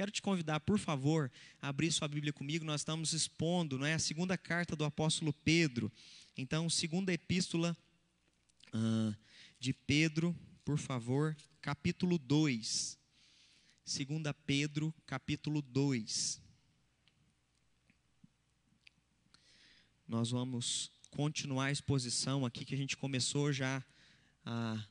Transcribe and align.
Quero 0.00 0.10
te 0.10 0.22
convidar, 0.22 0.60
por 0.60 0.78
favor, 0.78 1.30
a 1.60 1.68
abrir 1.68 1.92
sua 1.92 2.08
Bíblia 2.08 2.32
comigo. 2.32 2.64
Nós 2.64 2.80
estamos 2.80 3.12
expondo 3.12 3.78
não 3.78 3.84
é, 3.84 3.92
a 3.92 3.98
segunda 3.98 4.38
carta 4.38 4.74
do 4.74 4.82
apóstolo 4.82 5.30
Pedro. 5.30 5.92
Então, 6.34 6.70
segunda 6.70 7.12
epístola 7.12 7.76
uh, 8.72 9.14
de 9.58 9.74
Pedro, 9.74 10.34
por 10.64 10.78
favor, 10.78 11.36
capítulo 11.60 12.16
2. 12.16 12.98
Segunda 13.84 14.32
Pedro, 14.32 14.90
capítulo 15.04 15.60
2. 15.60 16.40
Nós 20.08 20.30
vamos 20.30 20.90
continuar 21.10 21.66
a 21.66 21.72
exposição 21.72 22.46
aqui 22.46 22.64
que 22.64 22.74
a 22.74 22.78
gente 22.78 22.96
começou 22.96 23.52
já 23.52 23.84
há 24.46 24.82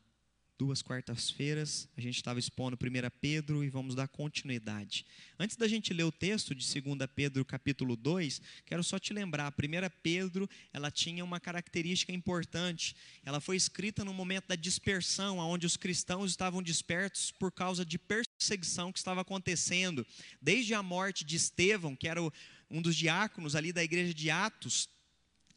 duas 0.59 0.81
quartas-feiras, 0.81 1.87
a 1.95 2.01
gente 2.01 2.17
estava 2.17 2.37
expondo 2.37 2.75
1 2.75 3.09
Pedro 3.21 3.63
e 3.63 3.69
vamos 3.69 3.95
dar 3.95 4.09
continuidade. 4.09 5.05
Antes 5.39 5.55
da 5.55 5.69
gente 5.69 5.93
ler 5.93 6.03
o 6.03 6.11
texto 6.11 6.53
de 6.53 6.81
2 6.81 6.97
Pedro 7.15 7.45
capítulo 7.45 7.95
2, 7.95 8.41
quero 8.65 8.83
só 8.83 8.99
te 8.99 9.13
lembrar, 9.13 9.45
a 9.45 9.49
1 9.49 9.89
Pedro, 10.03 10.49
ela 10.73 10.91
tinha 10.91 11.23
uma 11.23 11.39
característica 11.39 12.11
importante, 12.11 12.93
ela 13.23 13.39
foi 13.39 13.55
escrita 13.55 14.03
no 14.03 14.13
momento 14.13 14.49
da 14.49 14.55
dispersão, 14.55 15.37
onde 15.37 15.65
os 15.65 15.77
cristãos 15.77 16.29
estavam 16.29 16.61
dispersos 16.61 17.31
por 17.31 17.53
causa 17.53 17.85
de 17.85 17.97
perseguição 17.97 18.91
que 18.91 18.99
estava 18.99 19.21
acontecendo, 19.21 20.05
desde 20.41 20.73
a 20.73 20.83
morte 20.83 21.23
de 21.23 21.37
Estevão, 21.37 21.95
que 21.95 22.05
era 22.05 22.21
um 22.69 22.81
dos 22.81 22.97
diáconos 22.97 23.55
ali 23.55 23.71
da 23.71 23.81
igreja 23.81 24.13
de 24.13 24.29
Atos, 24.29 24.89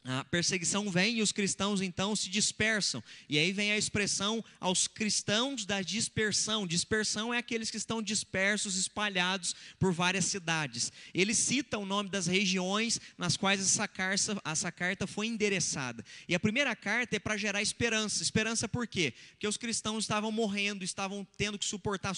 a 0.05 0.25
perseguição 0.25 0.91
vem 0.91 1.19
e 1.19 1.23
os 1.23 1.31
cristãos 1.31 1.81
então 1.81 2.17
se 2.17 2.29
dispersam. 2.29 3.03
E 3.29 3.39
aí 3.39 3.53
vem 3.53 3.71
a 3.71 3.79
expressão 3.79 4.45
aos 4.59 4.89
cristãos 4.89 5.65
da 5.65 5.81
dispersão. 5.81 6.67
Dispersão 6.67 7.33
é 7.33 7.39
aqueles 7.39 7.71
que 7.71 7.77
estão 7.77 8.03
dispersos, 8.03 8.77
espalhados 8.77 9.55
por 9.79 9.93
várias 9.93 10.25
cidades. 10.25 10.91
Ele 11.15 11.33
cita 11.33 11.79
o 11.79 11.87
nome 11.87 12.11
das 12.11 12.27
regiões 12.27 13.01
nas 13.17 13.37
quais 13.37 13.61
essa 13.61 13.87
carta, 13.87 14.43
essa 14.45 14.73
carta 14.73 15.07
foi 15.07 15.29
endereçada. 15.29 16.05
E 16.29 16.35
a 16.35 16.41
primeira 16.41 16.75
carta 16.75 17.15
é 17.15 17.21
para 17.21 17.37
gerar 17.37 17.63
esperança. 17.63 18.25
Esperança 18.25 18.67
por 18.67 18.89
quê? 18.89 19.15
Porque 19.31 19.47
os 19.47 19.57
cristãos 19.57 20.03
estavam 20.03 20.33
morrendo, 20.33 20.83
estavam 20.83 21.25
tendo 21.37 21.57
que 21.57 21.65
suportar 21.65 22.17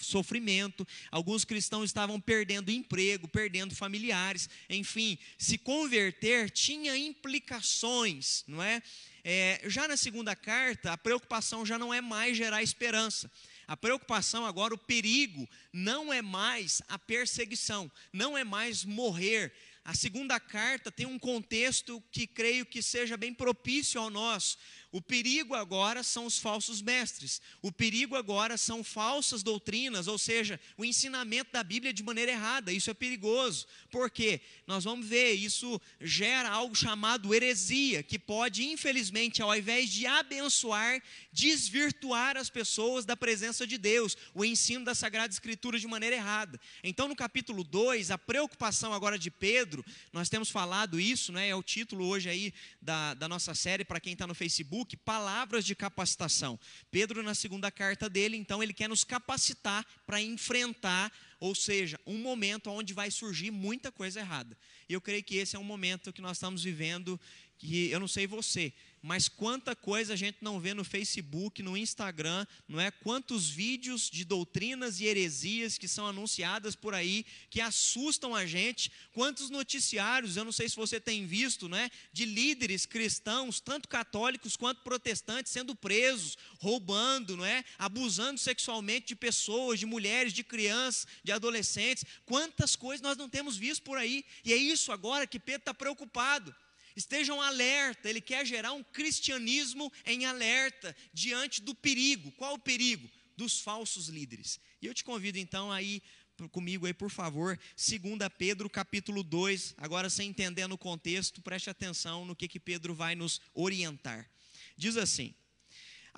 sofrimento. 0.00 0.88
Alguns 1.10 1.44
cristãos 1.44 1.84
estavam 1.84 2.18
perdendo 2.18 2.70
emprego, 2.70 3.28
perdendo 3.28 3.74
familiares. 3.74 4.48
Enfim, 4.70 5.18
se 5.36 5.58
converter 5.58 6.50
tinha 6.50 6.96
implicações 6.96 7.25
implicações, 7.26 8.44
não 8.46 8.62
é? 8.62 8.80
é? 9.24 9.60
Já 9.64 9.88
na 9.88 9.96
segunda 9.96 10.36
carta, 10.36 10.92
a 10.92 10.96
preocupação 10.96 11.66
já 11.66 11.78
não 11.78 11.92
é 11.92 12.00
mais 12.00 12.36
gerar 12.36 12.62
esperança. 12.62 13.30
A 13.66 13.76
preocupação 13.76 14.46
agora, 14.46 14.74
o 14.74 14.78
perigo, 14.78 15.48
não 15.72 16.12
é 16.12 16.22
mais 16.22 16.80
a 16.88 16.96
perseguição, 16.98 17.90
não 18.12 18.38
é 18.38 18.44
mais 18.44 18.84
morrer. 18.84 19.52
A 19.84 19.92
segunda 19.92 20.38
carta 20.38 20.90
tem 20.90 21.06
um 21.06 21.18
contexto 21.18 22.02
que 22.12 22.26
creio 22.26 22.64
que 22.64 22.80
seja 22.80 23.16
bem 23.16 23.34
propício 23.34 24.00
ao 24.00 24.08
nosso, 24.08 24.56
o 24.96 25.02
perigo 25.02 25.54
agora 25.54 26.02
são 26.02 26.24
os 26.24 26.38
falsos 26.38 26.80
mestres. 26.80 27.42
O 27.60 27.70
perigo 27.70 28.16
agora 28.16 28.56
são 28.56 28.82
falsas 28.82 29.42
doutrinas, 29.42 30.06
ou 30.06 30.16
seja, 30.16 30.58
o 30.74 30.86
ensinamento 30.86 31.52
da 31.52 31.62
Bíblia 31.62 31.92
de 31.92 32.02
maneira 32.02 32.32
errada. 32.32 32.72
Isso 32.72 32.90
é 32.90 32.94
perigoso. 32.94 33.66
Por 33.90 34.10
quê? 34.10 34.40
Nós 34.66 34.84
vamos 34.84 35.06
ver, 35.06 35.32
isso 35.32 35.78
gera 36.00 36.48
algo 36.48 36.74
chamado 36.74 37.34
heresia, 37.34 38.02
que 38.02 38.18
pode, 38.18 38.64
infelizmente, 38.64 39.42
ao 39.42 39.54
invés 39.54 39.90
de 39.90 40.06
abençoar, 40.06 41.02
desvirtuar 41.30 42.38
as 42.38 42.48
pessoas 42.48 43.04
da 43.04 43.14
presença 43.14 43.66
de 43.66 43.76
Deus, 43.76 44.16
o 44.34 44.46
ensino 44.46 44.82
da 44.82 44.94
Sagrada 44.94 45.30
Escritura 45.30 45.78
de 45.78 45.86
maneira 45.86 46.16
errada. 46.16 46.58
Então, 46.82 47.06
no 47.06 47.14
capítulo 47.14 47.62
2, 47.62 48.10
a 48.10 48.16
preocupação 48.16 48.94
agora 48.94 49.18
de 49.18 49.30
Pedro, 49.30 49.84
nós 50.10 50.30
temos 50.30 50.48
falado 50.48 50.98
isso, 50.98 51.32
né? 51.32 51.50
É 51.50 51.54
o 51.54 51.62
título 51.62 52.06
hoje 52.06 52.30
aí 52.30 52.54
da, 52.80 53.12
da 53.12 53.28
nossa 53.28 53.54
série, 53.54 53.84
para 53.84 54.00
quem 54.00 54.14
está 54.14 54.26
no 54.26 54.34
Facebook 54.34 54.85
Facebook, 54.86 54.96
palavras 54.98 55.64
de 55.64 55.74
capacitação. 55.74 56.58
Pedro, 56.90 57.22
na 57.22 57.34
segunda 57.34 57.70
carta 57.70 58.08
dele, 58.08 58.36
então, 58.36 58.62
ele 58.62 58.72
quer 58.72 58.88
nos 58.88 59.02
capacitar 59.02 59.84
para 60.06 60.22
enfrentar, 60.22 61.12
ou 61.40 61.54
seja, 61.54 61.98
um 62.06 62.18
momento 62.18 62.70
onde 62.70 62.94
vai 62.94 63.10
surgir 63.10 63.50
muita 63.50 63.90
coisa 63.90 64.20
errada. 64.20 64.56
E 64.88 64.92
eu 64.92 65.00
creio 65.00 65.24
que 65.24 65.36
esse 65.36 65.56
é 65.56 65.58
um 65.58 65.64
momento 65.64 66.12
que 66.12 66.22
nós 66.22 66.36
estamos 66.36 66.62
vivendo, 66.62 67.20
que 67.58 67.90
eu 67.90 67.98
não 67.98 68.08
sei 68.08 68.26
você, 68.26 68.72
mas 69.06 69.28
quanta 69.28 69.76
coisa 69.76 70.14
a 70.14 70.16
gente 70.16 70.38
não 70.40 70.58
vê 70.58 70.74
no 70.74 70.84
Facebook, 70.84 71.62
no 71.62 71.76
Instagram, 71.76 72.44
não 72.66 72.80
é? 72.80 72.90
Quantos 72.90 73.48
vídeos 73.48 74.10
de 74.10 74.24
doutrinas 74.24 74.98
e 74.98 75.04
heresias 75.04 75.78
que 75.78 75.86
são 75.86 76.08
anunciadas 76.08 76.74
por 76.74 76.92
aí, 76.92 77.24
que 77.48 77.60
assustam 77.60 78.34
a 78.34 78.44
gente, 78.44 78.90
quantos 79.12 79.48
noticiários, 79.48 80.36
eu 80.36 80.44
não 80.44 80.50
sei 80.50 80.68
se 80.68 80.74
você 80.74 80.98
tem 80.98 81.24
visto, 81.24 81.68
não 81.68 81.78
é? 81.78 81.88
De 82.12 82.24
líderes 82.24 82.84
cristãos, 82.84 83.60
tanto 83.60 83.88
católicos 83.88 84.56
quanto 84.56 84.82
protestantes, 84.82 85.52
sendo 85.52 85.72
presos, 85.76 86.36
roubando, 86.58 87.36
não 87.36 87.44
é? 87.44 87.64
Abusando 87.78 88.40
sexualmente 88.40 89.06
de 89.06 89.14
pessoas, 89.14 89.78
de 89.78 89.86
mulheres, 89.86 90.32
de 90.32 90.42
crianças, 90.42 91.06
de 91.22 91.30
adolescentes, 91.30 92.04
quantas 92.24 92.74
coisas 92.74 93.00
nós 93.00 93.16
não 93.16 93.28
temos 93.28 93.56
visto 93.56 93.84
por 93.84 93.98
aí, 93.98 94.24
e 94.44 94.52
é 94.52 94.56
isso 94.56 94.90
agora 94.90 95.28
que 95.28 95.38
Pedro 95.38 95.60
está 95.60 95.72
preocupado 95.72 96.52
estejam 96.96 97.40
alerta, 97.40 98.08
ele 98.08 98.20
quer 98.20 98.44
gerar 98.46 98.72
um 98.72 98.82
cristianismo 98.82 99.92
em 100.04 100.24
alerta 100.24 100.96
diante 101.12 101.60
do 101.60 101.74
perigo. 101.74 102.32
Qual 102.32 102.54
o 102.54 102.58
perigo? 102.58 103.08
Dos 103.36 103.60
falsos 103.60 104.08
líderes. 104.08 104.58
E 104.80 104.86
eu 104.86 104.94
te 104.94 105.04
convido 105.04 105.38
então 105.38 105.70
aí 105.70 106.02
comigo 106.50 106.84
aí, 106.84 106.92
por 106.92 107.10
favor, 107.10 107.58
2 107.76 108.30
Pedro 108.36 108.68
capítulo 108.68 109.22
2, 109.22 109.74
agora 109.78 110.10
sem 110.10 110.28
entender 110.28 110.66
no 110.66 110.76
contexto, 110.76 111.40
preste 111.40 111.70
atenção 111.70 112.26
no 112.26 112.36
que, 112.36 112.46
que 112.46 112.60
Pedro 112.60 112.94
vai 112.94 113.14
nos 113.14 113.40
orientar. 113.54 114.28
Diz 114.76 114.98
assim: 114.98 115.34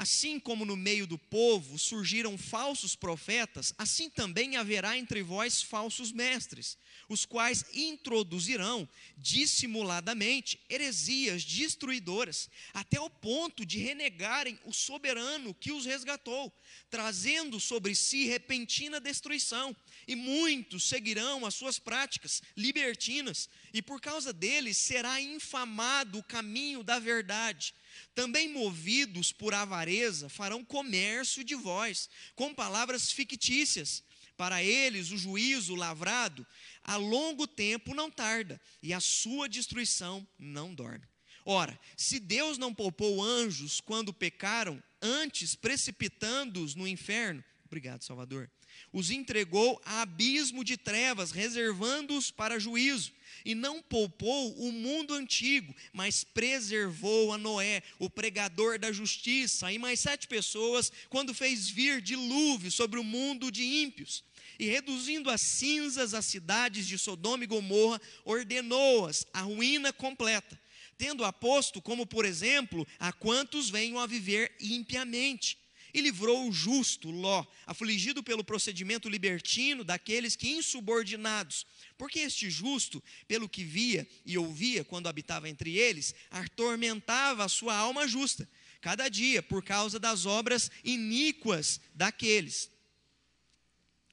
Assim 0.00 0.38
como 0.38 0.64
no 0.64 0.76
meio 0.76 1.09
do 1.09 1.19
povo 1.19 1.76
surgiram 1.76 2.38
falsos 2.38 2.94
profetas, 2.94 3.75
assim 3.76 4.09
também 4.09 4.54
haverá 4.54 4.97
entre 4.97 5.25
vós 5.25 5.60
falsos 5.60 6.12
mestres, 6.12 6.78
os 7.09 7.26
quais 7.26 7.64
introduzirão 7.75 8.88
dissimuladamente 9.16 10.60
heresias 10.70 11.42
destruidoras, 11.42 12.48
até 12.72 13.00
o 13.00 13.10
ponto 13.10 13.66
de 13.66 13.81
renegarem 13.81 14.56
o 14.64 14.72
soberano 14.72 15.53
que 15.53 15.72
os 15.72 15.84
resgatou, 15.84 16.56
trazendo 16.88 17.58
sobre 17.58 17.92
si 17.97 18.25
repentina 18.25 19.00
destruição, 19.00 19.75
e 20.06 20.14
muitos 20.14 20.84
seguirão 20.84 21.44
as 21.44 21.56
suas 21.56 21.81
práticas 21.81 22.41
libertinas, 22.56 23.50
e 23.75 23.82
por 23.82 24.00
causa 24.00 24.32
deles 24.32 24.76
será 24.76 25.20
infamado 25.20 26.20
o 26.20 26.22
caminho 26.22 26.84
da 26.84 27.00
verdade 27.00 27.75
também 28.14 28.48
movidos 28.48 29.32
por 29.32 29.54
avareza, 29.54 30.28
farão 30.28 30.64
comércio 30.64 31.44
de 31.44 31.54
vós, 31.54 32.09
com 32.34 32.54
palavras 32.54 33.10
fictícias. 33.10 34.03
Para 34.36 34.62
eles, 34.62 35.10
o 35.10 35.19
juízo 35.19 35.75
lavrado 35.75 36.47
a 36.82 36.97
longo 36.97 37.47
tempo 37.47 37.94
não 37.94 38.10
tarda, 38.10 38.60
e 38.82 38.92
a 38.92 39.00
sua 39.00 39.48
destruição 39.48 40.26
não 40.38 40.75
dorme. 40.75 41.06
Ora, 41.44 41.78
se 41.97 42.20
Deus 42.20 42.58
não 42.58 42.75
poupou 42.75 43.22
anjos 43.22 43.81
quando 43.81 44.12
pecaram, 44.12 44.82
antes 45.00 45.54
precipitando-os 45.54 46.75
no 46.75 46.87
inferno, 46.87 47.42
obrigado, 47.64 48.04
Salvador, 48.04 48.50
os 48.93 49.11
entregou 49.11 49.81
a 49.84 50.03
abismo 50.03 50.65
de 50.65 50.77
trevas, 50.77 51.31
reservando-os 51.31 52.31
para 52.31 52.59
juízo 52.59 53.12
e 53.44 53.55
não 53.55 53.83
poupou 53.83 54.53
o 54.59 54.72
mundo 54.72 55.15
antigo, 55.15 55.75
mas 55.93 56.25
preservou 56.25 57.33
a 57.33 57.38
Noé, 57.38 57.83
o 57.99 58.11
pregador 58.11 58.78
da 58.78 58.93
justiça, 58.93 59.72
e 59.72 59.78
mais 59.78 60.00
sete 60.00 60.27
pessoas, 60.27 60.93
quando 61.09 61.34
fez 61.34 61.69
vir 61.69 62.00
dilúvio 62.00 62.71
sobre 62.71 62.99
o 62.99 63.05
mundo 63.05 63.50
de 63.50 63.62
ímpios. 63.62 64.25
E 64.59 64.67
reduzindo 64.67 65.31
a 65.31 65.38
cinzas 65.38 66.15
as 66.15 66.27
cidades 66.27 66.87
de 66.87 66.99
Sodoma 66.99 67.44
e 67.44 67.47
Gomorra, 67.47 68.00
ordenou-as 68.25 69.26
à 69.32 69.43
ruína 69.43 69.93
completa, 69.93 70.61
tendo 70.97 71.25
aposto 71.25 71.81
como, 71.81 72.05
por 72.05 72.25
exemplo, 72.25 72.87
a 72.99 73.12
quantos 73.12 73.70
venham 73.70 74.00
a 74.00 74.06
viver 74.06 74.52
impiamente 74.61 75.56
e 75.93 76.00
livrou 76.00 76.49
o 76.49 76.52
justo 76.52 77.11
Ló, 77.11 77.44
afligido 77.67 78.23
pelo 78.23 78.44
procedimento 78.44 79.08
libertino 79.08 79.85
daqueles 79.85 80.37
que 80.37 80.49
insubordinados, 80.49 81.67
porque 81.96 82.20
este 82.20 82.50
justo, 82.50 83.02
pelo 83.26 83.49
que 83.49 83.64
via 83.64 84.06
e 84.25 84.37
ouvia 84.38 84.85
quando 84.85 85.08
habitava 85.08 85.49
entre 85.49 85.76
eles, 85.76 86.14
atormentava 86.31 87.44
a 87.44 87.49
sua 87.49 87.75
alma 87.75 88.06
justa, 88.06 88.49
cada 88.81 89.08
dia 89.08 89.43
por 89.43 89.62
causa 89.62 89.99
das 89.99 90.26
obras 90.26 90.70
iníquas 90.85 91.81
daqueles. 91.94 92.70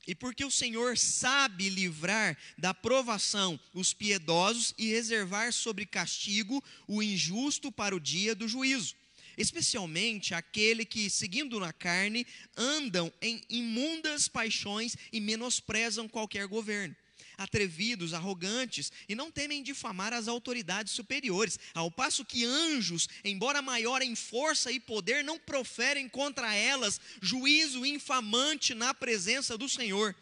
E 0.08 0.14
porque 0.14 0.46
o 0.46 0.52
Senhor 0.52 0.98
sabe 0.98 1.68
livrar 1.68 2.38
da 2.58 2.76
provação 2.76 3.60
os 3.74 3.92
piedosos 3.92 4.74
e 4.78 4.88
reservar 4.90 5.52
sobre 5.52 5.86
castigo 5.86 6.64
o 6.88 7.02
injusto 7.02 7.72
para 7.72 7.96
o 7.96 8.00
dia 8.00 8.36
do 8.36 8.48
juízo 8.48 8.96
especialmente 9.38 10.34
aquele 10.34 10.86
que, 10.86 11.10
seguindo 11.10 11.60
na 11.60 11.74
carne, 11.74 12.26
andam 12.56 13.12
em 13.22 13.42
imundas 13.50 14.28
paixões 14.28 14.96
e 15.12 15.20
menosprezam 15.20 16.08
qualquer 16.08 16.48
governo. 16.48 16.96
Atrevidos, 17.38 18.14
arrogantes 18.14 18.92
e 19.10 19.16
não 19.16 19.30
temem 19.30 19.62
difamar 19.62 20.14
as 20.14 20.28
autoridades 20.28 20.94
superiores, 20.94 21.60
ao 21.74 21.92
passo 21.92 22.24
que 22.24 22.46
anjos, 22.46 23.10
embora 23.26 23.62
maior 23.62 24.02
em 24.02 24.16
força 24.16 24.72
e 24.72 24.80
poder, 24.80 25.24
não 25.24 25.38
proferem 25.38 26.08
contra 26.08 26.54
elas 26.54 27.00
juízo 27.22 27.86
infamante 27.86 28.74
na 28.74 28.94
presença 28.94 29.58
do 29.58 29.68
Senhor. 29.68 30.16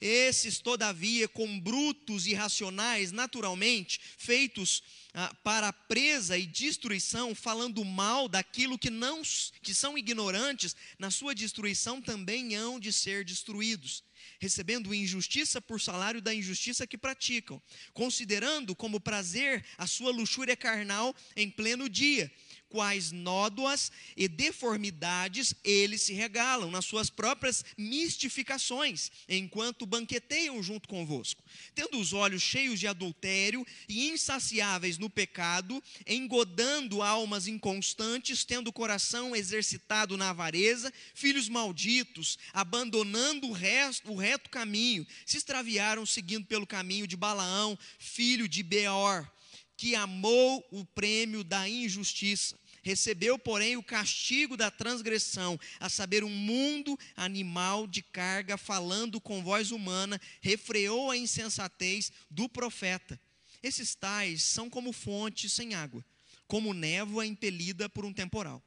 Esses, 0.00 0.58
todavia, 0.58 1.28
com 1.28 1.58
brutos 1.58 2.26
e 2.26 2.34
racionais, 2.34 3.12
naturalmente, 3.12 4.00
feitos 4.16 4.82
ah, 5.14 5.34
para 5.42 5.72
presa 5.72 6.36
e 6.36 6.46
destruição, 6.46 7.34
falando 7.34 7.84
mal 7.84 8.28
daquilo 8.28 8.78
que 8.78 8.90
não 8.90 9.22
que 9.62 9.74
são 9.74 9.98
ignorantes, 9.98 10.76
na 10.98 11.10
sua 11.10 11.34
destruição 11.34 12.00
também 12.00 12.54
hão 12.54 12.78
de 12.78 12.92
ser 12.92 13.24
destruídos, 13.24 14.04
recebendo 14.38 14.94
injustiça 14.94 15.60
por 15.60 15.80
salário 15.80 16.22
da 16.22 16.34
injustiça 16.34 16.86
que 16.86 16.96
praticam, 16.96 17.60
considerando 17.92 18.74
como 18.76 19.00
prazer 19.00 19.64
a 19.76 19.86
sua 19.86 20.12
luxúria 20.12 20.56
carnal 20.56 21.14
em 21.36 21.50
pleno 21.50 21.88
dia 21.88 22.30
quais 22.68 23.12
nódoas 23.12 23.90
e 24.16 24.28
deformidades 24.28 25.54
eles 25.64 26.02
se 26.02 26.12
regalam 26.12 26.70
nas 26.70 26.84
suas 26.84 27.10
próprias 27.10 27.64
mistificações, 27.76 29.10
enquanto 29.28 29.86
banqueteiam 29.86 30.62
junto 30.62 30.88
convosco, 30.88 31.42
tendo 31.74 31.98
os 31.98 32.12
olhos 32.12 32.42
cheios 32.42 32.78
de 32.78 32.86
adultério 32.86 33.66
e 33.88 34.08
insaciáveis 34.10 34.98
no 34.98 35.08
pecado, 35.08 35.82
engodando 36.06 37.02
almas 37.02 37.46
inconstantes, 37.46 38.44
tendo 38.44 38.68
o 38.68 38.72
coração 38.72 39.34
exercitado 39.34 40.16
na 40.16 40.30
avareza, 40.30 40.92
filhos 41.14 41.48
malditos, 41.48 42.38
abandonando 42.52 43.48
o, 43.48 43.52
resto, 43.52 44.12
o 44.12 44.16
reto 44.16 44.50
caminho, 44.50 45.06
se 45.24 45.36
extraviaram 45.36 46.04
seguindo 46.04 46.46
pelo 46.46 46.66
caminho 46.66 47.06
de 47.06 47.16
Balaão, 47.16 47.78
filho 47.98 48.48
de 48.48 48.62
Beor 48.62 49.28
que 49.78 49.94
amou 49.94 50.66
o 50.72 50.84
prêmio 50.84 51.44
da 51.44 51.68
injustiça. 51.68 52.58
Recebeu, 52.82 53.38
porém, 53.38 53.76
o 53.76 53.82
castigo 53.82 54.56
da 54.56 54.72
transgressão, 54.72 55.58
a 55.78 55.88
saber, 55.88 56.24
um 56.24 56.30
mundo 56.30 56.98
animal 57.14 57.86
de 57.86 58.02
carga, 58.02 58.58
falando 58.58 59.20
com 59.20 59.42
voz 59.42 59.70
humana, 59.70 60.20
refreou 60.40 61.12
a 61.12 61.16
insensatez 61.16 62.10
do 62.28 62.48
profeta. 62.48 63.20
Esses 63.62 63.94
tais 63.94 64.42
são 64.42 64.68
como 64.68 64.92
fontes 64.92 65.52
sem 65.52 65.74
água, 65.74 66.04
como 66.48 66.74
névoa 66.74 67.24
impelida 67.24 67.88
por 67.88 68.04
um 68.04 68.12
temporal. 68.12 68.60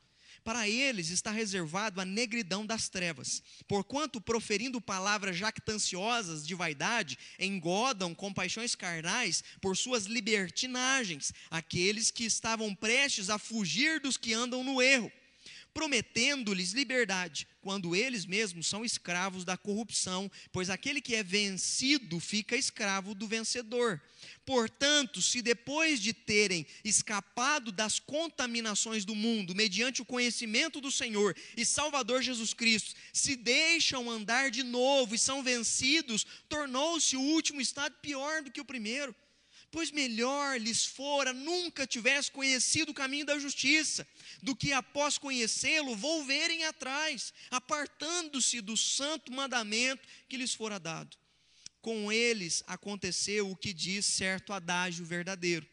Para 0.43 0.67
eles 0.67 1.09
está 1.09 1.29
reservado 1.29 2.01
a 2.01 2.05
negridão 2.05 2.65
das 2.65 2.89
trevas, 2.89 3.43
porquanto, 3.67 4.19
proferindo 4.19 4.81
palavras 4.81 5.37
jactanciosas 5.37 6.45
de 6.45 6.55
vaidade, 6.55 7.17
engodam 7.39 8.15
com 8.15 8.33
paixões 8.33 8.73
carnais 8.73 9.43
por 9.61 9.77
suas 9.77 10.05
libertinagens 10.05 11.31
aqueles 11.49 12.09
que 12.09 12.25
estavam 12.25 12.73
prestes 12.73 13.29
a 13.29 13.37
fugir 13.37 13.99
dos 13.99 14.17
que 14.17 14.33
andam 14.33 14.63
no 14.63 14.81
erro 14.81 15.11
prometendo-lhes 15.73 16.73
liberdade, 16.73 17.47
quando 17.61 17.95
eles 17.95 18.25
mesmos 18.25 18.67
são 18.67 18.83
escravos 18.83 19.45
da 19.45 19.55
corrupção, 19.55 20.29
pois 20.51 20.69
aquele 20.69 21.01
que 21.01 21.15
é 21.15 21.23
vencido 21.23 22.19
fica 22.19 22.55
escravo 22.55 23.13
do 23.13 23.27
vencedor. 23.27 24.01
Portanto, 24.45 25.21
se 25.21 25.41
depois 25.41 25.99
de 26.01 26.13
terem 26.13 26.65
escapado 26.83 27.71
das 27.71 27.99
contaminações 27.99 29.05
do 29.05 29.15
mundo, 29.15 29.55
mediante 29.55 30.01
o 30.01 30.05
conhecimento 30.05 30.81
do 30.81 30.91
Senhor 30.91 31.35
e 31.55 31.65
Salvador 31.65 32.21
Jesus 32.21 32.53
Cristo, 32.53 32.93
se 33.13 33.35
deixam 33.35 34.09
andar 34.09 34.51
de 34.51 34.63
novo 34.63 35.15
e 35.15 35.19
são 35.19 35.43
vencidos, 35.43 36.25
tornou-se 36.49 37.15
o 37.15 37.21
último 37.21 37.61
estado 37.61 37.95
pior 38.01 38.43
do 38.43 38.51
que 38.51 38.61
o 38.61 38.65
primeiro 38.65 39.15
pois 39.71 39.89
melhor 39.89 40.59
lhes 40.59 40.85
fora 40.85 41.31
nunca 41.31 41.87
tivesse 41.87 42.29
conhecido 42.29 42.91
o 42.91 42.93
caminho 42.93 43.25
da 43.25 43.39
justiça, 43.39 44.05
do 44.43 44.55
que 44.55 44.73
após 44.73 45.17
conhecê-lo 45.17 45.95
volverem 45.95 46.65
atrás, 46.65 47.33
apartando-se 47.49 48.59
do 48.59 48.75
santo 48.75 49.31
mandamento 49.31 50.07
que 50.27 50.37
lhes 50.37 50.53
fora 50.53 50.79
dado. 50.79 51.17
Com 51.81 52.11
eles 52.11 52.63
aconteceu 52.67 53.49
o 53.49 53.55
que 53.55 53.73
diz 53.73 54.05
certo 54.05 54.53
adágio 54.53 55.05
verdadeiro: 55.05 55.67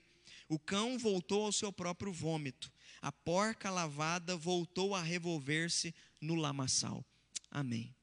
o 0.49 0.59
cão 0.59 0.97
voltou 0.97 1.44
ao 1.44 1.53
seu 1.53 1.73
próprio 1.73 2.12
vômito, 2.12 2.73
a 3.03 3.12
porca 3.12 3.71
lavada 3.71 4.37
voltou 4.37 4.94
a 4.94 5.03
revolver-se 5.03 5.94
no 6.21 6.35
lamaçal. 6.35 7.05
Amém. 7.51 7.98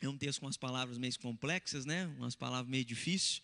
É 0.00 0.08
um 0.08 0.16
texto 0.16 0.40
com 0.40 0.46
umas 0.46 0.56
palavras 0.56 0.96
meio 0.96 1.18
complexas, 1.18 1.84
né? 1.84 2.06
Umas 2.18 2.34
palavras 2.36 2.70
meio 2.70 2.84
difíceis. 2.84 3.42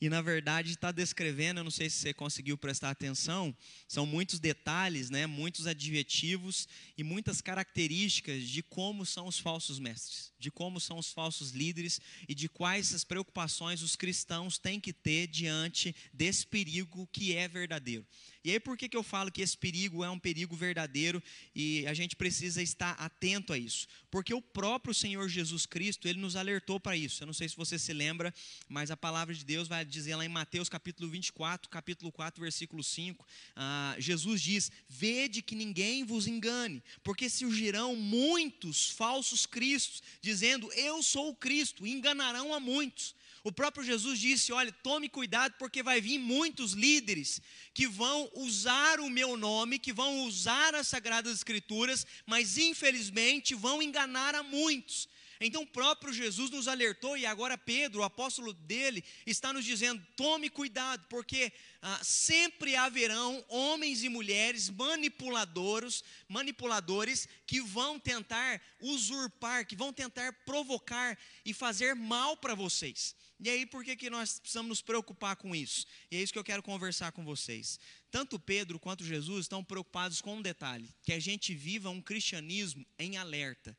E 0.00 0.08
na 0.08 0.20
verdade 0.20 0.72
está 0.72 0.90
descrevendo, 0.90 1.60
eu 1.60 1.64
não 1.64 1.70
sei 1.70 1.88
se 1.88 1.98
você 1.98 2.12
conseguiu 2.12 2.58
prestar 2.58 2.90
atenção, 2.90 3.56
são 3.88 4.04
muitos 4.04 4.38
detalhes, 4.38 5.08
né, 5.08 5.26
muitos 5.26 5.66
adjetivos 5.66 6.68
e 6.98 7.02
muitas 7.02 7.40
características 7.40 8.42
de 8.48 8.62
como 8.62 9.06
são 9.06 9.26
os 9.26 9.38
falsos 9.38 9.78
mestres, 9.78 10.32
de 10.38 10.50
como 10.50 10.80
são 10.80 10.98
os 10.98 11.12
falsos 11.12 11.52
líderes 11.52 12.00
e 12.28 12.34
de 12.34 12.48
quais 12.48 12.92
as 12.92 13.04
preocupações 13.04 13.82
os 13.82 13.96
cristãos 13.96 14.58
têm 14.58 14.80
que 14.80 14.92
ter 14.92 15.26
diante 15.26 15.94
desse 16.12 16.46
perigo 16.46 17.08
que 17.12 17.34
é 17.34 17.46
verdadeiro. 17.48 18.06
E 18.44 18.50
aí 18.50 18.60
por 18.60 18.76
que, 18.76 18.88
que 18.88 18.96
eu 18.96 19.02
falo 19.02 19.32
que 19.32 19.40
esse 19.40 19.56
perigo 19.56 20.04
é 20.04 20.10
um 20.10 20.18
perigo 20.18 20.54
verdadeiro 20.54 21.22
e 21.54 21.86
a 21.86 21.94
gente 21.94 22.14
precisa 22.14 22.60
estar 22.60 22.92
atento 22.92 23.52
a 23.54 23.58
isso? 23.58 23.86
Porque 24.10 24.34
o 24.34 24.42
próprio 24.42 24.92
Senhor 24.92 25.28
Jesus 25.28 25.64
Cristo, 25.64 26.06
ele 26.06 26.20
nos 26.20 26.36
alertou 26.36 26.78
para 26.78 26.96
isso. 26.96 27.22
Eu 27.22 27.26
não 27.26 27.32
sei 27.32 27.48
se 27.48 27.56
você 27.56 27.78
se 27.78 27.92
lembra, 27.92 28.34
mas 28.68 28.90
a 28.90 28.96
palavra 28.96 29.34
de 29.34 29.44
Deus 29.44 29.66
vai 29.66 29.83
dizer 29.90 30.16
lá 30.16 30.24
em 30.24 30.28
Mateus 30.28 30.68
capítulo 30.68 31.08
24, 31.08 31.68
capítulo 31.70 32.10
4, 32.12 32.40
versículo 32.40 32.82
5, 32.82 33.26
ah, 33.56 33.94
Jesus 33.98 34.40
diz, 34.40 34.70
vede 34.88 35.42
que 35.42 35.54
ninguém 35.54 36.04
vos 36.04 36.26
engane, 36.26 36.82
porque 37.02 37.28
surgirão 37.28 37.96
muitos 37.96 38.90
falsos 38.90 39.46
cristos, 39.46 40.02
dizendo, 40.20 40.72
eu 40.72 41.02
sou 41.02 41.30
o 41.30 41.34
Cristo, 41.34 41.86
enganarão 41.86 42.54
a 42.54 42.60
muitos. 42.60 43.14
O 43.44 43.52
próprio 43.52 43.84
Jesus 43.84 44.18
disse: 44.18 44.52
olha, 44.52 44.72
tome 44.72 45.06
cuidado, 45.06 45.54
porque 45.58 45.82
vai 45.82 46.00
vir 46.00 46.18
muitos 46.18 46.72
líderes 46.72 47.42
que 47.74 47.86
vão 47.86 48.30
usar 48.34 48.98
o 49.00 49.10
meu 49.10 49.36
nome, 49.36 49.78
que 49.78 49.92
vão 49.92 50.24
usar 50.24 50.74
as 50.74 50.88
Sagradas 50.88 51.34
Escrituras, 51.34 52.06
mas 52.24 52.56
infelizmente 52.56 53.54
vão 53.54 53.82
enganar 53.82 54.34
a 54.34 54.42
muitos. 54.42 55.06
Então 55.40 55.62
o 55.62 55.66
próprio 55.66 56.12
Jesus 56.12 56.50
nos 56.50 56.68
alertou, 56.68 57.16
e 57.16 57.26
agora 57.26 57.58
Pedro, 57.58 58.00
o 58.00 58.04
apóstolo 58.04 58.52
dele, 58.52 59.04
está 59.26 59.52
nos 59.52 59.64
dizendo: 59.64 60.04
tome 60.16 60.48
cuidado, 60.48 61.06
porque 61.08 61.52
ah, 61.82 62.00
sempre 62.02 62.76
haverão 62.76 63.44
homens 63.48 64.02
e 64.02 64.08
mulheres 64.08 64.70
manipuladores, 64.70 66.02
manipuladores 66.28 67.28
que 67.46 67.60
vão 67.60 67.98
tentar 67.98 68.60
usurpar, 68.80 69.66
que 69.66 69.76
vão 69.76 69.92
tentar 69.92 70.32
provocar 70.44 71.18
e 71.44 71.52
fazer 71.52 71.94
mal 71.94 72.36
para 72.36 72.54
vocês. 72.54 73.14
E 73.40 73.50
aí, 73.50 73.66
por 73.66 73.84
que, 73.84 73.96
que 73.96 74.08
nós 74.08 74.38
precisamos 74.38 74.68
nos 74.68 74.82
preocupar 74.82 75.36
com 75.36 75.54
isso? 75.54 75.86
E 76.10 76.16
é 76.16 76.22
isso 76.22 76.32
que 76.32 76.38
eu 76.38 76.44
quero 76.44 76.62
conversar 76.62 77.12
com 77.12 77.24
vocês. 77.24 77.78
Tanto 78.10 78.38
Pedro 78.38 78.78
quanto 78.78 79.04
Jesus 79.04 79.40
estão 79.40 79.62
preocupados 79.62 80.20
com 80.20 80.36
um 80.36 80.42
detalhe: 80.42 80.88
que 81.02 81.12
a 81.12 81.18
gente 81.18 81.54
viva 81.54 81.90
um 81.90 82.00
cristianismo 82.00 82.86
em 82.98 83.16
alerta. 83.16 83.76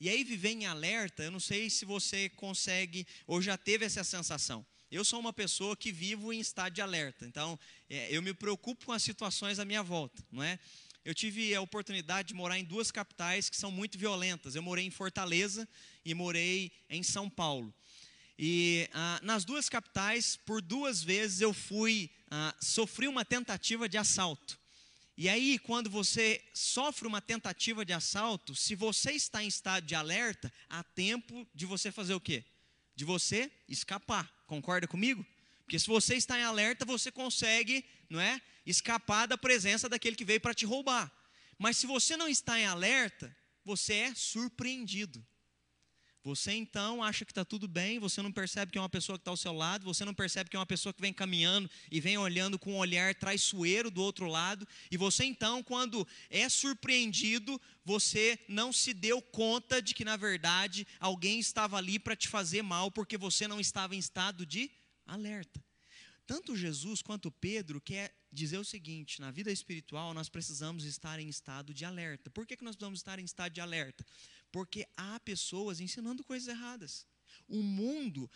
E 0.00 0.08
aí, 0.08 0.24
viver 0.24 0.52
em 0.52 0.64
alerta, 0.64 1.22
eu 1.22 1.30
não 1.30 1.38
sei 1.38 1.68
se 1.68 1.84
você 1.84 2.30
consegue 2.30 3.06
ou 3.26 3.42
já 3.42 3.58
teve 3.58 3.84
essa 3.84 4.02
sensação. 4.02 4.64
Eu 4.90 5.04
sou 5.04 5.20
uma 5.20 5.32
pessoa 5.32 5.76
que 5.76 5.92
vivo 5.92 6.32
em 6.32 6.40
estado 6.40 6.72
de 6.72 6.80
alerta, 6.80 7.26
então 7.26 7.58
é, 7.88 8.08
eu 8.10 8.22
me 8.22 8.32
preocupo 8.32 8.86
com 8.86 8.92
as 8.92 9.02
situações 9.02 9.58
à 9.58 9.64
minha 9.64 9.82
volta, 9.82 10.24
não 10.32 10.42
é? 10.42 10.58
Eu 11.04 11.14
tive 11.14 11.54
a 11.54 11.60
oportunidade 11.60 12.28
de 12.28 12.34
morar 12.34 12.58
em 12.58 12.64
duas 12.64 12.90
capitais 12.90 13.48
que 13.48 13.56
são 13.56 13.70
muito 13.70 13.98
violentas. 13.98 14.54
Eu 14.54 14.62
morei 14.62 14.84
em 14.84 14.90
Fortaleza 14.90 15.68
e 16.04 16.12
morei 16.12 16.72
em 16.90 17.02
São 17.02 17.28
Paulo. 17.28 17.72
E 18.38 18.88
ah, 18.92 19.18
nas 19.22 19.44
duas 19.44 19.68
capitais, 19.68 20.36
por 20.44 20.60
duas 20.60 21.02
vezes 21.02 21.40
eu 21.40 21.54
fui, 21.54 22.10
ah, 22.30 22.54
sofri 22.60 23.08
uma 23.08 23.24
tentativa 23.24 23.88
de 23.88 23.96
assalto. 23.96 24.59
E 25.20 25.28
aí, 25.28 25.58
quando 25.58 25.90
você 25.90 26.42
sofre 26.54 27.06
uma 27.06 27.20
tentativa 27.20 27.84
de 27.84 27.92
assalto, 27.92 28.54
se 28.54 28.74
você 28.74 29.12
está 29.12 29.44
em 29.44 29.48
estado 29.48 29.84
de 29.84 29.94
alerta, 29.94 30.50
há 30.66 30.82
tempo 30.82 31.46
de 31.54 31.66
você 31.66 31.92
fazer 31.92 32.14
o 32.14 32.20
quê? 32.20 32.42
De 32.96 33.04
você 33.04 33.52
escapar. 33.68 34.32
Concorda 34.46 34.88
comigo? 34.88 35.22
Porque 35.58 35.78
se 35.78 35.86
você 35.88 36.14
está 36.14 36.38
em 36.38 36.42
alerta, 36.42 36.86
você 36.86 37.12
consegue, 37.12 37.84
não 38.08 38.18
é, 38.18 38.40
escapar 38.64 39.26
da 39.26 39.36
presença 39.36 39.90
daquele 39.90 40.16
que 40.16 40.24
veio 40.24 40.40
para 40.40 40.54
te 40.54 40.64
roubar. 40.64 41.12
Mas 41.58 41.76
se 41.76 41.86
você 41.86 42.16
não 42.16 42.26
está 42.26 42.58
em 42.58 42.64
alerta, 42.64 43.36
você 43.62 43.92
é 43.96 44.14
surpreendido. 44.14 45.22
Você 46.22 46.52
então 46.52 47.02
acha 47.02 47.24
que 47.24 47.32
está 47.32 47.46
tudo 47.46 47.66
bem, 47.66 47.98
você 47.98 48.20
não 48.20 48.30
percebe 48.30 48.70
que 48.70 48.76
é 48.76 48.80
uma 48.80 48.90
pessoa 48.90 49.16
que 49.16 49.22
está 49.22 49.30
ao 49.30 49.36
seu 49.38 49.54
lado, 49.54 49.84
você 49.84 50.04
não 50.04 50.12
percebe 50.12 50.50
que 50.50 50.56
é 50.56 50.58
uma 50.58 50.66
pessoa 50.66 50.92
que 50.92 51.00
vem 51.00 51.14
caminhando 51.14 51.70
e 51.90 51.98
vem 51.98 52.18
olhando 52.18 52.58
com 52.58 52.74
um 52.74 52.76
olhar 52.76 53.14
traiçoeiro 53.14 53.90
do 53.90 54.02
outro 54.02 54.26
lado, 54.26 54.68
e 54.90 54.98
você 54.98 55.24
então, 55.24 55.62
quando 55.62 56.06
é 56.28 56.46
surpreendido, 56.48 57.58
você 57.84 58.38
não 58.46 58.70
se 58.70 58.92
deu 58.92 59.22
conta 59.22 59.80
de 59.80 59.94
que 59.94 60.04
na 60.04 60.16
verdade 60.18 60.86
alguém 60.98 61.40
estava 61.40 61.78
ali 61.78 61.98
para 61.98 62.14
te 62.14 62.28
fazer 62.28 62.60
mal, 62.60 62.90
porque 62.90 63.16
você 63.16 63.48
não 63.48 63.58
estava 63.58 63.96
em 63.96 63.98
estado 63.98 64.44
de 64.44 64.70
alerta. 65.06 65.62
Tanto 66.26 66.54
Jesus 66.54 67.02
quanto 67.02 67.28
Pedro 67.28 67.80
quer 67.80 68.14
dizer 68.32 68.58
o 68.58 68.64
seguinte: 68.64 69.20
na 69.20 69.30
vida 69.30 69.50
espiritual 69.50 70.14
nós 70.14 70.28
precisamos 70.28 70.84
estar 70.84 71.18
em 71.18 71.28
estado 71.28 71.74
de 71.74 71.84
alerta. 71.84 72.30
Por 72.30 72.46
que, 72.46 72.56
que 72.56 72.62
nós 72.62 72.76
precisamos 72.76 73.00
estar 73.00 73.18
em 73.18 73.24
estado 73.24 73.52
de 73.52 73.60
alerta? 73.60 74.04
Porque 74.50 74.86
há 74.96 75.18
pessoas 75.20 75.80
ensinando 75.80 76.24
coisas 76.24 76.48
erradas. 76.48 77.06
O 77.48 77.62
mundo 77.62 78.30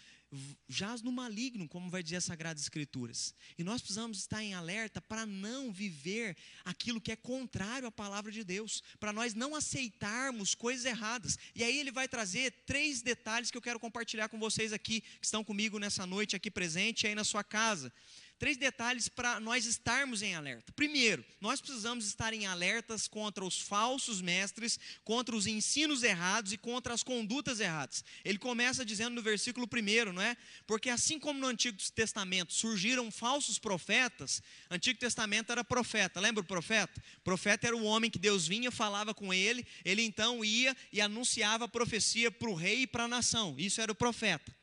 jaz 0.69 1.03
no 1.03 1.13
maligno, 1.13 1.69
como 1.69 1.91
vai 1.91 2.03
dizer 2.03 2.17
as 2.17 2.25
Sagradas 2.25 2.63
Escrituras. 2.63 3.35
E 3.57 3.63
nós 3.63 3.81
precisamos 3.81 4.19
estar 4.19 4.43
em 4.43 4.55
alerta 4.55 5.01
para 5.01 5.25
não 5.25 5.73
viver 5.73 6.37
aquilo 6.65 7.01
que 7.01 7.13
é 7.13 7.17
contrário 7.17 7.87
à 7.87 7.93
palavra 7.93 8.33
de 8.33 8.43
Deus, 8.43 8.83
para 8.99 9.13
nós 9.13 9.35
não 9.35 9.55
aceitarmos 9.55 10.55
coisas 10.55 10.85
erradas. 10.85 11.39
E 11.55 11.63
aí 11.63 11.79
ele 11.79 11.93
vai 11.93 12.09
trazer 12.09 12.51
três 12.67 13.03
detalhes 13.03 13.51
que 13.51 13.57
eu 13.57 13.63
quero 13.63 13.79
compartilhar 13.79 14.29
com 14.29 14.39
vocês 14.39 14.73
aqui, 14.73 15.01
que 15.01 15.25
estão 15.25 15.45
comigo 15.45 15.79
nessa 15.79 16.07
noite 16.07 16.35
aqui 16.35 16.51
presente, 16.51 17.07
aí 17.07 17.15
na 17.15 17.25
sua 17.25 17.45
casa 17.45 17.93
três 18.39 18.57
detalhes 18.57 19.09
para 19.09 19.41
nós 19.41 19.65
estarmos 19.67 20.23
em 20.23 20.35
alerta. 20.35 20.73
Primeiro, 20.73 21.25
nós 21.41 21.61
precisamos 21.61 22.07
estar 22.07 22.33
em 22.33 22.47
alertas 22.47 23.07
contra 23.09 23.45
os 23.45 23.61
falsos 23.61 24.21
mestres, 24.21 24.79
contra 25.05 25.35
os 25.35 25.47
ensinos 25.47 26.03
errados 26.03 26.53
e 26.53 26.59
contra 26.59 26.93
as 26.93 27.03
condutas 27.03 27.61
erradas. 27.61 28.05
Ele 28.25 28.39
começa 28.39 28.85
dizendo 28.85 29.15
no 29.15 29.23
versículo 29.23 29.67
primeiro, 29.67 30.13
não 30.13 30.23
é? 30.23 30.37
Porque 30.67 30.91
assim 30.91 31.19
como 31.19 31.41
no 31.41 31.47
Antigo 31.47 31.79
Testamento 31.95 32.53
surgiram 32.53 33.11
falsos 33.11 33.59
profetas, 33.59 34.43
Antigo 34.71 34.99
Testamento 34.99 35.53
era 35.53 35.65
profeta, 35.65 36.21
lembra 36.21 36.43
o 36.43 36.47
profeta? 36.47 37.03
Profeta 37.23 37.67
era 37.67 37.77
o 37.77 37.85
homem 37.85 38.11
que 38.11 38.19
Deus 38.19 38.47
vinha, 38.47 38.71
falava 38.71 39.15
com 39.15 39.33
ele, 39.33 39.67
ele 39.85 40.03
então 40.03 40.45
ia 40.45 40.77
e 40.93 41.01
anunciava 41.01 41.65
a 41.65 41.69
profecia 41.69 42.31
para 42.31 42.51
o 42.51 42.55
rei 42.55 42.83
e 42.83 42.87
para 42.87 43.05
a 43.05 43.09
nação. 43.09 43.55
Isso 43.59 43.81
era 43.81 43.93
o 43.93 43.95
profeta. 43.95 44.55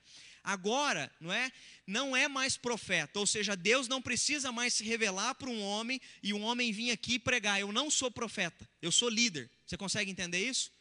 Agora, 0.43 1.12
não 1.19 1.31
é? 1.31 1.51
Não 1.86 2.15
é 2.15 2.27
mais 2.27 2.57
profeta, 2.57 3.19
ou 3.19 3.27
seja, 3.27 3.55
Deus 3.55 3.88
não 3.88 4.01
precisa 4.01 4.51
mais 4.51 4.74
se 4.74 4.83
revelar 4.83 5.36
para 5.36 5.50
um 5.50 5.62
homem 5.62 6.01
e 6.24 6.33
um 6.33 6.41
homem 6.41 6.71
vir 6.71 6.91
aqui 6.91 7.19
pregar. 7.19 7.60
Eu 7.60 7.71
não 7.71 7.91
sou 7.91 8.10
profeta, 8.10 8.67
eu 8.81 8.91
sou 8.91 9.10
líder. 9.10 9.50
Você 9.65 9.77
consegue 9.77 10.10
entender 10.10 10.39
isso? 10.39 10.71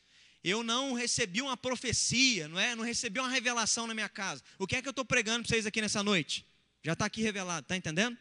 Eu 0.42 0.62
não 0.62 0.94
recebi 0.94 1.42
uma 1.42 1.56
profecia, 1.56 2.48
não 2.48 2.58
é? 2.58 2.74
Não 2.74 2.82
recebi 2.82 3.20
uma 3.20 3.28
revelação 3.28 3.86
na 3.86 3.92
minha 3.92 4.08
casa. 4.08 4.42
O 4.58 4.66
que 4.66 4.76
é 4.76 4.82
que 4.82 4.88
eu 4.88 4.92
estou 4.92 5.04
pregando 5.04 5.44
para 5.44 5.48
vocês 5.50 5.66
aqui 5.66 5.82
nessa 5.82 6.02
noite? 6.02 6.46
Já 6.82 6.94
está 6.94 7.04
aqui 7.04 7.20
revelado, 7.20 7.64
está 7.64 7.76
entendendo? 7.76 8.16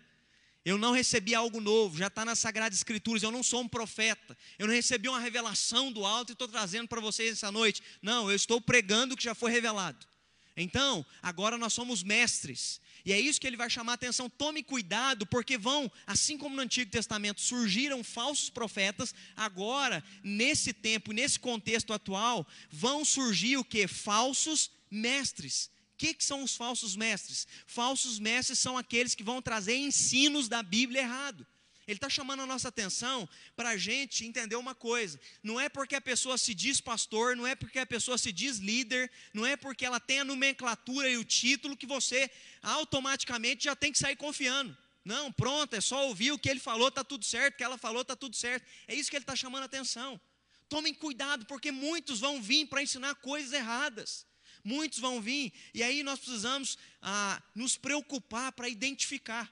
Eu 0.65 0.77
não 0.77 0.91
recebi 0.91 1.34
algo 1.34 1.62
novo, 1.62 1.98
já 1.98 2.08
está 2.08 2.25
nas 2.25 2.39
Sagradas 2.39 2.77
Escrituras. 2.77 3.24
Eu 3.24 3.31
não 3.31 3.41
sou 3.41 3.62
um 3.62 3.67
profeta. 3.67 4.38
Eu 4.58 4.67
não 4.67 4.74
recebi 4.74 5.08
uma 5.08 5.19
revelação 5.19 5.91
do 5.91 6.05
alto 6.05 6.31
e 6.31 6.34
estou 6.34 6.48
trazendo 6.48 6.88
para 6.88 7.00
vocês 7.00 7.31
essa 7.31 7.51
noite. 7.51 7.81
Não, 8.01 8.29
eu 8.29 8.36
estou 8.36 8.60
pregando 8.60 9.13
o 9.13 9.17
que 9.17 9.24
já 9.24 9.34
foi 9.34 9.51
revelado. 9.51 10.05
Então, 10.61 11.05
agora 11.21 11.57
nós 11.57 11.73
somos 11.73 12.03
mestres. 12.03 12.81
E 13.05 13.13
é 13.13 13.19
isso 13.19 13.39
que 13.39 13.47
ele 13.47 13.57
vai 13.57 13.69
chamar 13.69 13.93
a 13.93 13.95
atenção. 13.95 14.29
Tome 14.29 14.61
cuidado, 14.61 15.25
porque 15.25 15.57
vão, 15.57 15.91
assim 16.05 16.37
como 16.37 16.55
no 16.55 16.61
Antigo 16.61 16.91
Testamento 16.91 17.41
surgiram 17.41 18.03
falsos 18.03 18.49
profetas, 18.49 19.13
agora, 19.35 20.03
nesse 20.23 20.73
tempo, 20.73 21.11
nesse 21.11 21.39
contexto 21.39 21.93
atual, 21.93 22.45
vão 22.69 23.05
surgir 23.05 23.57
o 23.57 23.63
que? 23.63 23.87
Falsos 23.87 24.69
mestres. 24.91 25.71
O 25.93 25.97
que, 25.97 26.13
que 26.13 26.23
são 26.23 26.43
os 26.43 26.55
falsos 26.55 26.95
mestres? 26.95 27.47
Falsos 27.65 28.19
mestres 28.19 28.59
são 28.59 28.77
aqueles 28.77 29.15
que 29.15 29.23
vão 29.23 29.41
trazer 29.41 29.75
ensinos 29.75 30.47
da 30.47 30.63
Bíblia 30.63 31.01
errado. 31.01 31.45
Ele 31.89 31.98
está 31.98 32.08
chamando 32.08 32.43
a 32.43 32.46
nossa 32.46 32.67
atenção 32.67 33.27
para 33.55 33.69
a 33.69 33.77
gente 33.77 34.24
entender 34.24 34.55
uma 34.55 34.75
coisa: 34.75 35.19
não 35.41 35.60
é 35.60 35.67
porque 35.67 35.96
a 35.96 36.01
pessoa 36.01 36.38
se 36.38 36.53
diz 36.53 36.79
pastor, 36.79 37.36
não 37.36 37.48
é 37.48 37.55
porque 37.55 37.79
a 37.79 37.86
pessoa 37.86 38.15
se 38.15 38.31
diz 38.31 38.58
líder, 38.58 39.12
não 39.34 39.43
é 39.43 39.58
porque 39.58 39.84
ela 39.84 40.00
tem 40.00 40.19
a 40.19 40.24
nomenclatura 40.24 41.10
e 41.10 41.17
o 41.17 41.25
título 41.25 41.75
que 41.75 41.88
você 41.88 42.29
automaticamente 42.62 43.63
já 43.63 43.75
tem 43.75 43.91
que 43.91 43.98
sair 43.98 44.15
confiando. 44.15 44.77
Não, 45.03 45.31
pronto, 45.31 45.74
é 45.74 45.81
só 45.81 46.05
ouvir 46.08 46.31
o 46.31 46.38
que 46.38 46.48
ele 46.48 46.60
falou, 46.60 46.89
está 46.89 47.03
tudo 47.03 47.25
certo, 47.25 47.55
o 47.55 47.58
que 47.58 47.63
ela 47.63 47.77
falou, 47.77 48.03
está 48.03 48.15
tudo 48.15 48.36
certo. 48.36 48.67
É 48.88 48.93
isso 48.93 49.10
que 49.10 49.15
ele 49.15 49.24
está 49.24 49.36
chamando 49.36 49.63
a 49.63 49.65
atenção. 49.65 50.22
Tomem 50.67 50.93
cuidado, 50.93 51.48
porque 51.48 51.72
muitos 51.72 52.19
vão 52.19 52.39
vir 52.39 52.67
para 52.67 52.84
ensinar 52.84 53.15
coisas 53.15 53.51
erradas. 53.51 54.27
Muitos 54.63 55.00
vão 55.00 55.19
vir, 55.19 55.51
e 55.74 55.81
aí 55.81 56.03
nós 56.03 56.19
precisamos 56.19 56.77
ah, 57.01 57.41
nos 57.55 57.77
preocupar 57.77 58.51
para 58.51 58.69
identificar 58.69 59.51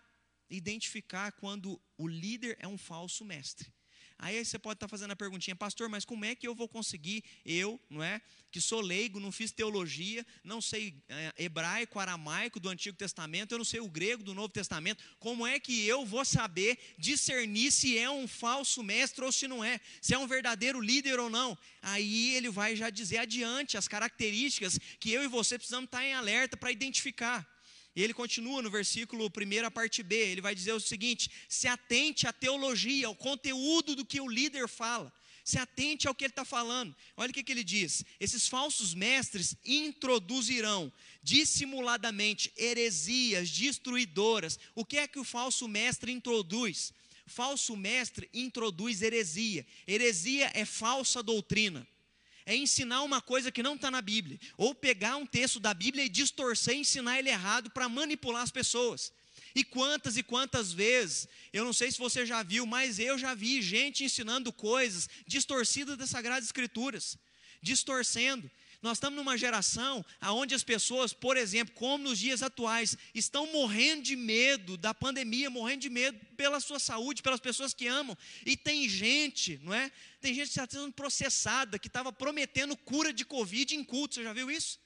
identificar 0.50 1.32
quando 1.34 1.80
o 1.98 2.08
líder 2.08 2.58
é 2.60 2.68
um 2.68 2.78
falso 2.78 3.26
mestre. 3.26 3.72
Aí 4.20 4.44
você 4.44 4.58
pode 4.58 4.78
estar 4.78 4.88
fazendo 4.88 5.12
a 5.12 5.16
perguntinha, 5.16 5.56
pastor, 5.56 5.88
mas 5.90 6.04
como 6.04 6.26
é 6.26 6.34
que 6.34 6.48
eu 6.48 6.56
vou 6.56 6.68
conseguir, 6.68 7.24
eu, 7.46 7.80
não 7.88 8.04
é, 8.04 8.20
que 8.50 8.60
sou 8.60 8.82
leigo, 8.82 9.20
não 9.20 9.32
fiz 9.32 9.52
teologia, 9.52 10.26
não 10.44 10.60
sei 10.60 11.00
é, 11.08 11.34
hebraico, 11.38 12.00
aramaico 12.00 12.60
do 12.60 12.68
Antigo 12.68 12.98
Testamento, 12.98 13.52
eu 13.52 13.60
não 13.60 13.66
sei 13.66 13.80
o 13.80 13.88
grego 13.88 14.24
do 14.24 14.34
Novo 14.34 14.52
Testamento, 14.52 15.04
como 15.20 15.46
é 15.46 15.60
que 15.60 15.86
eu 15.86 16.04
vou 16.04 16.26
saber 16.26 16.80
discernir 16.98 17.72
se 17.72 17.96
é 17.96 18.10
um 18.10 18.28
falso 18.28 18.82
mestre 18.82 19.24
ou 19.24 19.32
se 19.32 19.48
não 19.48 19.64
é, 19.64 19.80
se 20.02 20.16
é 20.16 20.18
um 20.18 20.26
verdadeiro 20.26 20.82
líder 20.82 21.20
ou 21.20 21.30
não? 21.30 21.56
Aí 21.84 22.34
ele 22.34 22.50
vai 22.50 22.76
já 22.76 22.90
dizer 22.90 23.20
adiante 23.20 23.78
as 23.78 23.88
características 23.88 24.80
que 25.00 25.12
eu 25.12 25.24
e 25.24 25.28
você 25.28 25.60
precisamos 25.60 25.86
estar 25.86 26.04
em 26.04 26.16
alerta 26.16 26.58
para 26.58 26.72
identificar. 26.72 27.57
E 27.98 28.04
ele 28.04 28.14
continua 28.14 28.62
no 28.62 28.70
versículo 28.70 29.26
1, 29.26 29.66
a 29.66 29.72
parte 29.72 30.04
B, 30.04 30.16
ele 30.16 30.40
vai 30.40 30.54
dizer 30.54 30.72
o 30.72 30.80
seguinte: 30.80 31.32
se 31.50 31.68
atente 31.68 32.28
à 32.28 32.32
teologia, 32.32 33.08
ao 33.08 33.16
conteúdo 33.16 33.96
do 33.96 34.06
que 34.06 34.22
o 34.22 34.28
líder 34.28 34.68
fala, 34.68 35.12
se 35.44 35.58
atente 35.58 36.08
ao 36.08 36.14
que 36.14 36.26
ele 36.26 36.32
está 36.32 36.46
falando. 36.46 36.96
Olha 37.18 37.32
o 37.32 37.34
que, 37.34 37.42
que 37.42 37.52
ele 37.52 37.64
diz: 37.64 38.06
esses 38.20 38.48
falsos 38.48 38.94
mestres 38.94 39.56
introduzirão 39.66 40.94
dissimuladamente 41.24 42.54
heresias 42.56 43.50
destruidoras. 43.50 44.60
O 44.76 44.86
que 44.86 45.00
é 45.00 45.08
que 45.08 45.18
o 45.18 45.24
falso 45.24 45.68
mestre 45.68 46.12
introduz? 46.12 46.94
Falso 47.26 47.76
mestre 47.76 48.30
introduz 48.32 49.02
heresia. 49.02 49.66
Heresia 49.88 50.52
é 50.54 50.66
falsa 50.66 51.24
doutrina 51.24 51.88
é 52.48 52.56
ensinar 52.56 53.04
uma 53.04 53.22
coisa 53.22 53.52
que 53.52 53.62
não 53.62 53.76
está 53.76 53.92
na 53.92 54.02
Bíblia, 54.02 54.40
ou 54.56 54.74
pegar 54.74 55.18
um 55.18 55.26
texto 55.26 55.60
da 55.60 55.74
Bíblia 55.74 56.06
e 56.06 56.10
distorcer 56.10 56.76
ensinar 56.76 57.20
ele 57.20 57.28
errado 57.30 57.70
para 57.70 57.90
manipular 57.90 58.42
as 58.42 58.50
pessoas. 58.50 59.12
E 59.54 59.66
quantas 59.66 60.16
e 60.16 60.24
quantas 60.24 60.72
vezes, 60.72 61.28
eu 61.52 61.66
não 61.66 61.74
sei 61.74 61.92
se 61.92 62.00
você 62.00 62.26
já 62.26 62.42
viu, 62.44 62.66
mas 62.66 63.00
eu 63.00 63.18
já 63.18 63.34
vi 63.34 63.62
gente 63.62 64.06
ensinando 64.06 64.54
coisas 64.54 65.10
distorcidas 65.28 65.98
das 65.98 66.10
Sagradas 66.10 66.46
Escrituras, 66.46 67.18
distorcendo. 67.62 68.50
Nós 68.80 68.98
estamos 68.98 69.18
numa 69.18 69.38
geração 69.38 70.06
onde 70.22 70.54
as 70.54 70.64
pessoas, 70.64 71.12
por 71.12 71.36
exemplo, 71.36 71.74
como 71.74 72.04
nos 72.04 72.20
dias 72.20 72.44
atuais, 72.44 72.96
estão 73.14 73.52
morrendo 73.52 74.04
de 74.04 74.16
medo 74.16 74.78
da 74.78 74.94
pandemia, 74.94 75.50
morrendo 75.50 75.82
de 75.82 75.90
medo 75.90 76.18
pela 76.36 76.60
sua 76.60 76.78
saúde, 76.78 77.24
pelas 77.24 77.40
pessoas 77.40 77.74
que 77.74 77.88
amam. 77.88 78.16
E 78.46 78.56
tem 78.56 78.88
gente, 78.88 79.60
não 79.64 79.74
é? 79.74 79.92
Tem 80.22 80.34
gente 80.34 80.52
que 80.52 80.60
está 80.60 80.68
sendo 80.70 80.92
processada, 80.94 81.80
que 81.80 81.88
estava 81.88 82.14
prometendo 82.14 82.78
cura 82.78 83.12
de 83.12 83.26
Covid 83.26 83.76
em 83.76 83.84
culto. 83.84 84.16
Você 84.16 84.24
já 84.24 84.32
viu 84.32 84.52
isso? 84.52 84.80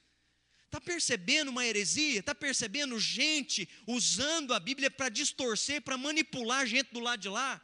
Está 0.64 0.80
percebendo 0.80 1.50
uma 1.50 1.66
heresia? 1.66 2.20
Está 2.20 2.34
percebendo 2.34 2.98
gente 2.98 3.68
usando 3.86 4.54
a 4.54 4.58
Bíblia 4.58 4.90
para 4.90 5.10
distorcer, 5.10 5.82
para 5.82 5.98
manipular 5.98 6.60
a 6.60 6.66
gente 6.66 6.94
do 6.94 7.00
lado 7.00 7.20
de 7.20 7.28
lá? 7.28 7.60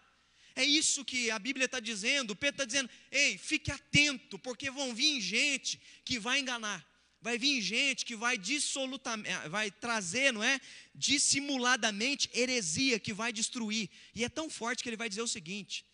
É 0.58 0.64
isso 0.64 1.04
que 1.04 1.30
a 1.30 1.38
Bíblia 1.38 1.66
está 1.66 1.78
dizendo. 1.78 2.34
Pedro 2.34 2.56
está 2.56 2.64
dizendo: 2.64 2.90
ei, 3.12 3.38
fique 3.38 3.70
atento, 3.70 4.36
porque 4.40 4.72
vão 4.72 4.92
vir 4.92 5.20
gente 5.20 5.80
que 6.04 6.18
vai 6.18 6.40
enganar. 6.40 6.84
Vai 7.20 7.38
vir 7.38 7.60
gente 7.60 8.04
que 8.04 8.16
vai 8.16 8.36
dissolutamente, 8.36 9.28
eh, 9.28 9.48
vai 9.48 9.70
trazer, 9.70 10.32
não 10.32 10.42
é? 10.42 10.60
Dissimuladamente 10.92 12.28
heresia 12.34 12.98
que 12.98 13.12
vai 13.12 13.32
destruir. 13.32 13.88
E 14.12 14.24
é 14.24 14.28
tão 14.28 14.50
forte 14.50 14.82
que 14.82 14.88
ele 14.88 14.96
vai 14.96 15.08
dizer 15.08 15.22
o 15.22 15.28
seguinte: 15.28 15.84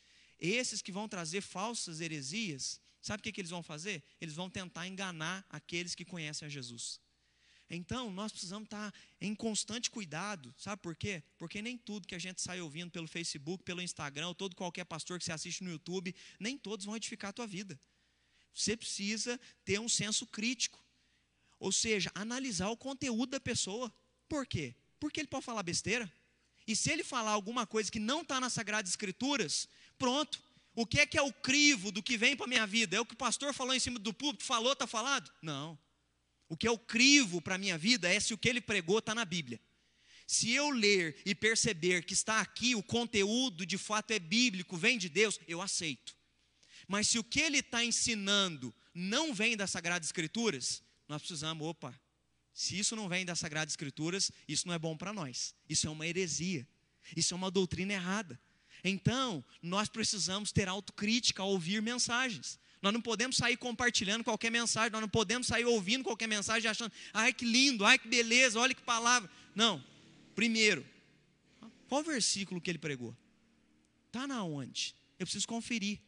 esses 0.40 0.80
que 0.80 0.90
vão 0.90 1.06
trazer 1.06 1.42
falsas 1.42 2.00
heresias, 2.00 2.80
sabe 3.02 3.20
o 3.20 3.22
que, 3.22 3.32
que 3.32 3.42
eles 3.42 3.50
vão 3.50 3.62
fazer? 3.62 4.02
Eles 4.18 4.34
vão 4.34 4.48
tentar 4.48 4.88
enganar 4.88 5.44
aqueles 5.50 5.94
que 5.94 6.06
conhecem 6.06 6.46
a 6.46 6.48
Jesus. 6.48 6.98
Então, 7.68 8.10
nós 8.10 8.30
precisamos 8.30 8.66
estar 8.66 8.92
em 9.20 9.34
constante 9.34 9.90
cuidado, 9.90 10.54
sabe 10.58 10.82
por 10.82 10.94
quê? 10.94 11.22
Porque 11.38 11.62
nem 11.62 11.78
tudo 11.78 12.06
que 12.06 12.14
a 12.14 12.18
gente 12.18 12.40
sai 12.40 12.60
ouvindo 12.60 12.90
pelo 12.90 13.08
Facebook, 13.08 13.64
pelo 13.64 13.80
Instagram, 13.80 14.28
ou 14.28 14.34
todo 14.34 14.54
qualquer 14.54 14.84
pastor 14.84 15.18
que 15.18 15.24
você 15.24 15.32
assiste 15.32 15.64
no 15.64 15.70
YouTube, 15.70 16.14
nem 16.38 16.58
todos 16.58 16.84
vão 16.84 16.96
edificar 16.96 17.30
a 17.30 17.32
tua 17.32 17.46
vida. 17.46 17.80
Você 18.54 18.76
precisa 18.76 19.40
ter 19.64 19.80
um 19.80 19.88
senso 19.88 20.26
crítico, 20.26 20.84
ou 21.58 21.72
seja, 21.72 22.10
analisar 22.14 22.68
o 22.68 22.76
conteúdo 22.76 23.30
da 23.30 23.40
pessoa. 23.40 23.92
Por 24.28 24.46
quê? 24.46 24.74
Porque 25.00 25.20
ele 25.20 25.28
pode 25.28 25.44
falar 25.44 25.62
besteira. 25.62 26.12
E 26.66 26.76
se 26.76 26.90
ele 26.90 27.02
falar 27.02 27.32
alguma 27.32 27.66
coisa 27.66 27.90
que 27.90 27.98
não 27.98 28.22
está 28.22 28.40
nas 28.40 28.52
Sagradas 28.52 28.90
Escrituras, 28.90 29.68
pronto. 29.98 30.42
O 30.76 30.84
que 30.84 30.98
é 30.98 31.06
que 31.06 31.16
é 31.16 31.22
o 31.22 31.32
crivo 31.32 31.92
do 31.92 32.02
que 32.02 32.16
vem 32.16 32.36
para 32.36 32.46
a 32.46 32.48
minha 32.48 32.66
vida? 32.66 32.96
É 32.96 33.00
o 33.00 33.06
que 33.06 33.14
o 33.14 33.16
pastor 33.16 33.54
falou 33.54 33.74
em 33.74 33.78
cima 33.78 33.98
do 33.98 34.12
púlpito, 34.12 34.44
falou, 34.44 34.72
está 34.72 34.86
falado? 34.86 35.30
Não. 35.40 35.78
O 36.48 36.56
que 36.56 36.68
eu 36.68 36.78
crivo 36.78 37.40
para 37.40 37.54
a 37.54 37.58
minha 37.58 37.78
vida 37.78 38.12
é 38.12 38.20
se 38.20 38.34
o 38.34 38.38
que 38.38 38.48
ele 38.48 38.60
pregou 38.60 38.98
está 38.98 39.14
na 39.14 39.24
Bíblia. 39.24 39.60
Se 40.26 40.50
eu 40.52 40.70
ler 40.70 41.20
e 41.24 41.34
perceber 41.34 42.04
que 42.04 42.14
está 42.14 42.40
aqui, 42.40 42.74
o 42.74 42.82
conteúdo 42.82 43.66
de 43.66 43.76
fato 43.76 44.10
é 44.12 44.18
bíblico, 44.18 44.76
vem 44.76 44.96
de 44.96 45.08
Deus, 45.08 45.38
eu 45.46 45.60
aceito. 45.60 46.16
Mas 46.88 47.08
se 47.08 47.18
o 47.18 47.24
que 47.24 47.40
ele 47.40 47.58
está 47.58 47.84
ensinando 47.84 48.74
não 48.94 49.34
vem 49.34 49.56
das 49.56 49.70
Sagradas 49.70 50.08
Escrituras, 50.08 50.82
nós 51.08 51.20
precisamos, 51.20 51.66
opa, 51.66 51.98
se 52.52 52.78
isso 52.78 52.94
não 52.94 53.08
vem 53.08 53.24
das 53.24 53.40
Sagradas 53.40 53.72
Escrituras, 53.72 54.30
isso 54.46 54.66
não 54.66 54.74
é 54.74 54.78
bom 54.78 54.96
para 54.96 55.12
nós. 55.12 55.54
Isso 55.68 55.86
é 55.86 55.90
uma 55.90 56.06
heresia. 56.06 56.66
Isso 57.16 57.34
é 57.34 57.36
uma 57.36 57.50
doutrina 57.50 57.92
errada. 57.92 58.40
Então, 58.82 59.44
nós 59.60 59.88
precisamos 59.88 60.52
ter 60.52 60.68
autocrítica 60.68 61.42
ao 61.42 61.50
ouvir 61.50 61.82
mensagens. 61.82 62.58
Nós 62.84 62.92
não 62.92 63.00
podemos 63.00 63.38
sair 63.38 63.56
compartilhando 63.56 64.22
qualquer 64.22 64.50
mensagem, 64.50 64.90
nós 64.90 65.00
não 65.00 65.08
podemos 65.08 65.46
sair 65.46 65.64
ouvindo 65.64 66.04
qualquer 66.04 66.26
mensagem 66.26 66.70
achando, 66.70 66.92
ai 67.14 67.32
que 67.32 67.46
lindo, 67.46 67.82
ai 67.82 67.98
que 67.98 68.06
beleza, 68.06 68.60
olha 68.60 68.74
que 68.74 68.82
palavra. 68.82 69.30
Não. 69.54 69.82
Primeiro, 70.34 70.84
qual 71.88 72.02
versículo 72.02 72.60
que 72.60 72.70
ele 72.70 72.78
pregou? 72.78 73.16
Está 74.08 74.26
na 74.26 74.44
onde? 74.44 74.94
Eu 75.18 75.24
preciso 75.24 75.48
conferir. 75.48 75.98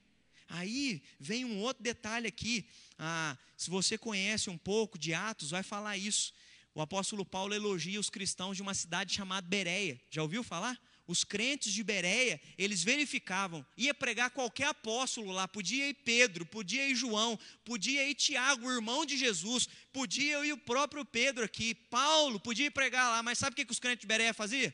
Aí 0.50 1.02
vem 1.18 1.46
um 1.46 1.60
outro 1.60 1.82
detalhe 1.82 2.28
aqui. 2.28 2.68
Ah, 2.98 3.38
se 3.56 3.70
você 3.70 3.96
conhece 3.96 4.50
um 4.50 4.58
pouco 4.58 4.98
de 4.98 5.14
Atos, 5.14 5.52
vai 5.52 5.62
falar 5.62 5.96
isso. 5.96 6.30
O 6.74 6.82
apóstolo 6.82 7.24
Paulo 7.24 7.54
elogia 7.54 7.98
os 7.98 8.10
cristãos 8.10 8.54
de 8.54 8.60
uma 8.60 8.74
cidade 8.74 9.14
chamada 9.14 9.48
Bereia. 9.48 9.98
Já 10.10 10.20
ouviu 10.20 10.44
falar? 10.44 10.78
Os 11.06 11.22
crentes 11.22 11.72
de 11.72 11.84
Bereia, 11.84 12.40
eles 12.58 12.82
verificavam, 12.82 13.64
ia 13.76 13.94
pregar 13.94 14.30
qualquer 14.30 14.66
apóstolo 14.66 15.30
lá, 15.30 15.46
podia 15.46 15.88
ir 15.88 15.94
Pedro, 15.94 16.44
podia 16.44 16.88
ir 16.88 16.96
João, 16.96 17.38
podia 17.64 18.08
ir 18.08 18.14
Tiago, 18.16 18.66
o 18.66 18.72
irmão 18.72 19.06
de 19.06 19.16
Jesus, 19.16 19.68
podia 19.92 20.44
ir 20.44 20.52
o 20.52 20.58
próprio 20.58 21.04
Pedro 21.04 21.44
aqui, 21.44 21.74
Paulo, 21.74 22.40
podia 22.40 22.66
ir 22.66 22.72
pregar 22.72 23.08
lá, 23.10 23.22
mas 23.22 23.38
sabe 23.38 23.52
o 23.52 23.56
que, 23.56 23.64
que 23.64 23.72
os 23.72 23.78
crentes 23.78 24.00
de 24.00 24.06
Bereia 24.08 24.34
faziam? 24.34 24.72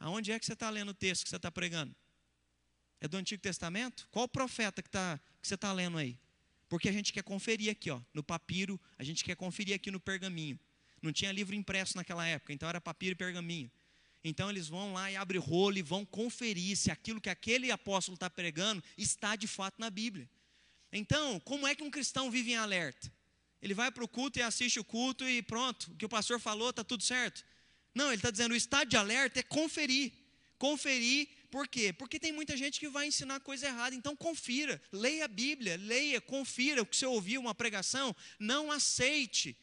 Aonde 0.00 0.32
é 0.32 0.38
que 0.38 0.44
você 0.44 0.52
está 0.52 0.68
lendo 0.68 0.88
o 0.88 0.94
texto 0.94 1.22
que 1.22 1.30
você 1.30 1.36
está 1.36 1.50
pregando? 1.50 1.94
É 3.00 3.06
do 3.06 3.16
Antigo 3.16 3.40
Testamento? 3.40 4.08
Qual 4.10 4.26
profeta 4.26 4.82
que, 4.82 4.90
tá, 4.90 5.20
que 5.40 5.46
você 5.46 5.54
está 5.54 5.72
lendo 5.72 5.96
aí? 5.96 6.18
Porque 6.68 6.88
a 6.88 6.92
gente 6.92 7.12
quer 7.12 7.22
conferir 7.22 7.70
aqui, 7.70 7.88
ó, 7.88 8.00
no 8.12 8.24
papiro, 8.24 8.80
a 8.98 9.04
gente 9.04 9.22
quer 9.22 9.36
conferir 9.36 9.76
aqui 9.76 9.92
no 9.92 10.00
pergaminho. 10.00 10.58
Não 11.00 11.12
tinha 11.12 11.30
livro 11.30 11.54
impresso 11.54 11.96
naquela 11.96 12.26
época, 12.26 12.52
então 12.52 12.68
era 12.68 12.80
papiro 12.80 13.12
e 13.12 13.16
pergaminho. 13.16 13.70
Então 14.24 14.48
eles 14.48 14.68
vão 14.68 14.92
lá 14.92 15.10
e 15.10 15.16
abrem 15.16 15.40
rolo 15.40 15.76
e 15.76 15.82
vão 15.82 16.04
conferir 16.04 16.76
se 16.76 16.90
aquilo 16.90 17.20
que 17.20 17.30
aquele 17.30 17.70
apóstolo 17.70 18.14
está 18.14 18.30
pregando 18.30 18.82
está 18.96 19.34
de 19.34 19.46
fato 19.46 19.74
na 19.78 19.90
Bíblia. 19.90 20.28
Então, 20.92 21.40
como 21.40 21.66
é 21.66 21.74
que 21.74 21.82
um 21.82 21.90
cristão 21.90 22.30
vive 22.30 22.52
em 22.52 22.56
alerta? 22.56 23.12
Ele 23.60 23.74
vai 23.74 23.90
para 23.90 24.04
o 24.04 24.08
culto 24.08 24.38
e 24.38 24.42
assiste 24.42 24.78
o 24.78 24.84
culto 24.84 25.28
e 25.28 25.42
pronto, 25.42 25.92
o 25.92 25.96
que 25.96 26.04
o 26.04 26.08
pastor 26.08 26.38
falou 26.38 26.70
está 26.70 26.84
tudo 26.84 27.02
certo. 27.02 27.44
Não, 27.94 28.06
ele 28.06 28.16
está 28.16 28.30
dizendo 28.30 28.52
o 28.52 28.56
estado 28.56 28.88
de 28.88 28.96
alerta 28.96 29.40
é 29.40 29.42
conferir. 29.42 30.12
Conferir 30.58 31.28
por 31.50 31.68
quê? 31.68 31.92
Porque 31.92 32.18
tem 32.18 32.32
muita 32.32 32.56
gente 32.56 32.80
que 32.80 32.88
vai 32.88 33.06
ensinar 33.06 33.38
coisa 33.40 33.66
errada. 33.66 33.94
Então 33.94 34.16
confira, 34.16 34.80
leia 34.90 35.26
a 35.26 35.28
Bíblia, 35.28 35.76
leia, 35.76 36.20
confira 36.20 36.80
o 36.80 36.86
que 36.86 36.96
você 36.96 37.04
ouviu 37.04 37.40
uma 37.40 37.54
pregação, 37.54 38.16
não 38.38 38.72
aceite 38.72 39.54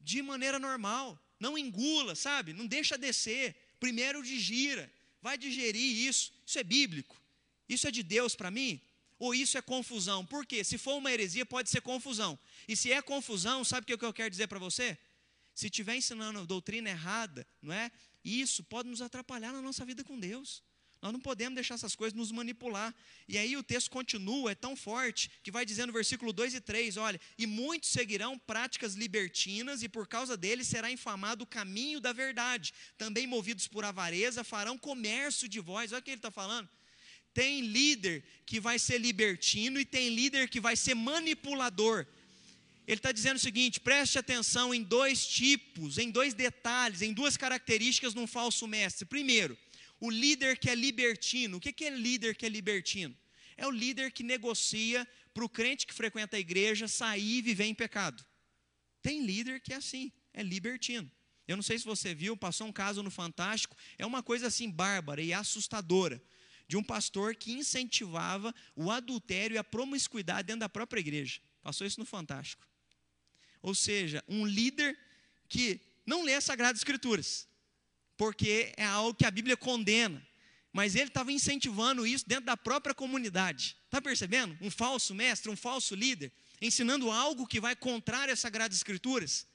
de 0.00 0.20
maneira 0.20 0.58
normal, 0.58 1.16
não 1.38 1.56
engula, 1.56 2.14
sabe? 2.14 2.52
Não 2.52 2.66
deixa 2.66 2.98
descer. 2.98 3.54
Primeiro 3.78 4.22
digira, 4.22 4.92
vai 5.20 5.36
digerir 5.38 6.06
isso. 6.08 6.32
Isso 6.46 6.58
é 6.58 6.64
bíblico. 6.64 7.20
Isso 7.68 7.86
é 7.86 7.90
de 7.90 8.02
Deus 8.02 8.34
para 8.34 8.50
mim? 8.50 8.80
Ou 9.18 9.34
isso 9.34 9.58
é 9.58 9.62
confusão? 9.62 10.24
Por 10.24 10.46
quê? 10.46 10.62
Se 10.62 10.78
for 10.78 10.96
uma 10.96 11.12
heresia, 11.12 11.44
pode 11.44 11.68
ser 11.70 11.80
confusão. 11.80 12.38
E 12.66 12.76
se 12.76 12.92
é 12.92 13.02
confusão, 13.02 13.64
sabe 13.64 13.92
o 13.92 13.98
que 13.98 14.04
eu 14.04 14.12
quero 14.12 14.30
dizer 14.30 14.46
para 14.46 14.58
você? 14.58 14.96
Se 15.54 15.66
estiver 15.66 15.96
ensinando 15.96 16.46
doutrina 16.46 16.88
errada, 16.88 17.46
não 17.60 17.74
é? 17.74 17.90
Isso 18.24 18.62
pode 18.62 18.88
nos 18.88 19.02
atrapalhar 19.02 19.52
na 19.52 19.60
nossa 19.60 19.84
vida 19.84 20.04
com 20.04 20.18
Deus. 20.18 20.62
Nós 21.00 21.12
não 21.12 21.20
podemos 21.20 21.54
deixar 21.54 21.74
essas 21.74 21.94
coisas 21.94 22.16
nos 22.16 22.32
manipular. 22.32 22.92
E 23.28 23.38
aí 23.38 23.56
o 23.56 23.62
texto 23.62 23.90
continua, 23.90 24.50
é 24.50 24.54
tão 24.54 24.74
forte, 24.74 25.30
que 25.44 25.50
vai 25.50 25.64
dizendo 25.64 25.88
no 25.88 25.92
versículo 25.92 26.32
2 26.32 26.54
e 26.54 26.60
3: 26.60 26.96
olha, 26.96 27.20
e 27.38 27.46
muitos 27.46 27.90
seguirão 27.90 28.36
práticas 28.38 28.94
libertinas, 28.94 29.82
e 29.82 29.88
por 29.88 30.08
causa 30.08 30.36
deles 30.36 30.66
será 30.66 30.90
infamado 30.90 31.44
o 31.44 31.46
caminho 31.46 32.00
da 32.00 32.12
verdade. 32.12 32.74
Também 32.96 33.26
movidos 33.26 33.68
por 33.68 33.84
avareza, 33.84 34.42
farão 34.42 34.76
comércio 34.76 35.48
de 35.48 35.60
vós. 35.60 35.92
Olha 35.92 36.00
o 36.00 36.02
que 36.02 36.10
ele 36.10 36.18
está 36.18 36.32
falando. 36.32 36.68
Tem 37.32 37.60
líder 37.60 38.24
que 38.44 38.58
vai 38.58 38.78
ser 38.78 38.98
libertino 38.98 39.78
e 39.78 39.84
tem 39.84 40.08
líder 40.08 40.48
que 40.48 40.60
vai 40.60 40.74
ser 40.74 40.94
manipulador. 40.94 42.04
Ele 42.88 42.98
está 42.98 43.12
dizendo 43.12 43.36
o 43.36 43.40
seguinte: 43.40 43.78
preste 43.78 44.18
atenção 44.18 44.74
em 44.74 44.82
dois 44.82 45.24
tipos, 45.24 45.98
em 45.98 46.10
dois 46.10 46.34
detalhes, 46.34 47.02
em 47.02 47.12
duas 47.12 47.36
características 47.36 48.14
num 48.14 48.26
falso 48.26 48.66
mestre. 48.66 49.04
Primeiro, 49.04 49.56
o 50.00 50.10
líder 50.10 50.58
que 50.58 50.70
é 50.70 50.74
libertino. 50.74 51.56
O 51.56 51.60
que 51.60 51.84
é 51.84 51.90
líder 51.90 52.36
que 52.36 52.46
é 52.46 52.48
libertino? 52.48 53.16
É 53.56 53.66
o 53.66 53.70
líder 53.70 54.12
que 54.12 54.22
negocia 54.22 55.06
para 55.34 55.44
o 55.44 55.48
crente 55.48 55.86
que 55.86 55.94
frequenta 55.94 56.36
a 56.36 56.40
igreja 56.40 56.86
sair 56.86 57.38
e 57.38 57.42
viver 57.42 57.64
em 57.64 57.74
pecado. 57.74 58.24
Tem 59.02 59.24
líder 59.24 59.60
que 59.60 59.72
é 59.72 59.76
assim, 59.76 60.12
é 60.32 60.42
libertino. 60.42 61.10
Eu 61.46 61.56
não 61.56 61.62
sei 61.62 61.78
se 61.78 61.84
você 61.84 62.14
viu, 62.14 62.36
passou 62.36 62.66
um 62.66 62.72
caso 62.72 63.02
no 63.02 63.10
Fantástico, 63.10 63.74
é 63.96 64.04
uma 64.04 64.22
coisa 64.22 64.48
assim 64.48 64.70
bárbara 64.70 65.22
e 65.22 65.32
assustadora, 65.32 66.22
de 66.68 66.76
um 66.76 66.82
pastor 66.82 67.34
que 67.34 67.52
incentivava 67.52 68.54
o 68.76 68.90
adultério 68.90 69.54
e 69.54 69.58
a 69.58 69.64
promiscuidade 69.64 70.46
dentro 70.46 70.60
da 70.60 70.68
própria 70.68 71.00
igreja. 71.00 71.40
Passou 71.62 71.86
isso 71.86 71.98
no 71.98 72.04
Fantástico. 72.04 72.66
Ou 73.62 73.74
seja, 73.74 74.22
um 74.28 74.46
líder 74.46 74.98
que 75.48 75.80
não 76.04 76.22
lê 76.22 76.34
as 76.34 76.44
Sagradas 76.44 76.80
Escrituras, 76.80 77.47
porque 78.18 78.74
é 78.76 78.84
algo 78.84 79.14
que 79.14 79.24
a 79.24 79.30
Bíblia 79.30 79.56
condena. 79.56 80.22
Mas 80.72 80.94
ele 80.94 81.06
estava 81.06 81.32
incentivando 81.32 82.06
isso 82.06 82.28
dentro 82.28 82.44
da 82.44 82.56
própria 82.56 82.94
comunidade. 82.94 83.76
Está 83.84 84.02
percebendo? 84.02 84.58
Um 84.60 84.70
falso 84.70 85.14
mestre, 85.14 85.50
um 85.50 85.56
falso 85.56 85.94
líder, 85.94 86.30
ensinando 86.60 87.10
algo 87.10 87.46
que 87.46 87.60
vai 87.60 87.74
contrário 87.74 88.34
às 88.34 88.40
Sagradas 88.40 88.76
Escrituras. 88.76 89.46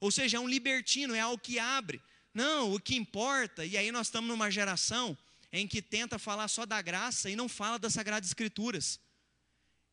Ou 0.00 0.10
seja, 0.10 0.38
é 0.38 0.40
um 0.40 0.48
libertino, 0.48 1.14
é 1.14 1.20
algo 1.20 1.40
que 1.40 1.58
abre. 1.58 2.02
Não, 2.32 2.74
o 2.74 2.80
que 2.80 2.96
importa, 2.96 3.64
e 3.64 3.76
aí 3.76 3.92
nós 3.92 4.08
estamos 4.08 4.28
numa 4.28 4.50
geração 4.50 5.16
em 5.52 5.68
que 5.68 5.80
tenta 5.80 6.18
falar 6.18 6.48
só 6.48 6.66
da 6.66 6.82
graça 6.82 7.30
e 7.30 7.36
não 7.36 7.48
fala 7.48 7.78
das 7.78 7.92
Sagradas 7.92 8.28
Escrituras. 8.28 8.98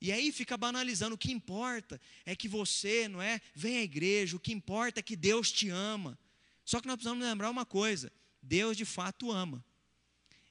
E 0.01 0.11
aí 0.11 0.31
fica 0.31 0.57
banalizando, 0.57 1.13
o 1.13 1.17
que 1.17 1.31
importa 1.31 2.01
é 2.25 2.35
que 2.35 2.47
você, 2.47 3.07
não 3.07 3.21
é, 3.21 3.39
vem 3.53 3.77
à 3.77 3.83
igreja, 3.83 4.35
o 4.35 4.39
que 4.39 4.51
importa 4.51 5.01
é 5.01 5.03
que 5.03 5.15
Deus 5.15 5.51
te 5.51 5.69
ama. 5.69 6.17
Só 6.71 6.79
que 6.79 6.87
nós 6.87 6.95
precisamos 6.95 7.25
lembrar 7.25 7.49
uma 7.49 7.65
coisa: 7.65 8.09
Deus 8.41 8.77
de 8.77 8.85
fato 8.85 9.29
ama. 9.29 9.61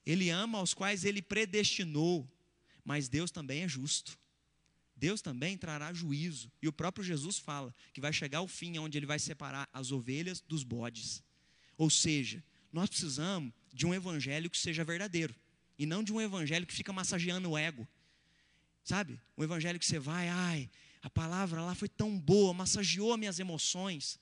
Ele 0.05 0.29
ama 0.29 0.59
aos 0.59 0.75
quais 0.75 1.03
ele 1.07 1.23
predestinou, 1.23 2.31
mas 2.85 3.09
Deus 3.09 3.31
também 3.31 3.63
é 3.63 3.69
justo. 3.69 4.19
Deus 4.95 5.23
também 5.23 5.57
trará 5.57 5.95
juízo. 5.95 6.53
E 6.61 6.69
o 6.69 6.73
próprio 6.75 7.03
Jesus 7.03 7.39
fala 7.39 7.75
que 7.95 8.03
vai 8.03 8.13
chegar 8.13 8.43
o 8.43 8.47
fim 8.47 8.79
onde 8.79 8.99
ele 8.99 9.07
vai 9.07 9.19
separar 9.19 9.67
as 9.73 9.93
ovelhas 9.93 10.43
dos 10.43 10.63
bodes. 10.63 11.23
Ou 11.79 11.89
seja, 11.89 12.45
nós 12.71 12.91
precisamos 12.91 13.51
de 13.73 13.87
um 13.87 13.95
evangelho 13.95 14.51
que 14.51 14.59
seja 14.59 14.85
verdadeiro 14.85 15.35
e 15.79 15.87
não 15.87 16.05
de 16.05 16.13
um 16.13 16.21
evangelho 16.21 16.67
que 16.67 16.75
fica 16.75 16.93
massageando 16.93 17.49
o 17.49 17.57
ego. 17.57 17.89
Sabe? 18.85 19.19
Um 19.39 19.43
evangelho 19.43 19.79
que 19.79 19.87
você 19.87 19.99
vai, 19.99 20.29
ai, 20.29 20.71
a 21.01 21.09
palavra 21.09 21.63
lá 21.63 21.75
foi 21.75 21.89
tão 21.89 22.21
boa, 22.21 22.53
massageou 22.53 23.17
minhas 23.17 23.39
emoções. 23.39 24.21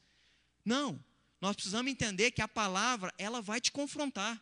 Não, 0.65 1.03
nós 1.41 1.55
precisamos 1.55 1.91
entender 1.91 2.31
que 2.31 2.43
a 2.43 2.49
palavra, 2.49 3.13
ela 3.19 3.41
vai 3.41 3.61
te 3.61 3.71
confrontar. 3.71 4.41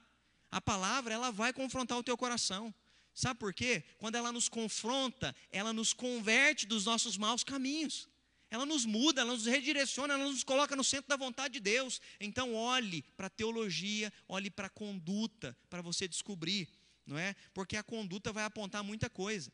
A 0.51 0.61
palavra, 0.61 1.13
ela 1.13 1.31
vai 1.31 1.53
confrontar 1.53 1.99
o 1.99 2.03
teu 2.03 2.17
coração. 2.17 2.75
Sabe 3.15 3.39
por 3.41 3.53
quê? 3.53 3.83
Quando 3.99 4.15
ela 4.15 4.31
nos 4.31 4.49
confronta, 4.49 5.35
ela 5.51 5.73
nos 5.73 5.93
converte 5.93 6.67
dos 6.67 6.85
nossos 6.85 7.17
maus 7.17 7.43
caminhos. 7.43 8.09
Ela 8.51 8.65
nos 8.65 8.85
muda, 8.85 9.23
ela 9.23 9.33
nos 9.33 9.47
redireciona, 9.47 10.15
ela 10.15 10.25
nos 10.25 10.45
coloca 10.45 10.77
no 10.77 10.85
centro 10.85 11.09
da 11.09 11.17
vontade 11.17 11.55
de 11.55 11.61
Deus. 11.61 12.01
Então, 12.21 12.55
olhe 12.55 13.03
para 13.17 13.27
a 13.27 13.31
teologia, 13.31 14.13
olhe 14.29 14.51
para 14.51 14.69
a 14.69 14.71
conduta, 14.71 15.57
para 15.69 15.83
você 15.83 16.07
descobrir, 16.07 16.69
não 17.05 17.19
é? 17.19 17.35
Porque 17.53 17.77
a 17.77 17.83
conduta 17.83 18.33
vai 18.33 18.45
apontar 18.45 18.85
muita 18.85 19.11
coisa. 19.11 19.53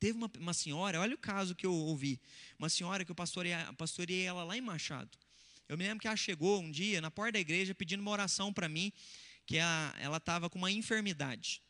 Teve 0.00 0.16
uma, 0.16 0.30
uma 0.38 0.54
senhora, 0.54 1.00
olha 1.00 1.14
o 1.14 1.18
caso 1.18 1.54
que 1.54 1.66
eu 1.66 1.72
ouvi, 1.72 2.20
uma 2.58 2.68
senhora 2.68 3.04
que 3.04 3.10
eu 3.10 3.14
pastorei, 3.14 3.52
pastorei 3.76 4.22
ela 4.22 4.42
lá 4.42 4.56
em 4.56 4.60
Machado. 4.60 5.18
Eu 5.68 5.78
me 5.78 5.84
lembro 5.84 6.00
que 6.00 6.06
ela 6.06 6.16
chegou 6.16 6.60
um 6.60 6.70
dia 6.70 7.00
na 7.00 7.10
porta 7.10 7.32
da 7.32 7.40
igreja 7.40 7.74
pedindo 7.74 8.00
uma 8.00 8.10
oração 8.10 8.52
para 8.52 8.68
mim, 8.68 8.92
que 9.46 9.56
ela 9.56 10.18
estava 10.18 10.50
com 10.50 10.58
uma 10.58 10.70
enfermidade. 10.70 11.62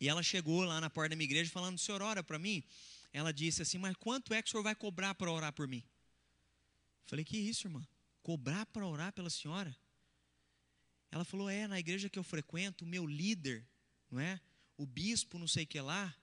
E 0.00 0.08
ela 0.08 0.22
chegou 0.22 0.62
lá 0.64 0.80
na 0.80 0.90
porta 0.90 1.10
da 1.10 1.16
minha 1.16 1.26
igreja 1.26 1.50
falando: 1.50 1.78
Senhor, 1.78 2.02
ora 2.02 2.22
para 2.22 2.38
mim. 2.38 2.62
Ela 3.12 3.32
disse 3.32 3.62
assim: 3.62 3.78
Mas 3.78 3.96
quanto 3.96 4.34
é 4.34 4.42
que 4.42 4.48
o 4.48 4.50
senhor 4.50 4.62
vai 4.62 4.74
cobrar 4.74 5.14
para 5.14 5.30
orar 5.30 5.52
por 5.52 5.66
mim? 5.66 5.82
Eu 7.04 7.08
falei: 7.10 7.24
Que 7.24 7.38
isso, 7.38 7.66
irmã? 7.66 7.86
Cobrar 8.22 8.66
para 8.66 8.86
orar 8.86 9.12
pela 9.12 9.30
senhora? 9.30 9.74
Ela 11.10 11.24
falou: 11.24 11.48
É, 11.48 11.66
na 11.66 11.78
igreja 11.78 12.10
que 12.10 12.18
eu 12.18 12.24
frequento, 12.24 12.84
o 12.84 12.88
meu 12.88 13.06
líder, 13.06 13.66
não 14.10 14.20
é? 14.20 14.40
O 14.76 14.84
bispo, 14.84 15.38
não 15.38 15.48
sei 15.48 15.64
o 15.64 15.66
que 15.66 15.80
lá, 15.80 16.14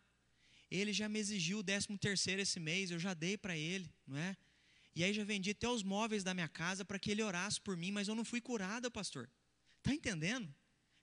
ele 0.70 0.94
já 0.94 1.10
me 1.10 1.20
exigiu 1.20 1.60
o 1.60 1.64
décimo 1.64 1.98
terceiro 1.98 2.42
esse 2.42 2.60
mês, 2.60 2.92
eu 2.92 3.00
já 3.00 3.14
dei 3.14 3.38
para 3.38 3.58
ele, 3.58 3.90
não 4.06 4.18
é? 4.18 4.38
E 4.96 5.04
aí 5.04 5.14
já 5.14 5.24
vendi 5.24 5.52
até 5.52 5.68
os 5.68 5.84
móveis 5.84 6.24
da 6.24 6.34
minha 6.34 6.48
casa 6.48 6.86
para 6.86 7.00
que 7.00 7.10
ele 7.10 7.24
orasse 7.24 7.60
por 7.60 7.76
mim, 7.76 7.92
mas 7.92 8.08
eu 8.08 8.16
não 8.16 8.24
fui 8.24 8.40
curada, 8.40 8.92
pastor. 8.92 9.30
Está 9.80 9.94
entendendo? 9.94 10.54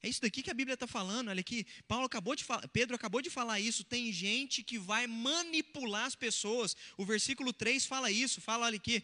É 0.03 0.09
isso 0.09 0.22
daqui 0.22 0.42
que 0.42 0.50
a 0.50 0.55
Bíblia 0.55 0.74
está 0.74 0.87
falando. 0.87 1.29
Olha 1.29 1.40
aqui, 1.40 1.66
Paulo 1.87 2.07
acabou 2.07 2.35
de 2.35 2.42
falar, 2.42 2.66
Pedro 2.68 2.96
acabou 2.96 3.20
de 3.20 3.29
falar 3.29 3.61
isso. 3.61 3.85
Tem 3.85 4.11
gente 4.12 4.62
que 4.62 4.79
vai 4.79 5.07
manipular 5.07 6.07
as 6.07 6.14
pessoas. 6.14 6.74
O 6.96 7.05
versículo 7.05 7.53
3 7.53 7.85
fala 7.85 8.11
isso. 8.11 8.40
Fala, 8.40 8.66
olha 8.66 8.76
aqui. 8.76 9.03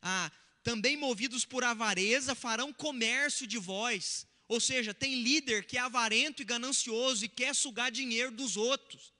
Ah, 0.00 0.32
também 0.64 0.96
movidos 0.96 1.44
por 1.44 1.62
avareza 1.62 2.34
farão 2.34 2.72
comércio 2.72 3.46
de 3.46 3.58
vós. 3.58 4.26
Ou 4.48 4.60
seja, 4.60 4.92
tem 4.92 5.22
líder 5.22 5.64
que 5.64 5.78
é 5.78 5.80
avarento 5.80 6.42
e 6.42 6.44
ganancioso 6.44 7.24
e 7.24 7.28
quer 7.28 7.54
sugar 7.54 7.90
dinheiro 7.90 8.32
dos 8.32 8.56
outros. 8.56 9.12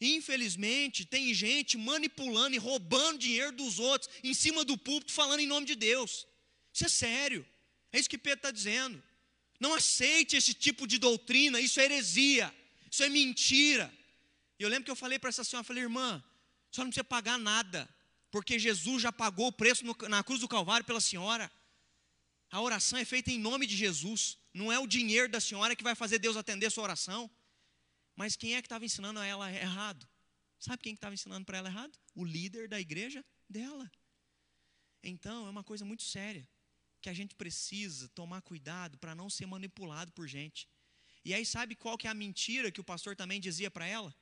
Infelizmente, 0.00 1.04
tem 1.04 1.32
gente 1.32 1.78
manipulando 1.78 2.54
e 2.54 2.58
roubando 2.58 3.18
dinheiro 3.18 3.52
dos 3.52 3.78
outros 3.78 4.10
em 4.22 4.34
cima 4.34 4.64
do 4.64 4.76
púlpito, 4.76 5.12
falando 5.12 5.40
em 5.40 5.46
nome 5.46 5.66
de 5.66 5.74
Deus. 5.74 6.26
Isso 6.72 6.84
é 6.84 6.88
sério. 6.88 7.46
É 7.92 7.98
isso 7.98 8.10
que 8.10 8.18
Pedro 8.18 8.38
está 8.38 8.50
dizendo. 8.50 9.02
Não 9.58 9.72
aceite 9.72 10.36
esse 10.36 10.52
tipo 10.52 10.86
de 10.86 10.98
doutrina, 10.98 11.58
isso 11.60 11.80
é 11.80 11.84
heresia, 11.84 12.54
isso 12.90 13.02
é 13.02 13.08
mentira. 13.08 13.92
E 14.58 14.62
eu 14.62 14.68
lembro 14.68 14.84
que 14.84 14.90
eu 14.90 14.96
falei 14.96 15.18
para 15.18 15.30
essa 15.30 15.44
senhora, 15.44 15.64
falei, 15.64 15.82
irmã, 15.82 16.22
senhora 16.70 16.86
não 16.86 16.90
precisa 16.90 17.04
pagar 17.04 17.38
nada, 17.38 17.88
porque 18.30 18.58
Jesus 18.58 19.02
já 19.02 19.10
pagou 19.10 19.46
o 19.46 19.52
preço 19.52 19.84
no, 19.84 19.96
na 20.08 20.22
cruz 20.22 20.40
do 20.40 20.48
Calvário 20.48 20.84
pela 20.84 21.00
senhora. 21.00 21.50
A 22.50 22.60
oração 22.60 22.98
é 22.98 23.04
feita 23.04 23.30
em 23.30 23.38
nome 23.38 23.66
de 23.66 23.76
Jesus, 23.76 24.38
não 24.52 24.70
é 24.70 24.78
o 24.78 24.86
dinheiro 24.86 25.28
da 25.28 25.40
senhora 25.40 25.74
que 25.74 25.82
vai 25.82 25.94
fazer 25.94 26.18
Deus 26.18 26.36
atender 26.36 26.66
a 26.66 26.70
sua 26.70 26.84
oração. 26.84 27.30
Mas 28.16 28.34
quem 28.34 28.54
é 28.54 28.62
que 28.62 28.66
estava 28.66 28.84
ensinando 28.84 29.20
a 29.20 29.26
ela 29.26 29.52
errado? 29.52 30.08
Sabe 30.58 30.82
quem 30.82 30.94
estava 30.94 31.14
ensinando 31.14 31.44
para 31.44 31.58
ela 31.58 31.68
errado? 31.68 31.96
O 32.14 32.24
líder 32.24 32.66
da 32.66 32.80
igreja 32.80 33.24
dela. 33.48 33.90
Então, 35.02 35.46
é 35.46 35.50
uma 35.50 35.62
coisa 35.62 35.84
muito 35.84 36.02
séria, 36.02 36.48
que 37.00 37.10
a 37.10 37.14
gente 37.14 37.34
precisa 37.34 38.08
tomar 38.08 38.40
cuidado 38.40 38.98
para 38.98 39.14
não 39.14 39.28
ser 39.28 39.46
manipulado 39.46 40.10
por 40.12 40.26
gente. 40.26 40.66
E 41.24 41.34
aí, 41.34 41.44
sabe 41.44 41.76
qual 41.76 41.98
que 41.98 42.06
é 42.06 42.10
a 42.10 42.14
mentira 42.14 42.72
que 42.72 42.80
o 42.80 42.84
pastor 42.84 43.14
também 43.14 43.38
dizia 43.38 43.70
para 43.70 43.86
ela? 43.86 44.14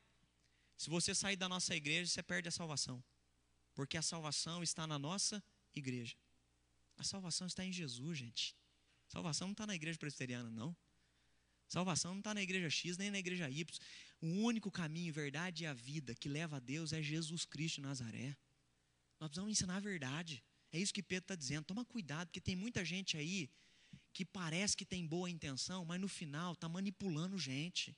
Se 0.76 0.90
você 0.90 1.14
sair 1.14 1.36
da 1.36 1.48
nossa 1.48 1.74
igreja, 1.74 2.10
você 2.10 2.22
perde 2.22 2.48
a 2.48 2.52
salvação. 2.52 3.02
Porque 3.74 3.96
a 3.96 4.02
salvação 4.02 4.62
está 4.62 4.86
na 4.86 4.98
nossa 4.98 5.42
igreja. 5.74 6.16
A 6.96 7.04
salvação 7.04 7.46
está 7.46 7.64
em 7.64 7.72
Jesus, 7.72 8.18
gente. 8.18 8.56
A 9.08 9.12
salvação 9.12 9.48
não 9.48 9.52
está 9.52 9.66
na 9.66 9.74
igreja 9.74 9.98
presbiteriana, 9.98 10.50
não. 10.50 10.76
Salvação 11.74 12.12
não 12.12 12.20
está 12.20 12.32
na 12.32 12.40
igreja 12.40 12.70
X 12.70 12.96
nem 12.96 13.10
na 13.10 13.18
igreja 13.18 13.50
Y. 13.50 13.78
O 14.20 14.28
único 14.44 14.70
caminho, 14.70 15.12
verdade 15.12 15.64
e 15.64 15.66
a 15.66 15.74
vida 15.74 16.14
que 16.14 16.28
leva 16.28 16.58
a 16.58 16.60
Deus 16.60 16.92
é 16.92 17.02
Jesus 17.02 17.44
Cristo 17.44 17.76
de 17.76 17.80
Nazaré. 17.80 18.36
Nós 19.18 19.28
precisamos 19.28 19.50
ensinar 19.50 19.76
a 19.78 19.80
verdade. 19.80 20.40
É 20.70 20.78
isso 20.78 20.94
que 20.94 21.02
Pedro 21.02 21.24
está 21.24 21.34
dizendo. 21.34 21.64
Toma 21.64 21.84
cuidado, 21.84 22.28
porque 22.28 22.40
tem 22.40 22.54
muita 22.54 22.84
gente 22.84 23.16
aí 23.16 23.50
que 24.12 24.24
parece 24.24 24.76
que 24.76 24.84
tem 24.84 25.04
boa 25.04 25.28
intenção, 25.28 25.84
mas 25.84 26.00
no 26.00 26.06
final 26.06 26.52
está 26.52 26.68
manipulando 26.68 27.36
gente. 27.36 27.96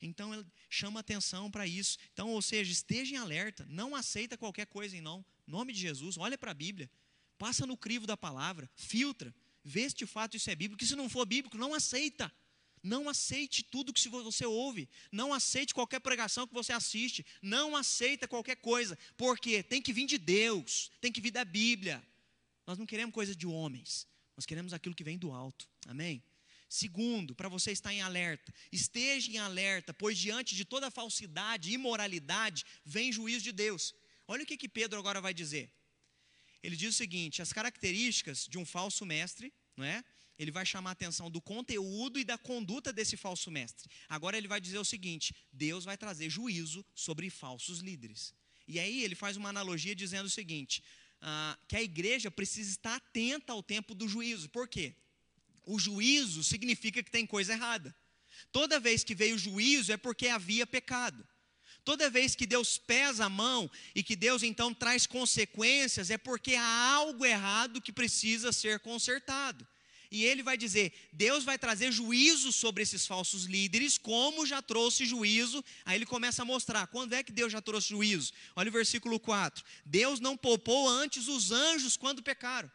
Então 0.00 0.32
ele 0.32 0.46
chama 0.70 1.00
atenção 1.00 1.50
para 1.50 1.66
isso. 1.66 1.98
Então, 2.14 2.30
ou 2.30 2.40
seja, 2.40 2.72
esteja 2.72 3.14
em 3.14 3.18
alerta, 3.18 3.66
não 3.68 3.94
aceita 3.94 4.38
qualquer 4.38 4.66
coisa 4.66 4.96
em 4.96 5.02
não. 5.02 5.22
Nome 5.46 5.74
de 5.74 5.80
Jesus, 5.80 6.16
olha 6.16 6.38
para 6.38 6.52
a 6.52 6.54
Bíblia, 6.54 6.90
passa 7.36 7.66
no 7.66 7.76
crivo 7.76 8.06
da 8.06 8.16
palavra, 8.16 8.70
filtra, 8.74 9.34
vê 9.62 9.86
se 9.86 9.96
de 9.96 10.06
fato 10.06 10.34
isso 10.34 10.48
é 10.48 10.54
bíblico, 10.54 10.82
se 10.82 10.96
não 10.96 11.10
for 11.10 11.26
bíblico, 11.26 11.58
não 11.58 11.74
aceita. 11.74 12.32
Não 12.82 13.08
aceite 13.08 13.62
tudo 13.62 13.92
que 13.92 14.08
você 14.08 14.44
ouve. 14.44 14.88
Não 15.10 15.32
aceite 15.32 15.72
qualquer 15.72 16.00
pregação 16.00 16.46
que 16.46 16.54
você 16.54 16.72
assiste. 16.72 17.24
Não 17.40 17.76
aceita 17.76 18.26
qualquer 18.26 18.56
coisa. 18.56 18.98
Porque 19.16 19.62
tem 19.62 19.80
que 19.80 19.92
vir 19.92 20.06
de 20.06 20.18
Deus. 20.18 20.90
Tem 21.00 21.12
que 21.12 21.20
vir 21.20 21.30
da 21.30 21.44
Bíblia. 21.44 22.02
Nós 22.66 22.78
não 22.78 22.86
queremos 22.86 23.14
coisa 23.14 23.34
de 23.34 23.46
homens. 23.46 24.06
Nós 24.36 24.46
queremos 24.46 24.72
aquilo 24.72 24.94
que 24.94 25.04
vem 25.04 25.16
do 25.16 25.30
alto. 25.30 25.68
Amém? 25.86 26.22
Segundo, 26.68 27.34
para 27.34 27.50
você 27.50 27.70
estar 27.70 27.92
em 27.92 28.00
alerta, 28.00 28.52
esteja 28.72 29.30
em 29.30 29.36
alerta, 29.36 29.92
pois 29.92 30.16
diante 30.16 30.56
de 30.56 30.64
toda 30.64 30.90
falsidade 30.90 31.70
e 31.70 31.74
imoralidade 31.74 32.64
vem 32.84 33.12
juízo 33.12 33.44
de 33.44 33.52
Deus. 33.52 33.94
Olha 34.26 34.42
o 34.42 34.46
que, 34.46 34.56
que 34.56 34.68
Pedro 34.68 34.98
agora 34.98 35.20
vai 35.20 35.34
dizer. 35.34 35.70
Ele 36.62 36.74
diz 36.74 36.94
o 36.94 36.96
seguinte: 36.96 37.42
as 37.42 37.52
características 37.52 38.46
de 38.46 38.56
um 38.56 38.64
falso 38.64 39.04
mestre, 39.04 39.52
não 39.76 39.84
é? 39.84 40.02
Ele 40.38 40.50
vai 40.50 40.64
chamar 40.64 40.90
a 40.90 40.92
atenção 40.92 41.30
do 41.30 41.40
conteúdo 41.40 42.18
e 42.18 42.24
da 42.24 42.38
conduta 42.38 42.92
desse 42.92 43.16
falso 43.16 43.50
mestre. 43.50 43.88
Agora 44.08 44.36
ele 44.36 44.48
vai 44.48 44.60
dizer 44.60 44.78
o 44.78 44.84
seguinte: 44.84 45.34
Deus 45.52 45.84
vai 45.84 45.96
trazer 45.96 46.30
juízo 46.30 46.84
sobre 46.94 47.30
falsos 47.30 47.80
líderes. 47.80 48.34
E 48.66 48.78
aí 48.78 49.02
ele 49.02 49.14
faz 49.14 49.36
uma 49.36 49.48
analogia 49.48 49.94
dizendo 49.94 50.26
o 50.26 50.30
seguinte: 50.30 50.82
ah, 51.20 51.58
que 51.68 51.76
a 51.76 51.82
igreja 51.82 52.30
precisa 52.30 52.70
estar 52.70 52.96
atenta 52.96 53.52
ao 53.52 53.62
tempo 53.62 53.94
do 53.94 54.08
juízo. 54.08 54.48
Por 54.48 54.66
quê? 54.66 54.94
O 55.64 55.78
juízo 55.78 56.42
significa 56.42 57.02
que 57.02 57.10
tem 57.10 57.26
coisa 57.26 57.52
errada. 57.52 57.94
Toda 58.50 58.80
vez 58.80 59.04
que 59.04 59.14
veio 59.14 59.38
juízo 59.38 59.92
é 59.92 59.96
porque 59.96 60.28
havia 60.28 60.66
pecado. 60.66 61.26
Toda 61.84 62.10
vez 62.10 62.34
que 62.34 62.46
Deus 62.46 62.78
pesa 62.78 63.26
a 63.26 63.28
mão 63.28 63.70
e 63.94 64.02
que 64.02 64.14
Deus 64.14 64.42
então 64.42 64.72
traz 64.72 65.04
consequências, 65.04 66.10
é 66.10 66.18
porque 66.18 66.54
há 66.54 66.94
algo 66.94 67.24
errado 67.24 67.80
que 67.80 67.92
precisa 67.92 68.52
ser 68.52 68.80
consertado 68.80 69.66
e 70.12 70.24
ele 70.24 70.42
vai 70.42 70.58
dizer: 70.58 70.92
Deus 71.10 71.42
vai 71.42 71.58
trazer 71.58 71.90
juízo 71.90 72.52
sobre 72.52 72.82
esses 72.82 73.06
falsos 73.06 73.44
líderes, 73.44 73.96
como 73.96 74.44
já 74.44 74.60
trouxe 74.60 75.06
juízo. 75.06 75.64
Aí 75.86 75.96
ele 75.96 76.04
começa 76.04 76.42
a 76.42 76.44
mostrar: 76.44 76.86
quando 76.88 77.14
é 77.14 77.22
que 77.22 77.32
Deus 77.32 77.50
já 77.50 77.62
trouxe 77.62 77.88
juízo? 77.88 78.30
Olha 78.54 78.68
o 78.68 78.72
versículo 78.72 79.18
4: 79.18 79.64
Deus 79.86 80.20
não 80.20 80.36
poupou 80.36 80.86
antes 80.86 81.28
os 81.28 81.50
anjos 81.50 81.96
quando 81.96 82.22
pecaram. 82.22 82.70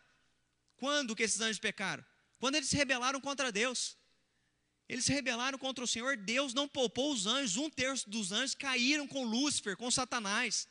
Quando 0.78 1.16
que 1.16 1.22
esses 1.22 1.40
anjos 1.40 1.60
pecaram? 1.60 2.04
Quando 2.40 2.56
eles 2.56 2.70
se 2.70 2.76
rebelaram 2.76 3.22
contra 3.22 3.52
Deus. 3.52 3.96
Eles 4.90 5.06
se 5.06 5.14
rebelaram 5.14 5.60
contra 5.60 5.84
o 5.84 5.88
Senhor, 5.88 6.16
Deus 6.16 6.54
não 6.54 6.68
poupou 6.68 7.12
os 7.12 7.28
anjos, 7.28 7.58
um 7.58 7.70
terço 7.70 8.10
dos 8.10 8.32
anjos 8.32 8.56
caíram 8.56 9.06
com 9.06 9.26
Lúcifer, 9.26 9.76
com 9.76 9.92
Satanás. 9.92 10.68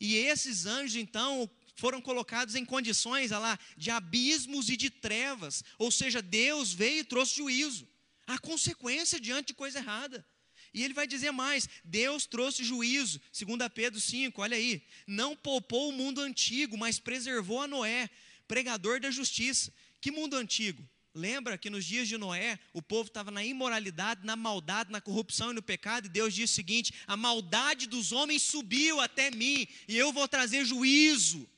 E 0.00 0.16
esses 0.16 0.64
anjos, 0.64 0.96
então, 0.96 1.48
foram 1.78 2.00
colocados 2.00 2.56
em 2.56 2.64
condições 2.64 3.30
lá, 3.30 3.56
de 3.76 3.88
abismos 3.88 4.68
e 4.68 4.76
de 4.76 4.90
trevas. 4.90 5.62
Ou 5.78 5.92
seja, 5.92 6.20
Deus 6.20 6.72
veio 6.72 7.00
e 7.00 7.04
trouxe 7.04 7.36
juízo. 7.36 7.88
A 8.26 8.36
consequência 8.36 9.20
diante 9.20 9.48
de 9.48 9.54
coisa 9.54 9.78
errada. 9.78 10.26
E 10.74 10.82
ele 10.82 10.92
vai 10.92 11.06
dizer 11.06 11.30
mais: 11.30 11.68
Deus 11.84 12.26
trouxe 12.26 12.64
juízo, 12.64 13.20
segundo 13.32 13.68
Pedro 13.70 14.00
5, 14.00 14.42
olha 14.42 14.56
aí, 14.56 14.82
não 15.06 15.36
poupou 15.36 15.88
o 15.88 15.92
mundo 15.92 16.20
antigo, 16.20 16.76
mas 16.76 16.98
preservou 16.98 17.62
a 17.62 17.68
Noé, 17.68 18.10
pregador 18.48 18.98
da 19.00 19.10
justiça. 19.10 19.72
Que 20.00 20.10
mundo 20.10 20.34
antigo? 20.34 20.82
Lembra 21.14 21.56
que 21.56 21.70
nos 21.70 21.84
dias 21.84 22.08
de 22.08 22.18
Noé, 22.18 22.58
o 22.72 22.82
povo 22.82 23.06
estava 23.06 23.30
na 23.30 23.44
imoralidade, 23.44 24.26
na 24.26 24.34
maldade, 24.34 24.90
na 24.90 25.00
corrupção 25.00 25.52
e 25.52 25.54
no 25.54 25.62
pecado, 25.62 26.06
e 26.06 26.10
Deus 26.10 26.34
disse 26.34 26.54
o 26.54 26.56
seguinte: 26.56 26.92
a 27.06 27.16
maldade 27.16 27.86
dos 27.86 28.10
homens 28.10 28.42
subiu 28.42 29.00
até 29.00 29.30
mim, 29.30 29.66
e 29.86 29.96
eu 29.96 30.12
vou 30.12 30.26
trazer 30.26 30.64
juízo. 30.64 31.48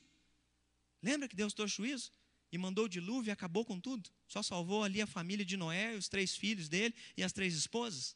Lembra 1.01 1.27
que 1.27 1.35
Deus 1.35 1.53
trouxe 1.53 1.77
juízo? 1.77 2.11
E 2.51 2.57
mandou 2.57 2.85
o 2.85 2.89
dilúvio 2.89 3.29
e 3.29 3.31
acabou 3.31 3.65
com 3.65 3.79
tudo? 3.79 4.09
Só 4.27 4.43
salvou 4.43 4.83
ali 4.83 5.01
a 5.01 5.07
família 5.07 5.45
de 5.45 5.55
Noé, 5.55 5.95
os 5.95 6.09
três 6.09 6.35
filhos 6.35 6.67
dele 6.67 6.93
e 7.15 7.23
as 7.23 7.31
três 7.31 7.55
esposas? 7.55 8.15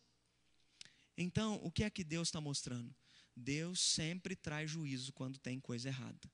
Então, 1.17 1.55
o 1.63 1.71
que 1.71 1.83
é 1.83 1.89
que 1.89 2.03
Deus 2.03 2.27
está 2.27 2.41
mostrando? 2.41 2.93
Deus 3.35 3.79
sempre 3.79 4.35
traz 4.35 4.69
juízo 4.69 5.13
quando 5.13 5.39
tem 5.39 5.59
coisa 5.59 5.87
errada. 5.87 6.31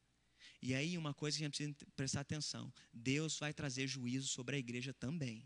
E 0.62 0.74
aí, 0.76 0.98
uma 0.98 1.14
coisa 1.14 1.38
que 1.38 1.44
a 1.44 1.48
gente 1.48 1.58
precisa 1.58 1.92
prestar 1.96 2.20
atenção: 2.22 2.74
Deus 2.94 3.38
vai 3.40 3.54
trazer 3.54 3.88
juízo 3.88 4.28
sobre 4.28 4.56
a 4.56 4.60
igreja 4.60 4.94
também. 4.94 5.44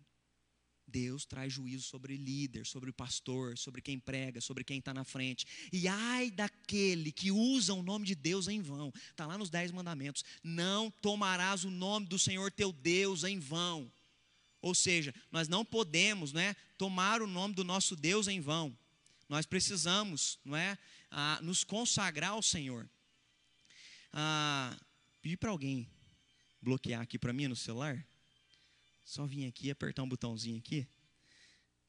Deus 0.95 1.25
traz 1.25 1.51
juízo 1.51 1.83
sobre 1.83 2.15
líder, 2.15 2.65
sobre 2.65 2.89
pastor, 2.89 3.57
sobre 3.57 3.81
quem 3.81 3.99
prega, 3.99 4.39
sobre 4.39 4.63
quem 4.63 4.79
está 4.79 4.93
na 4.93 5.03
frente. 5.03 5.45
E 5.69 5.89
ai 5.89 6.31
daquele 6.31 7.11
que 7.11 7.31
usa 7.31 7.73
o 7.73 7.83
nome 7.83 8.05
de 8.05 8.15
Deus 8.15 8.47
em 8.47 8.61
vão. 8.61 8.93
Está 9.11 9.25
lá 9.25 9.37
nos 9.37 9.49
Dez 9.49 9.73
Mandamentos. 9.73 10.23
Não 10.41 10.89
tomarás 10.89 11.65
o 11.65 11.69
nome 11.69 12.05
do 12.05 12.17
Senhor 12.17 12.49
teu 12.49 12.71
Deus 12.71 13.25
em 13.25 13.37
vão. 13.39 13.91
Ou 14.61 14.73
seja, 14.73 15.13
nós 15.29 15.49
não 15.49 15.65
podemos 15.65 16.31
né, 16.31 16.55
tomar 16.77 17.21
o 17.21 17.27
nome 17.27 17.53
do 17.53 17.65
nosso 17.65 17.93
Deus 17.93 18.29
em 18.29 18.39
vão. 18.39 18.73
Nós 19.27 19.45
precisamos 19.45 20.39
não 20.45 20.55
é, 20.55 20.77
nos 21.41 21.65
consagrar 21.65 22.31
ao 22.31 22.41
Senhor. 22.41 22.89
Ah, 24.13 24.73
pedir 25.21 25.35
para 25.35 25.49
alguém 25.49 25.89
bloquear 26.61 27.01
aqui 27.01 27.19
para 27.19 27.33
mim 27.33 27.49
no 27.49 27.55
celular. 27.55 28.01
Só 29.05 29.25
vim 29.25 29.45
aqui 29.45 29.71
apertar 29.71 30.03
um 30.03 30.09
botãozinho 30.09 30.57
aqui. 30.57 30.85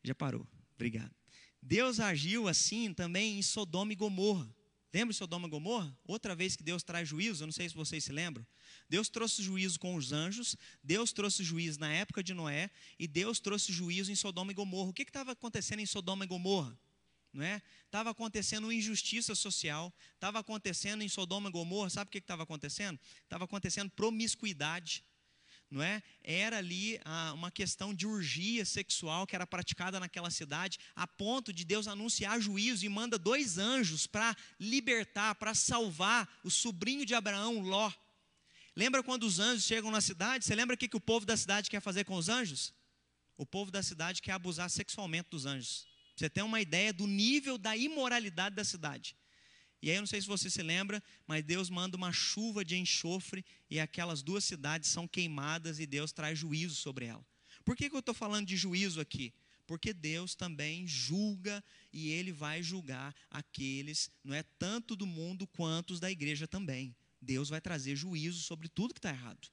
Já 0.04 0.14
parou. 0.14 0.46
Obrigado. 0.76 1.12
Deus 1.60 1.98
agiu 1.98 2.46
assim 2.46 2.94
também 2.94 3.38
em 3.38 3.42
Sodoma 3.42 3.92
e 3.92 3.96
Gomorra. 3.96 4.48
Lembra 4.92 5.12
de 5.12 5.18
Sodoma 5.18 5.48
e 5.48 5.50
Gomorra? 5.50 5.98
Outra 6.04 6.36
vez 6.36 6.54
que 6.54 6.62
Deus 6.62 6.82
traz 6.82 7.08
juízo, 7.08 7.42
eu 7.42 7.46
não 7.46 7.52
sei 7.52 7.68
se 7.68 7.74
vocês 7.74 8.04
se 8.04 8.12
lembram. 8.12 8.46
Deus 8.88 9.08
trouxe 9.08 9.42
juízo 9.42 9.80
com 9.80 9.96
os 9.96 10.12
anjos, 10.12 10.56
Deus 10.82 11.12
trouxe 11.12 11.42
juízo 11.42 11.80
na 11.80 11.92
época 11.92 12.22
de 12.22 12.32
Noé, 12.32 12.70
e 12.98 13.08
Deus 13.08 13.40
trouxe 13.40 13.72
juízo 13.72 14.12
em 14.12 14.14
Sodoma 14.14 14.52
e 14.52 14.54
Gomorra. 14.54 14.90
O 14.90 14.94
que 14.94 15.02
estava 15.02 15.32
acontecendo 15.32 15.80
em 15.80 15.86
Sodoma 15.86 16.24
e 16.24 16.28
Gomorra? 16.28 16.78
não 17.36 17.44
é? 17.44 17.60
Estava 17.84 18.10
acontecendo 18.10 18.72
injustiça 18.72 19.34
social, 19.34 19.92
estava 20.14 20.38
acontecendo 20.38 21.02
em 21.02 21.08
Sodoma 21.08 21.50
e 21.50 21.52
Gomorra, 21.52 21.90
sabe 21.90 22.08
o 22.08 22.10
que 22.10 22.18
estava 22.18 22.44
acontecendo? 22.44 22.98
Estava 23.22 23.44
acontecendo 23.44 23.90
promiscuidade, 23.90 25.04
não 25.70 25.82
é? 25.82 26.02
Era 26.22 26.58
ali 26.58 27.00
ah, 27.04 27.32
uma 27.34 27.50
questão 27.50 27.92
de 27.92 28.06
urgia 28.06 28.64
sexual 28.64 29.26
que 29.26 29.34
era 29.34 29.46
praticada 29.46 29.98
naquela 29.98 30.30
cidade, 30.30 30.78
a 30.94 31.06
ponto 31.06 31.52
de 31.52 31.64
Deus 31.64 31.88
anunciar 31.88 32.40
juízo 32.40 32.84
e 32.84 32.88
manda 32.88 33.18
dois 33.18 33.58
anjos 33.58 34.06
para 34.06 34.36
libertar, 34.60 35.34
para 35.34 35.54
salvar 35.54 36.28
o 36.44 36.50
sobrinho 36.50 37.04
de 37.04 37.14
Abraão, 37.14 37.60
Ló. 37.60 37.92
Lembra 38.74 39.02
quando 39.02 39.24
os 39.24 39.40
anjos 39.40 39.64
chegam 39.64 39.90
na 39.90 40.00
cidade? 40.00 40.44
Você 40.44 40.54
lembra 40.54 40.74
o 40.74 40.78
que, 40.78 40.88
que 40.88 40.96
o 40.96 41.00
povo 41.00 41.26
da 41.26 41.36
cidade 41.36 41.70
quer 41.70 41.80
fazer 41.80 42.04
com 42.04 42.14
os 42.14 42.28
anjos? 42.28 42.72
O 43.36 43.44
povo 43.44 43.70
da 43.70 43.82
cidade 43.82 44.22
quer 44.22 44.32
abusar 44.32 44.70
sexualmente 44.70 45.30
dos 45.30 45.46
anjos. 45.46 45.86
Você 46.14 46.30
tem 46.30 46.44
uma 46.44 46.60
ideia 46.60 46.92
do 46.92 47.06
nível 47.06 47.58
da 47.58 47.76
imoralidade 47.76 48.54
da 48.54 48.64
cidade. 48.64 49.16
E 49.86 49.90
aí, 49.90 49.98
eu 49.98 50.02
não 50.02 50.06
sei 50.08 50.20
se 50.20 50.26
você 50.26 50.50
se 50.50 50.64
lembra, 50.64 51.00
mas 51.28 51.44
Deus 51.44 51.70
manda 51.70 51.96
uma 51.96 52.12
chuva 52.12 52.64
de 52.64 52.76
enxofre 52.76 53.44
e 53.70 53.78
aquelas 53.78 54.20
duas 54.20 54.42
cidades 54.42 54.90
são 54.90 55.06
queimadas 55.06 55.78
e 55.78 55.86
Deus 55.86 56.10
traz 56.10 56.36
juízo 56.36 56.74
sobre 56.74 57.04
ela. 57.04 57.24
Por 57.64 57.76
que, 57.76 57.88
que 57.88 57.94
eu 57.94 58.00
estou 58.00 58.12
falando 58.12 58.48
de 58.48 58.56
juízo 58.56 59.00
aqui? 59.00 59.32
Porque 59.64 59.92
Deus 59.92 60.34
também 60.34 60.88
julga 60.88 61.62
e 61.92 62.10
Ele 62.10 62.32
vai 62.32 62.64
julgar 62.64 63.14
aqueles, 63.30 64.10
não 64.24 64.34
é 64.34 64.42
tanto 64.58 64.96
do 64.96 65.06
mundo 65.06 65.46
quanto 65.46 65.92
os 65.92 66.00
da 66.00 66.10
igreja 66.10 66.48
também. 66.48 66.92
Deus 67.22 67.48
vai 67.48 67.60
trazer 67.60 67.94
juízo 67.94 68.40
sobre 68.40 68.68
tudo 68.68 68.92
que 68.92 68.98
está 68.98 69.10
errado. 69.10 69.48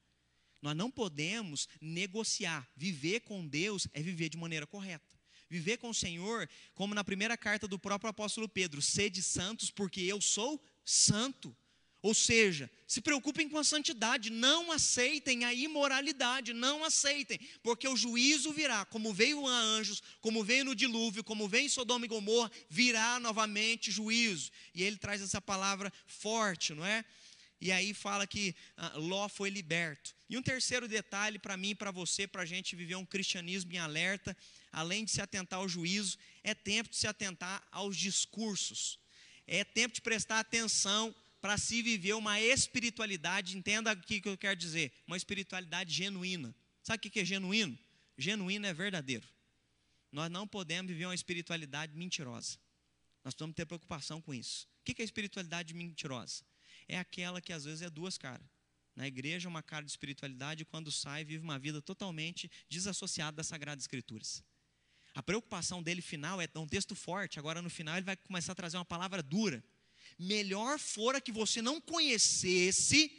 Nós 0.60 0.76
não 0.76 0.90
podemos 0.90 1.68
negociar. 1.80 2.68
Viver 2.74 3.20
com 3.20 3.46
Deus 3.46 3.86
é 3.92 4.02
viver 4.02 4.30
de 4.30 4.36
maneira 4.36 4.66
correta. 4.66 5.16
Viver 5.48 5.76
com 5.78 5.90
o 5.90 5.94
Senhor, 5.94 6.48
como 6.74 6.94
na 6.94 7.04
primeira 7.04 7.36
carta 7.36 7.68
do 7.68 7.78
próprio 7.78 8.10
apóstolo 8.10 8.48
Pedro: 8.48 8.82
sede 8.82 9.22
santos, 9.22 9.70
porque 9.70 10.00
eu 10.00 10.20
sou 10.20 10.62
santo. 10.84 11.56
Ou 12.04 12.12
seja, 12.12 12.70
se 12.86 13.00
preocupem 13.00 13.48
com 13.48 13.56
a 13.56 13.64
santidade, 13.64 14.28
não 14.28 14.70
aceitem 14.70 15.42
a 15.46 15.54
imoralidade, 15.54 16.52
não 16.52 16.84
aceitem, 16.84 17.40
porque 17.62 17.88
o 17.88 17.96
juízo 17.96 18.52
virá, 18.52 18.84
como 18.84 19.10
veio 19.10 19.46
a 19.46 19.58
anjos, 19.58 20.02
como 20.20 20.44
veio 20.44 20.66
no 20.66 20.74
dilúvio, 20.74 21.24
como 21.24 21.48
veio 21.48 21.64
em 21.64 21.68
Sodoma 21.70 22.04
e 22.04 22.08
Gomorra, 22.08 22.52
virá 22.68 23.18
novamente 23.18 23.90
juízo. 23.90 24.50
E 24.74 24.82
ele 24.82 24.98
traz 24.98 25.22
essa 25.22 25.40
palavra 25.40 25.90
forte, 26.06 26.74
não 26.74 26.84
é? 26.84 27.06
E 27.64 27.72
aí 27.72 27.94
fala 27.94 28.26
que 28.26 28.54
ah, 28.76 28.92
Ló 28.96 29.26
foi 29.26 29.48
liberto. 29.48 30.14
E 30.28 30.36
um 30.36 30.42
terceiro 30.42 30.86
detalhe 30.86 31.38
para 31.38 31.56
mim 31.56 31.74
para 31.74 31.90
você, 31.90 32.26
para 32.26 32.42
a 32.42 32.44
gente 32.44 32.76
viver 32.76 32.94
um 32.96 33.06
cristianismo 33.06 33.72
em 33.72 33.78
alerta, 33.78 34.36
além 34.70 35.02
de 35.02 35.12
se 35.12 35.22
atentar 35.22 35.60
ao 35.60 35.66
juízo, 35.66 36.18
é 36.42 36.52
tempo 36.54 36.90
de 36.90 36.96
se 36.96 37.06
atentar 37.06 37.66
aos 37.72 37.96
discursos. 37.96 38.98
É 39.46 39.64
tempo 39.64 39.94
de 39.94 40.02
prestar 40.02 40.40
atenção 40.40 41.14
para 41.40 41.56
se 41.56 41.80
viver 41.80 42.12
uma 42.12 42.38
espiritualidade, 42.38 43.56
entenda 43.56 43.92
aqui 43.92 44.18
o 44.18 44.22
que 44.22 44.28
eu 44.28 44.36
quero 44.36 44.56
dizer, 44.60 44.92
uma 45.06 45.16
espiritualidade 45.16 45.90
genuína. 45.90 46.54
Sabe 46.82 46.98
o 46.98 47.10
que 47.10 47.18
é 47.18 47.24
genuíno? 47.24 47.78
Genuíno 48.18 48.66
é 48.66 48.74
verdadeiro. 48.74 49.26
Nós 50.12 50.30
não 50.30 50.46
podemos 50.46 50.92
viver 50.92 51.06
uma 51.06 51.14
espiritualidade 51.14 51.96
mentirosa. 51.96 52.58
Nós 53.24 53.32
precisamos 53.32 53.56
ter 53.56 53.64
preocupação 53.64 54.20
com 54.20 54.34
isso. 54.34 54.68
O 54.82 54.84
que 54.84 55.00
é 55.00 55.04
espiritualidade 55.04 55.72
mentirosa? 55.72 56.44
É 56.88 56.98
aquela 56.98 57.40
que 57.40 57.52
às 57.52 57.64
vezes 57.64 57.82
é 57.82 57.90
duas 57.90 58.18
caras. 58.18 58.46
Na 58.94 59.06
igreja, 59.06 59.48
uma 59.48 59.62
cara 59.62 59.84
de 59.84 59.90
espiritualidade, 59.90 60.62
e 60.62 60.64
quando 60.64 60.90
sai, 60.92 61.24
vive 61.24 61.42
uma 61.42 61.58
vida 61.58 61.82
totalmente 61.82 62.50
desassociada 62.68 63.36
das 63.36 63.48
Sagradas 63.48 63.84
Escrituras. 63.84 64.42
A 65.14 65.22
preocupação 65.22 65.82
dele 65.82 66.02
final 66.02 66.40
é 66.40 66.48
um 66.56 66.66
texto 66.66 66.94
forte, 66.94 67.38
agora 67.38 67.62
no 67.62 67.70
final 67.70 67.96
ele 67.96 68.04
vai 68.04 68.16
começar 68.16 68.52
a 68.52 68.54
trazer 68.54 68.76
uma 68.76 68.84
palavra 68.84 69.22
dura. 69.22 69.64
Melhor 70.18 70.78
fora 70.78 71.20
que 71.20 71.32
você 71.32 71.60
não 71.60 71.80
conhecesse 71.80 73.10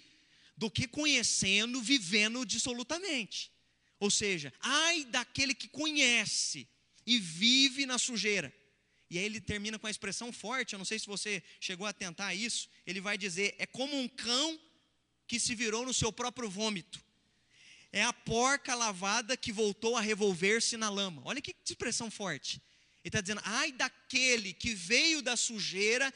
do 0.56 0.70
que 0.70 0.88
conhecendo, 0.88 1.82
vivendo 1.82 2.46
dissolutamente. 2.46 3.52
Ou 4.00 4.12
seja, 4.12 4.54
ai 4.60 5.06
daquele 5.06 5.54
que 5.54 5.68
conhece 5.68 6.68
e 7.06 7.20
vive 7.20 7.86
na 7.86 7.98
sujeira. 7.98 8.54
E 9.10 9.20
aí 9.20 9.26
ele 9.26 9.40
termina 9.40 9.78
com 9.78 9.88
a 9.88 9.92
expressão 9.92 10.32
forte, 10.32 10.74
eu 10.74 10.80
não 10.80 10.86
sei 10.86 10.98
se 10.98 11.06
você 11.06 11.44
chegou 11.60 11.86
a 11.86 11.94
tentar 11.94 12.34
isso. 12.34 12.68
Ele 12.86 13.00
vai 13.00 13.18
dizer: 13.18 13.56
é 13.60 13.66
como 13.66 13.96
um 13.98 14.08
cão 14.08 14.60
que 15.28 15.40
se 15.40 15.54
virou 15.54 15.86
no 15.86 15.94
seu 15.94 16.12
próprio 16.12 16.50
vômito. 16.50 17.04
É 17.92 18.04
a 18.04 18.12
porca 18.12 18.76
lavada 18.76 19.38
que 19.38 19.52
voltou 19.52 19.96
a 19.96 20.02
revolver-se 20.02 20.76
na 20.76 20.90
lama. 20.90 21.22
Olha 21.24 21.42
que 21.42 21.56
expressão 21.64 22.10
forte. 22.10 22.62
Ele 23.04 23.10
está 23.10 23.22
dizendo: 23.22 23.42
ai 23.44 23.72
daquele 23.72 24.54
que 24.54 24.74
veio 24.74 25.22
da 25.22 25.38
sujeira, 25.38 26.12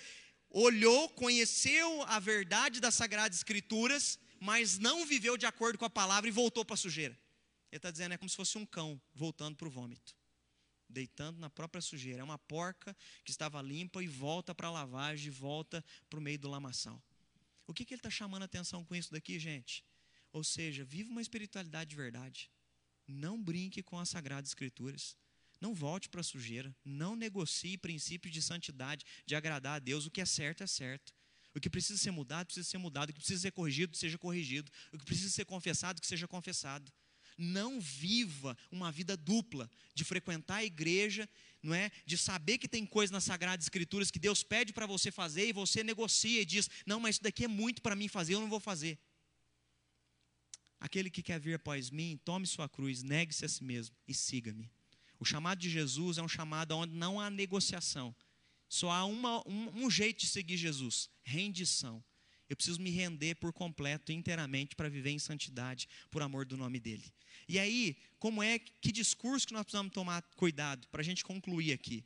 olhou, 0.50 1.10
conheceu 1.10 2.02
a 2.04 2.20
verdade 2.20 2.80
das 2.80 2.96
Sagradas 2.96 3.38
Escrituras, 3.38 4.20
mas 4.40 4.80
não 4.80 5.06
viveu 5.06 5.38
de 5.38 5.46
acordo 5.46 5.78
com 5.78 5.86
a 5.86 5.90
palavra 5.90 6.28
e 6.28 6.34
voltou 6.34 6.66
para 6.66 6.74
a 6.74 6.78
sujeira. 6.78 7.18
Ele 7.72 7.78
está 7.78 7.92
dizendo: 7.92 8.16
é 8.16 8.18
como 8.18 8.30
se 8.30 8.36
fosse 8.36 8.58
um 8.58 8.66
cão 8.66 9.00
voltando 9.14 9.56
para 9.56 9.68
o 9.68 9.72
vômito 9.72 10.19
deitando 10.90 11.38
na 11.38 11.50
própria 11.50 11.82
sujeira. 11.82 12.22
É 12.22 12.24
uma 12.24 12.38
porca 12.38 12.96
que 13.24 13.32
estava 13.32 13.62
limpa 13.62 14.04
e 14.04 14.08
volta 14.08 14.56
para 14.56 14.68
a 14.68 14.72
lavagem, 14.72 15.30
volta 15.30 15.84
para 16.10 16.20
o 16.20 16.22
meio 16.22 16.40
do 16.40 16.50
lamaçal. 16.50 17.02
O 17.68 17.74
que, 17.74 17.86
que 17.86 17.94
ele 17.94 18.00
está 18.00 18.10
chamando 18.10 18.42
a 18.42 18.46
atenção 18.46 18.84
com 18.84 18.96
isso 18.96 19.12
daqui, 19.12 19.38
gente? 19.38 19.86
Ou 20.34 20.44
seja, 20.44 20.84
viva 20.84 21.12
uma 21.12 21.22
espiritualidade 21.22 21.92
de 21.92 21.96
verdade. 21.96 22.52
Não 23.08 23.42
brinque 23.42 23.84
com 23.84 24.00
as 24.00 24.10
Sagradas 24.10 24.50
Escrituras. 24.50 25.16
Não 25.62 25.74
volte 25.74 26.10
para 26.10 26.22
a 26.22 26.24
sujeira. 26.24 26.76
Não 26.84 27.16
negocie 27.16 27.78
princípios 27.78 28.34
de 28.34 28.42
santidade, 28.42 29.06
de 29.26 29.36
agradar 29.36 29.76
a 29.76 29.80
Deus. 29.80 30.06
O 30.06 30.12
que 30.12 30.22
é 30.22 30.26
certo 30.26 30.64
é 30.64 30.68
certo. 30.68 31.14
O 31.54 31.60
que 31.60 31.70
precisa 31.70 31.98
ser 31.98 32.12
mudado, 32.12 32.48
precisa 32.48 32.68
ser 32.68 32.78
mudado. 32.78 33.10
O 33.10 33.14
que 33.14 33.20
precisa 33.20 33.42
ser 33.42 33.52
corrigido, 33.52 33.96
seja 33.96 34.18
corrigido. 34.18 34.72
O 34.94 34.98
que 34.98 35.06
precisa 35.06 35.30
ser 35.30 35.46
confessado, 35.46 36.00
que 36.02 36.08
seja 36.08 36.28
confessado 36.28 36.92
não 37.40 37.80
viva 37.80 38.58
uma 38.70 38.92
vida 38.92 39.16
dupla 39.16 39.70
de 39.96 40.04
frequentar 40.04 40.58
a 40.58 40.66
igreja, 40.66 41.28
não 41.64 41.74
é? 41.74 41.90
De 42.06 42.18
saber 42.18 42.58
que 42.58 42.68
tem 42.68 42.86
coisas 42.86 43.12
nas 43.12 43.24
sagradas 43.24 43.66
escrituras 43.66 44.12
que 44.12 44.20
Deus 44.20 44.44
pede 44.44 44.74
para 44.74 44.86
você 44.86 45.10
fazer 45.10 45.48
e 45.48 45.54
você 45.54 45.84
negocia 45.84 46.42
e 46.42 46.46
diz: 46.46 46.70
"Não, 46.86 47.00
mas 47.00 47.16
isso 47.16 47.24
daqui 47.24 47.46
é 47.46 47.48
muito 47.48 47.82
para 47.82 47.96
mim 47.96 48.08
fazer, 48.08 48.36
eu 48.36 48.42
não 48.42 48.50
vou 48.50 48.60
fazer". 48.60 49.00
Aquele 50.80 51.10
que 51.10 51.24
quer 51.24 51.40
vir 51.40 51.56
após 51.56 51.90
mim, 51.90 52.20
tome 52.24 52.48
sua 52.48 52.70
cruz, 52.70 53.04
negue-se 53.04 53.46
a 53.46 53.50
si 53.50 53.64
mesmo 53.64 53.96
e 54.08 54.14
siga-me. 54.14 54.72
O 55.20 55.26
chamado 55.26 55.60
de 55.60 55.70
Jesus 55.70 56.18
é 56.18 56.22
um 56.22 56.28
chamado 56.28 56.72
onde 56.72 56.96
não 56.96 57.20
há 57.20 57.30
negociação. 57.30 58.16
Só 58.70 58.90
há 58.92 59.04
uma, 59.04 59.46
um, 59.48 59.86
um 59.86 59.92
jeito 59.92 60.22
de 60.22 60.28
seguir 60.28 60.56
Jesus: 60.56 61.10
rendição. 61.24 62.04
Eu 62.50 62.56
preciso 62.56 62.82
me 62.82 62.90
render 62.90 63.36
por 63.36 63.54
completo, 63.54 64.12
inteiramente, 64.12 64.76
para 64.76 64.90
viver 64.90 65.12
em 65.12 65.20
santidade, 65.20 65.88
por 66.10 66.22
amor 66.22 66.46
do 66.46 66.58
nome 66.58 66.80
dele. 66.80 67.06
E 67.48 67.60
aí, 67.60 67.96
como 68.18 68.42
é, 68.42 68.58
que 68.58 68.92
discurso 68.92 69.48
que 69.48 69.54
nós 69.54 69.64
precisamos 69.64 69.94
tomar 69.94 70.22
cuidado, 70.36 70.88
para 70.88 71.02
a 71.02 71.04
gente 71.04 71.24
concluir 71.24 71.72
aqui? 71.74 72.04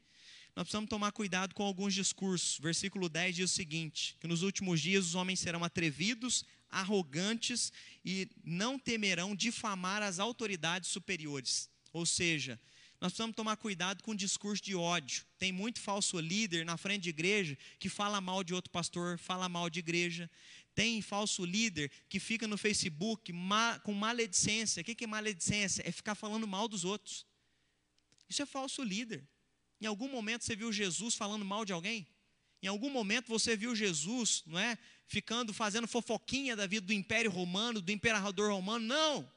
Nós 0.55 0.65
precisamos 0.65 0.89
tomar 0.89 1.11
cuidado 1.11 1.55
com 1.55 1.63
alguns 1.63 1.93
discursos. 1.93 2.59
Versículo 2.59 3.09
10 3.09 3.35
diz 3.37 3.51
o 3.51 3.53
seguinte: 3.53 4.15
que 4.19 4.27
nos 4.27 4.43
últimos 4.43 4.81
dias 4.81 5.05
os 5.07 5.15
homens 5.15 5.39
serão 5.39 5.63
atrevidos, 5.63 6.45
arrogantes 6.69 7.71
e 8.05 8.29
não 8.43 8.77
temerão 8.77 9.35
difamar 9.35 10.03
as 10.03 10.19
autoridades 10.19 10.89
superiores. 10.89 11.69
Ou 11.91 12.05
seja, 12.05 12.59
nós 13.03 13.11
precisamos 13.11 13.35
tomar 13.35 13.57
cuidado 13.57 14.01
com 14.01 14.11
o 14.11 14.15
discurso 14.15 14.63
de 14.63 14.73
ódio. 14.75 15.25
Tem 15.37 15.51
muito 15.51 15.81
falso 15.81 16.17
líder 16.21 16.63
na 16.63 16.77
frente 16.77 17.03
de 17.03 17.09
igreja 17.09 17.57
que 17.77 17.89
fala 17.89 18.21
mal 18.21 18.45
de 18.45 18.53
outro 18.53 18.71
pastor, 18.71 19.19
fala 19.19 19.49
mal 19.49 19.69
de 19.69 19.79
igreja. 19.79 20.31
Tem 20.73 21.01
falso 21.01 21.43
líder 21.43 21.91
que 22.07 22.17
fica 22.17 22.47
no 22.47 22.57
Facebook 22.57 23.33
com 23.83 23.91
maledicência. 23.93 24.79
O 24.79 24.85
que 24.85 25.03
é 25.03 25.05
maledicência? 25.05 25.83
É 25.85 25.91
ficar 25.91 26.15
falando 26.15 26.47
mal 26.47 26.69
dos 26.69 26.85
outros. 26.85 27.25
Isso 28.29 28.41
é 28.41 28.45
falso 28.45 28.81
líder. 28.81 29.27
Em 29.81 29.85
algum 29.85 30.07
momento 30.07 30.45
você 30.45 30.55
viu 30.55 30.71
Jesus 30.71 31.13
falando 31.13 31.43
mal 31.43 31.65
de 31.65 31.73
alguém? 31.73 32.07
Em 32.61 32.67
algum 32.67 32.89
momento 32.89 33.27
você 33.27 33.57
viu 33.57 33.75
Jesus, 33.75 34.43
não 34.45 34.57
é, 34.57 34.77
ficando 35.07 35.53
fazendo 35.53 35.89
fofoquinha 35.89 36.55
da 36.55 36.65
vida 36.65 36.87
do 36.87 36.93
Império 36.93 37.29
Romano, 37.29 37.81
do 37.81 37.91
imperador 37.91 38.49
romano? 38.49 38.85
Não. 38.85 39.29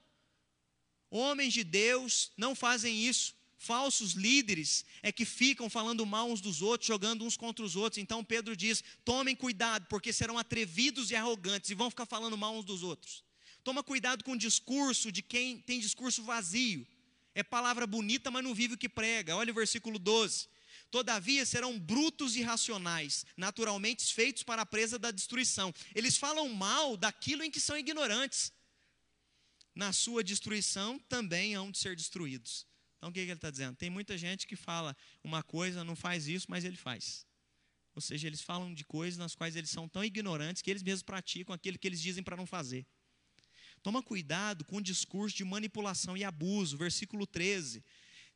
Homens 1.11 1.53
de 1.53 1.65
Deus 1.65 2.31
não 2.37 2.55
fazem 2.55 3.05
isso. 3.05 3.36
Falsos 3.59 4.13
líderes 4.13 4.85
é 5.03 5.11
que 5.11 5.25
ficam 5.25 5.71
falando 5.71 6.05
mal 6.05 6.31
uns 6.31 6.41
dos 6.41 6.61
outros, 6.61 6.87
jogando 6.87 7.25
uns 7.25 7.37
contra 7.37 7.65
os 7.65 7.75
outros. 7.75 7.99
Então 7.99 8.23
Pedro 8.23 8.55
diz: 8.55 8.85
tomem 9.05 9.35
cuidado, 9.35 9.87
porque 9.89 10.13
serão 10.13 10.39
atrevidos 10.39 11.11
e 11.11 11.17
arrogantes 11.17 11.71
e 11.71 11.75
vão 11.75 11.89
ficar 11.89 12.07
falando 12.07 12.37
mal 12.37 12.55
uns 12.55 12.65
dos 12.65 12.83
outros. 12.83 13.25
Toma 13.65 13.83
cuidado 13.83 14.23
com 14.23 14.33
o 14.33 14.39
discurso 14.39 15.11
de 15.11 15.23
quem 15.23 15.59
tem 15.59 15.81
discurso 15.81 16.23
vazio. 16.23 16.87
É 17.35 17.43
palavra 17.43 17.87
bonita, 17.87 18.31
mas 18.31 18.45
não 18.45 18.55
vive 18.55 18.75
o 18.75 18.79
que 18.79 18.89
prega. 18.89 19.37
Olha 19.37 19.51
o 19.51 19.55
versículo 19.55 19.99
12. 19.99 20.49
Todavia 20.91 21.45
serão 21.45 21.79
brutos 21.79 22.37
e 22.37 22.41
irracionais, 22.41 23.27
naturalmente 23.37 24.15
feitos 24.15 24.43
para 24.43 24.63
a 24.63 24.67
presa 24.67 24.99
da 24.99 25.11
destruição. 25.11 25.75
Eles 25.95 26.17
falam 26.17 26.49
mal 26.51 26.97
daquilo 26.97 27.43
em 27.43 27.51
que 27.51 27.59
são 27.59 27.77
ignorantes. 27.77 28.53
Na 29.75 29.93
sua 29.93 30.23
destruição 30.23 30.99
também 31.09 31.55
hão 31.55 31.71
de 31.71 31.79
ser 31.79 31.97
destruídos 31.97 32.67
Então 32.97 33.11
o 33.11 33.13
que, 33.13 33.21
que 33.21 33.27
ele 33.27 33.33
está 33.33 33.51
dizendo? 33.51 33.77
Tem 33.77 33.91
muita 33.91 34.17
gente 34.17 34.47
que 34.47 34.57
fala 34.57 34.97
uma 35.23 35.43
coisa, 35.43 35.85
não 35.85 35.97
faz 35.97 36.27
isso, 36.29 36.47
mas 36.49 36.65
ele 36.65 36.77
faz. 36.77 37.27
Ou 37.95 38.03
seja, 38.03 38.27
eles 38.27 38.43
falam 38.43 38.75
de 38.75 38.85
coisas 38.85 39.17
nas 39.17 39.35
quais 39.35 39.57
eles 39.57 39.71
são 39.71 39.89
tão 39.89 40.05
ignorantes 40.05 40.61
que 40.61 40.71
eles 40.71 40.83
mesmos 40.83 41.03
praticam 41.03 41.55
aquilo 41.55 41.79
que 41.79 41.87
eles 41.89 42.01
dizem 42.01 42.23
para 42.23 42.37
não 42.37 42.47
fazer. 42.47 42.87
Toma 43.83 44.03
cuidado 44.03 44.65
com 44.65 44.79
o 44.79 44.83
discurso 44.83 45.37
de 45.37 45.45
manipulação 45.45 46.17
e 46.17 46.25
abuso. 46.25 46.77
Versículo 46.77 47.27
13. 47.27 47.85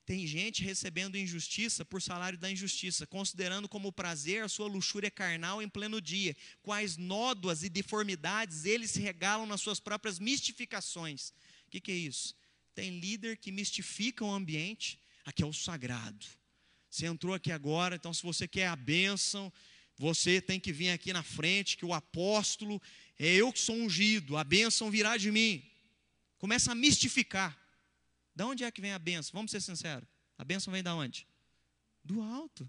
Tem 0.06 0.26
gente 0.26 0.64
recebendo 0.64 1.16
injustiça 1.16 1.84
por 1.84 2.00
salário 2.00 2.38
da 2.38 2.50
injustiça, 2.50 3.06
considerando 3.06 3.68
como 3.68 3.92
prazer 3.92 4.42
a 4.42 4.48
sua 4.48 4.66
luxúria 4.66 5.10
carnal 5.10 5.62
em 5.62 5.68
pleno 5.68 6.00
dia. 6.00 6.36
Quais 6.62 6.96
nódoas 6.96 7.62
e 7.62 7.68
deformidades 7.68 8.64
eles 8.64 8.90
se 8.90 9.00
regalam 9.00 9.46
nas 9.46 9.60
suas 9.60 9.78
próprias 9.78 10.18
mistificações. 10.18 11.30
O 11.66 11.70
que, 11.70 11.80
que 11.80 11.92
é 11.92 11.96
isso? 11.96 12.34
Tem 12.74 12.98
líder 12.98 13.36
que 13.36 13.50
mistifica 13.50 14.24
o 14.24 14.30
ambiente. 14.30 14.98
Aqui 15.24 15.42
é 15.42 15.46
o 15.46 15.52
sagrado. 15.52 16.26
Você 16.88 17.06
entrou 17.06 17.34
aqui 17.34 17.52
agora, 17.52 17.96
então 17.96 18.12
se 18.12 18.22
você 18.22 18.48
quer 18.48 18.66
a 18.66 18.74
bênção, 18.74 19.52
você 19.96 20.40
tem 20.40 20.58
que 20.58 20.72
vir 20.72 20.90
aqui 20.90 21.12
na 21.12 21.22
frente, 21.22 21.76
que 21.76 21.84
o 21.84 21.94
apóstolo 21.94 22.80
é 23.18 23.32
eu 23.34 23.52
que 23.52 23.60
sou 23.60 23.76
ungido, 23.76 24.36
a 24.36 24.42
bênção 24.42 24.90
virá 24.90 25.16
de 25.16 25.30
mim. 25.30 25.62
Começa 26.38 26.72
a 26.72 26.74
mistificar. 26.74 27.56
Da 28.34 28.46
onde 28.46 28.64
é 28.64 28.70
que 28.70 28.80
vem 28.80 28.92
a 28.92 28.98
bênção? 28.98 29.32
Vamos 29.34 29.50
ser 29.50 29.60
sinceros. 29.60 30.08
A 30.38 30.44
bênção 30.44 30.72
vem 30.72 30.82
da 30.82 30.94
onde? 30.94 31.26
Do 32.02 32.22
alto. 32.22 32.68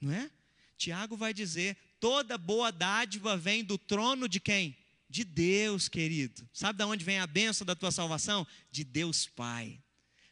Não 0.00 0.12
é? 0.12 0.30
Tiago 0.76 1.16
vai 1.16 1.32
dizer: 1.32 1.76
toda 2.00 2.36
boa 2.36 2.72
dádiva 2.72 3.36
vem 3.36 3.64
do 3.64 3.78
trono 3.78 4.28
de 4.28 4.40
quem? 4.40 4.76
De 5.08 5.24
Deus, 5.24 5.88
querido. 5.88 6.48
Sabe 6.52 6.78
da 6.78 6.86
onde 6.86 7.04
vem 7.04 7.18
a 7.18 7.26
bênção 7.26 7.64
da 7.64 7.74
tua 7.74 7.92
salvação? 7.92 8.46
De 8.70 8.84
Deus 8.84 9.26
Pai. 9.26 9.82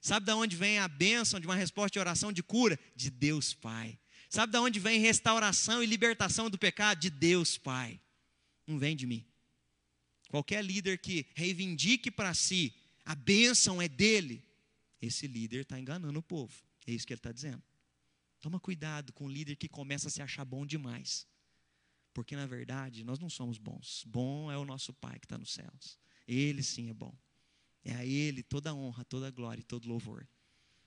Sabe 0.01 0.27
da 0.27 0.37
onde 0.37 0.57
vem 0.57 0.79
a 0.79 0.89
bênção 0.89 1.41
de 1.41 1.47
uma 1.47 1.55
resposta 1.55 1.93
de 1.93 1.99
oração 1.99 2.33
de 2.33 2.43
cura? 2.43 2.79
De 2.95 3.11
Deus 3.11 3.55
Pai. 3.55 3.99
Sabe 4.29 4.53
da 4.53 4.61
onde 4.61 4.81
vem 4.81 5.01
restauração 5.01 5.83
e 5.83 5.87
libertação 5.87 6.51
do 6.51 6.59
pecado? 6.59 6.99
De 7.01 7.09
Deus 7.09 7.57
Pai. 7.57 8.01
Não 8.67 8.79
vem 8.79 8.97
de 8.97 9.07
mim. 9.07 9.25
Qualquer 10.29 10.65
líder 10.65 10.99
que 10.99 11.27
reivindique 11.35 12.11
para 12.11 12.35
si 12.35 12.75
a 13.05 13.15
bênção 13.15 13.81
é 13.81 13.89
dele, 13.89 14.45
esse 15.01 15.27
líder 15.27 15.61
está 15.61 15.79
enganando 15.79 16.19
o 16.19 16.23
povo. 16.23 16.53
É 16.87 16.93
isso 16.93 17.07
que 17.07 17.13
ele 17.13 17.19
está 17.19 17.31
dizendo. 17.31 17.63
Toma 18.41 18.59
cuidado 18.59 19.13
com 19.13 19.27
o 19.27 19.31
líder 19.31 19.57
que 19.57 19.69
começa 19.69 20.09
a 20.09 20.11
se 20.11 20.21
achar 20.21 20.45
bom 20.45 20.67
demais. 20.67 21.27
Porque, 22.15 22.37
na 22.37 22.47
verdade, 22.47 23.05
nós 23.05 23.19
não 23.19 23.29
somos 23.29 23.59
bons. 23.59 24.05
Bom 24.07 24.51
é 24.51 24.57
o 24.57 24.65
nosso 24.65 24.93
Pai 24.95 25.19
que 25.19 25.27
está 25.27 25.37
nos 25.37 25.53
céus. 25.53 25.99
Ele 26.27 26.63
sim 26.63 26.89
é 26.89 26.95
bom. 26.95 27.15
É 27.85 27.93
a 27.95 28.07
Ele 28.07 28.43
toda 28.43 28.73
honra, 28.73 29.05
toda 29.05 29.31
glória 29.31 29.61
e 29.61 29.65
todo 29.65 29.89
louvor. 29.89 30.27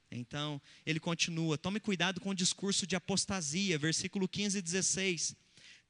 Então, 0.09 0.61
ele 0.85 0.99
continua: 0.99 1.57
tome 1.57 1.81
cuidado 1.81 2.21
com 2.21 2.29
o 2.29 2.35
discurso 2.35 2.87
de 2.87 2.95
apostasia, 2.95 3.77
versículo 3.77 4.27
15 4.27 4.57
e 4.57 4.61
16. 4.61 5.35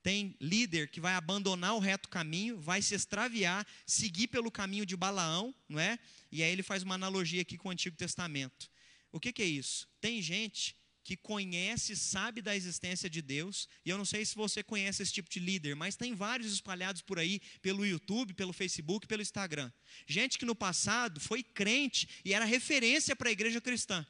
Tem 0.01 0.35
líder 0.39 0.89
que 0.89 0.99
vai 0.99 1.13
abandonar 1.13 1.75
o 1.75 1.79
reto 1.79 2.09
caminho, 2.09 2.59
vai 2.59 2.81
se 2.81 2.95
extraviar, 2.95 3.65
seguir 3.85 4.27
pelo 4.27 4.49
caminho 4.49 4.85
de 4.85 4.95
Balaão, 4.95 5.53
não 5.67 5.79
é? 5.79 5.99
E 6.31 6.41
aí 6.41 6.51
ele 6.51 6.63
faz 6.63 6.81
uma 6.81 6.95
analogia 6.95 7.41
aqui 7.41 7.57
com 7.57 7.69
o 7.69 7.71
Antigo 7.71 7.95
Testamento. 7.95 8.71
O 9.11 9.19
que, 9.19 9.33
que 9.33 9.41
é 9.41 9.45
isso? 9.45 9.87
Tem 9.99 10.21
gente 10.21 10.75
que 11.07 11.15
conhece, 11.15 11.95
sabe 11.95 12.41
da 12.41 12.53
existência 12.53 13.09
de 13.09 13.21
Deus, 13.21 13.69
e 13.85 13.89
eu 13.89 13.97
não 13.97 14.03
sei 14.03 14.25
se 14.25 14.35
você 14.35 14.61
conhece 14.61 15.01
esse 15.01 15.13
tipo 15.13 15.29
de 15.29 15.39
líder, 15.39 15.73
mas 15.73 15.95
tem 15.95 16.13
vários 16.13 16.51
espalhados 16.51 17.01
por 17.01 17.17
aí, 17.17 17.39
pelo 17.61 17.85
YouTube, 17.85 18.33
pelo 18.33 18.51
Facebook, 18.51 19.07
pelo 19.07 19.21
Instagram. 19.21 19.71
Gente 20.05 20.37
que 20.37 20.43
no 20.43 20.53
passado 20.53 21.21
foi 21.21 21.41
crente 21.41 22.09
e 22.25 22.33
era 22.33 22.43
referência 22.43 23.15
para 23.15 23.29
a 23.29 23.31
igreja 23.31 23.61
cristã 23.61 24.05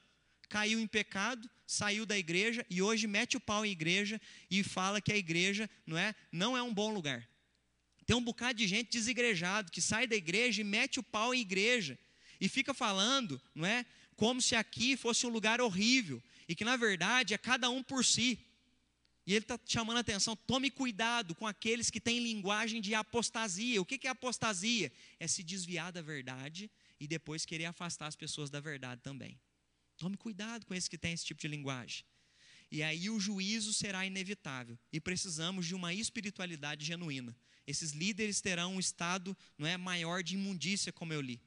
caiu 0.49 0.79
em 0.79 0.87
pecado, 0.87 1.47
saiu 1.67 2.05
da 2.05 2.17
igreja 2.17 2.65
e 2.69 2.81
hoje 2.81 3.05
mete 3.05 3.35
o 3.35 3.39
pau 3.39 3.65
em 3.65 3.69
igreja 3.69 4.19
e 4.49 4.63
fala 4.63 5.01
que 5.01 5.11
a 5.11 5.17
igreja 5.17 5.69
não 5.85 5.97
é, 5.97 6.15
não 6.31 6.57
é 6.57 6.63
um 6.63 6.73
bom 6.73 6.91
lugar. 6.93 7.27
Tem 8.05 8.15
um 8.15 8.23
bocado 8.23 8.57
de 8.57 8.65
gente 8.65 8.89
desigrejado 8.89 9.69
que 9.69 9.81
sai 9.81 10.07
da 10.07 10.15
igreja 10.15 10.61
e 10.61 10.63
mete 10.63 10.99
o 11.01 11.03
pau 11.03 11.35
em 11.35 11.41
igreja 11.41 11.99
e 12.39 12.47
fica 12.47 12.73
falando, 12.73 13.39
não 13.53 13.67
é, 13.67 13.85
como 14.15 14.41
se 14.41 14.55
aqui 14.55 14.97
fosse 14.97 15.27
um 15.27 15.29
lugar 15.29 15.61
horrível 15.61 16.23
e 16.47 16.55
que 16.55 16.65
na 16.65 16.77
verdade 16.77 17.33
é 17.33 17.37
cada 17.37 17.69
um 17.69 17.83
por 17.83 18.03
si. 18.05 18.39
E 19.25 19.33
ele 19.33 19.43
está 19.43 19.59
chamando 19.65 19.97
a 19.97 20.01
atenção: 20.01 20.35
tome 20.35 20.71
cuidado 20.71 21.35
com 21.35 21.45
aqueles 21.45 21.89
que 21.89 21.99
têm 21.99 22.19
linguagem 22.19 22.79
de 22.79 22.95
apostasia. 22.95 23.81
O 23.81 23.85
que 23.85 24.07
é 24.07 24.09
apostasia? 24.09 24.91
É 25.19 25.27
se 25.27 25.43
desviar 25.43 25.91
da 25.91 26.01
verdade 26.01 26.71
e 26.99 27.07
depois 27.07 27.45
querer 27.45 27.65
afastar 27.65 28.07
as 28.07 28.15
pessoas 28.15 28.49
da 28.49 28.59
verdade 28.59 29.01
também. 29.01 29.39
Tome 29.97 30.15
cuidado 30.15 30.65
com 30.65 30.73
esse 30.73 30.89
que 30.89 30.97
tem 30.97 31.13
esse 31.13 31.25
tipo 31.25 31.41
de 31.41 31.47
linguagem. 31.47 32.05
E 32.71 32.83
aí 32.83 33.09
o 33.09 33.19
juízo 33.19 33.73
será 33.73 34.05
inevitável. 34.05 34.77
E 34.93 34.99
precisamos 34.99 35.65
de 35.65 35.73
uma 35.75 35.93
espiritualidade 35.93 36.85
genuína. 36.85 37.35
Esses 37.65 37.91
líderes 37.91 38.39
terão 38.39 38.75
um 38.75 38.79
estado 38.79 39.35
não 39.57 39.67
é, 39.67 39.75
maior 39.75 40.23
de 40.23 40.35
imundícia, 40.35 40.93
como 40.93 41.13
eu 41.13 41.19
li. 41.19 41.41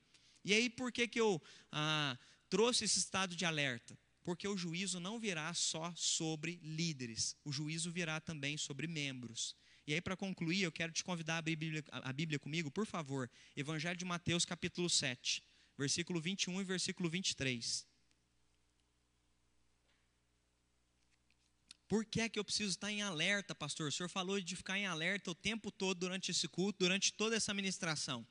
E 0.44 0.52
aí 0.52 0.68
por 0.68 0.92
que, 0.92 1.08
que 1.08 1.20
eu 1.20 1.40
ah, 1.72 2.18
trouxe 2.48 2.84
esse 2.84 2.98
estado 2.98 3.34
de 3.34 3.44
alerta? 3.44 3.96
Porque 4.22 4.46
o 4.46 4.56
juízo 4.56 5.00
não 5.00 5.18
virá 5.18 5.52
só 5.54 5.92
sobre 5.96 6.60
líderes, 6.62 7.36
o 7.44 7.52
juízo 7.52 7.90
virá 7.90 8.20
também 8.20 8.56
sobre 8.56 8.86
membros. 8.86 9.56
E 9.86 9.94
aí, 9.94 10.00
para 10.00 10.16
concluir, 10.16 10.62
eu 10.62 10.70
quero 10.70 10.92
te 10.92 11.02
convidar 11.02 11.38
a 11.38 11.42
Bíblia, 11.42 11.82
a 11.90 12.12
Bíblia 12.12 12.38
comigo, 12.38 12.70
por 12.70 12.86
favor. 12.86 13.30
Evangelho 13.56 13.96
de 13.96 14.04
Mateus, 14.04 14.44
capítulo 14.44 14.88
7, 14.88 15.42
versículo 15.76 16.20
21 16.20 16.60
e 16.60 16.64
versículo 16.64 17.08
23. 17.08 17.86
Por 21.88 22.04
que 22.04 22.20
é 22.20 22.28
que 22.28 22.38
eu 22.38 22.44
preciso 22.44 22.70
estar 22.70 22.92
em 22.92 23.02
alerta, 23.02 23.52
pastor? 23.52 23.88
O 23.88 23.92
senhor 23.92 24.08
falou 24.08 24.40
de 24.40 24.54
ficar 24.54 24.78
em 24.78 24.86
alerta 24.86 25.32
o 25.32 25.34
tempo 25.34 25.72
todo 25.72 25.98
durante 25.98 26.30
esse 26.30 26.46
culto, 26.46 26.78
durante 26.78 27.12
toda 27.12 27.34
essa 27.34 27.52
ministração. 27.52 28.24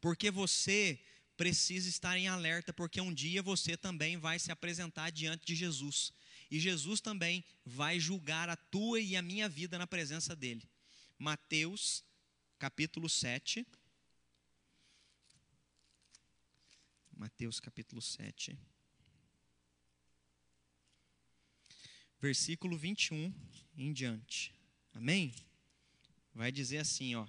Porque 0.00 0.30
você 0.30 0.98
precisa 1.36 1.88
estar 1.88 2.16
em 2.16 2.28
alerta, 2.28 2.72
porque 2.72 3.00
um 3.00 3.12
dia 3.12 3.42
você 3.42 3.76
também 3.76 4.16
vai 4.16 4.38
se 4.38 4.52
apresentar 4.52 5.10
diante 5.10 5.46
de 5.46 5.54
Jesus. 5.54 6.12
E 6.50 6.60
Jesus 6.60 7.00
também 7.00 7.44
vai 7.64 7.98
julgar 7.98 8.48
a 8.48 8.56
tua 8.56 9.00
e 9.00 9.16
a 9.16 9.22
minha 9.22 9.48
vida 9.48 9.78
na 9.78 9.86
presença 9.86 10.36
dele. 10.36 10.68
Mateus, 11.18 12.04
capítulo 12.58 13.08
7. 13.08 13.66
Mateus, 17.16 17.60
capítulo 17.60 18.02
7. 18.02 18.58
versículo 22.22 22.78
21 22.78 23.34
em 23.76 23.92
diante. 23.92 24.54
Amém? 24.94 25.34
Vai 26.32 26.52
dizer 26.52 26.78
assim, 26.78 27.16
ó: 27.16 27.26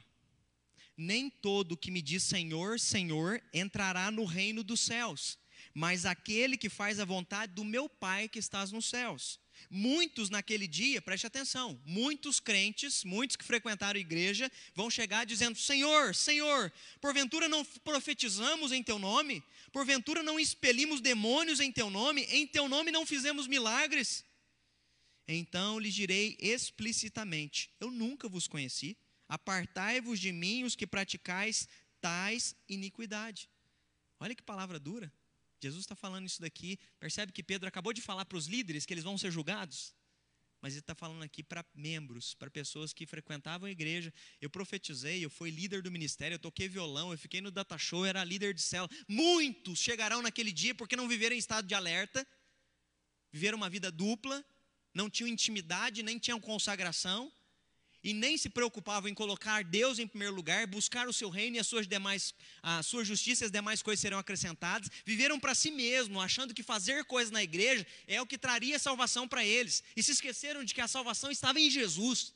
Nem 1.03 1.29
todo 1.29 1.75
que 1.75 1.91
me 1.91 2.01
diz 2.01 2.23
Senhor, 2.23 2.79
Senhor 2.79 3.43
entrará 3.53 4.09
no 4.09 4.23
reino 4.23 4.63
dos 4.63 4.79
céus, 4.79 5.37
mas 5.73 6.05
aquele 6.05 6.55
que 6.55 6.69
faz 6.69 6.97
a 6.97 7.03
vontade 7.03 7.51
do 7.51 7.65
meu 7.65 7.89
Pai 7.89 8.29
que 8.29 8.39
estás 8.39 8.71
nos 8.71 8.85
céus. 8.85 9.37
Muitos 9.69 10.29
naquele 10.29 10.65
dia, 10.65 11.01
preste 11.01 11.27
atenção, 11.27 11.77
muitos 11.85 12.39
crentes, 12.39 13.03
muitos 13.03 13.35
que 13.35 13.43
frequentaram 13.43 13.97
a 13.97 14.01
igreja, 14.01 14.49
vão 14.73 14.89
chegar 14.89 15.25
dizendo: 15.25 15.59
Senhor, 15.59 16.15
Senhor, 16.15 16.71
porventura 17.01 17.49
não 17.49 17.65
profetizamos 17.65 18.71
em 18.71 18.81
teu 18.81 18.97
nome? 18.97 19.43
Porventura 19.73 20.23
não 20.23 20.39
expelimos 20.39 21.01
demônios 21.01 21.59
em 21.59 21.69
teu 21.69 21.89
nome? 21.89 22.23
Em 22.29 22.47
teu 22.47 22.69
nome 22.69 22.91
não 22.91 23.05
fizemos 23.05 23.45
milagres? 23.45 24.23
Então 25.27 25.77
lhes 25.79 25.93
direi 25.93 26.37
explicitamente: 26.39 27.69
Eu 27.77 27.91
nunca 27.91 28.29
vos 28.29 28.47
conheci. 28.47 28.97
Apartai-vos 29.33 30.19
de 30.19 30.31
mim 30.31 30.63
os 30.63 30.75
que 30.75 30.85
praticais 30.85 31.67
tais 31.99 32.55
iniquidade. 32.69 33.49
Olha 34.19 34.35
que 34.35 34.43
palavra 34.43 34.79
dura. 34.79 35.11
Jesus 35.59 35.85
está 35.85 35.95
falando 35.95 36.27
isso 36.27 36.39
daqui. 36.39 36.77
Percebe 36.99 37.31
que 37.31 37.41
Pedro 37.41 37.67
acabou 37.67 37.93
de 37.93 37.99
falar 37.99 38.25
para 38.25 38.37
os 38.37 38.45
líderes 38.45 38.85
que 38.85 38.93
eles 38.93 39.03
vão 39.03 39.17
ser 39.17 39.31
julgados? 39.31 39.95
Mas 40.61 40.73
ele 40.73 40.81
está 40.81 40.93
falando 40.93 41.23
aqui 41.23 41.41
para 41.41 41.65
membros, 41.73 42.35
para 42.35 42.47
pessoas 42.51 42.93
que 42.93 43.07
frequentavam 43.07 43.67
a 43.67 43.71
igreja. 43.71 44.13
Eu 44.39 44.51
profetizei, 44.51 45.25
eu 45.25 45.31
fui 45.31 45.49
líder 45.49 45.81
do 45.81 45.89
ministério, 45.89 46.35
eu 46.35 46.39
toquei 46.39 46.67
violão, 46.67 47.11
eu 47.11 47.17
fiquei 47.17 47.41
no 47.41 47.49
data 47.49 47.75
show, 47.75 48.05
era 48.05 48.23
líder 48.23 48.53
de 48.53 48.61
célula. 48.61 48.91
Muitos 49.07 49.79
chegarão 49.79 50.21
naquele 50.21 50.51
dia 50.51 50.75
porque 50.75 50.95
não 50.95 51.07
viveram 51.07 51.35
em 51.35 51.39
estado 51.39 51.67
de 51.67 51.73
alerta, 51.73 52.25
viveram 53.31 53.57
uma 53.57 53.69
vida 53.69 53.91
dupla, 53.91 54.45
não 54.93 55.09
tinham 55.09 55.27
intimidade, 55.27 56.03
nem 56.03 56.19
tinham 56.19 56.39
consagração, 56.39 57.33
e 58.03 58.13
nem 58.13 58.37
se 58.37 58.49
preocupavam 58.49 59.09
em 59.09 59.13
colocar 59.13 59.63
Deus 59.63 59.97
em 59.97 60.05
primeiro 60.05 60.35
lugar, 60.35 60.67
buscar 60.67 61.07
o 61.07 61.13
seu 61.13 61.29
reino 61.29 61.55
e 61.55 61.59
as 61.59 61.67
suas 61.67 61.87
demais, 61.87 62.33
a 62.61 62.83
sua 62.83 63.05
justiça 63.05 63.43
e 63.43 63.45
as 63.45 63.51
demais 63.51 63.81
coisas 63.81 64.01
serão 64.01 64.17
acrescentadas. 64.17 64.89
Viveram 65.05 65.39
para 65.39 65.55
si 65.55 65.71
mesmo, 65.71 66.19
achando 66.19 66.53
que 66.53 66.61
fazer 66.61 67.05
coisas 67.05 67.31
na 67.31 67.41
igreja 67.41 67.87
é 68.05 68.21
o 68.21 68.25
que 68.25 68.37
traria 68.37 68.77
salvação 68.77 69.27
para 69.27 69.45
eles, 69.45 69.81
e 69.95 70.03
se 70.03 70.11
esqueceram 70.11 70.63
de 70.63 70.73
que 70.73 70.81
a 70.81 70.87
salvação 70.87 71.31
estava 71.31 71.59
em 71.59 71.69
Jesus. 71.69 72.33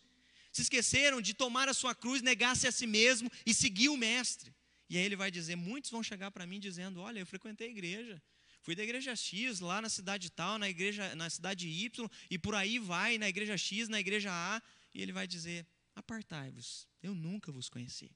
Se 0.54 0.62
esqueceram 0.62 1.22
de 1.22 1.34
tomar 1.34 1.68
a 1.68 1.74
sua 1.74 1.94
cruz, 1.94 2.22
negar-se 2.22 2.66
a 2.68 2.72
si 2.72 2.88
mesmo 2.88 3.30
e 3.46 3.54
seguir 3.54 3.90
o 3.90 3.98
mestre. 3.98 4.56
E 4.90 4.98
aí 4.98 5.04
ele 5.04 5.18
vai 5.18 5.30
dizer: 5.30 5.58
muitos 5.58 5.92
vão 5.92 6.02
chegar 6.02 6.32
para 6.32 6.48
mim 6.48 6.60
dizendo: 6.60 7.02
Olha, 7.02 7.20
eu 7.20 7.26
frequentei 7.26 7.68
a 7.68 7.72
igreja, 7.72 8.22
Fui 8.68 8.76
da 8.76 8.84
igreja 8.84 9.16
X, 9.16 9.62
lá 9.62 9.82
na 9.82 9.88
cidade 9.88 10.30
tal, 10.30 10.60
na 10.60 10.70
igreja, 10.70 11.16
na 11.16 11.30
cidade 11.30 11.70
Y, 11.70 12.10
e 12.30 12.38
por 12.38 12.54
aí 12.54 12.78
vai, 12.78 13.18
na 13.18 13.30
igreja 13.30 13.58
X, 13.58 13.88
na 13.88 13.98
igreja 13.98 14.30
A, 14.30 14.62
e 14.98 15.02
ele 15.02 15.14
vai 15.14 15.28
dizer: 15.28 15.66
Apartai-vos, 15.96 16.88
eu 17.04 17.14
nunca 17.14 17.52
vos 17.52 17.70
conheci. 17.70 18.12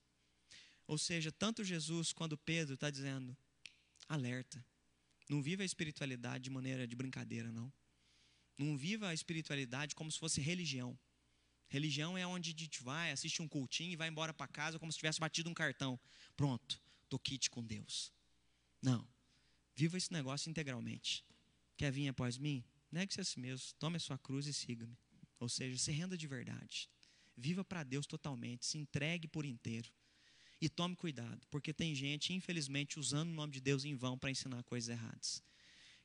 Ou 0.88 0.98
seja, 0.98 1.32
tanto 1.32 1.64
Jesus 1.64 2.12
quanto 2.12 2.36
Pedro 2.36 2.74
está 2.74 2.90
dizendo: 2.90 3.38
alerta. 4.10 4.66
Não 5.30 5.42
viva 5.42 5.62
a 5.62 5.66
espiritualidade 5.66 6.44
de 6.44 6.50
maneira 6.50 6.88
de 6.88 6.96
brincadeira, 6.96 7.52
não. 7.52 7.72
Não 8.58 8.76
viva 8.76 9.08
a 9.08 9.14
espiritualidade 9.14 9.96
como 9.96 10.12
se 10.12 10.20
fosse 10.20 10.42
religião. 10.42 11.00
Religião 11.70 12.18
é 12.18 12.26
onde 12.28 12.50
a 12.50 12.60
gente 12.60 12.84
vai, 12.84 13.12
assiste 13.12 13.42
um 13.42 13.48
cultinho 13.48 13.94
e 13.94 13.96
vai 13.96 14.10
embora 14.10 14.34
para 14.34 14.48
casa 14.48 14.78
como 14.78 14.92
se 14.92 14.98
tivesse 14.98 15.20
batido 15.20 15.50
um 15.50 15.54
cartão. 15.54 16.00
Pronto, 16.36 16.82
tô 17.08 17.18
kit 17.18 17.50
com 17.50 17.64
Deus. 17.64 18.12
Não. 18.82 19.08
Viva 19.76 19.98
esse 19.98 20.12
negócio 20.12 20.50
integralmente. 20.50 21.24
Quer 21.78 21.92
vir 21.92 22.10
após 22.10 22.38
mim? 22.38 22.66
Negue-se 22.92 23.22
a 23.22 23.24
si 23.24 23.40
mesmo, 23.40 23.74
tome 23.80 23.98
a 23.98 24.00
sua 24.00 24.18
cruz 24.18 24.48
e 24.48 24.54
siga-me. 24.54 24.98
Ou 25.42 25.50
seja, 25.50 25.78
se 25.78 25.92
renda 25.92 26.16
de 26.16 26.28
verdade. 26.28 26.88
Viva 27.36 27.66
para 27.66 27.84
Deus 27.84 28.06
totalmente, 28.06 28.66
se 28.66 28.78
entregue 28.78 29.28
por 29.28 29.44
inteiro. 29.44 29.92
E 30.62 30.70
tome 30.70 30.96
cuidado, 30.96 31.42
porque 31.50 31.74
tem 31.74 31.96
gente, 31.96 32.32
infelizmente, 32.32 33.00
usando 33.00 33.32
o 33.32 33.34
nome 33.34 33.52
de 33.52 33.60
Deus 33.60 33.84
em 33.84 33.96
vão 33.96 34.18
para 34.18 34.30
ensinar 34.30 34.62
coisas 34.64 34.89
erradas. 34.89 35.44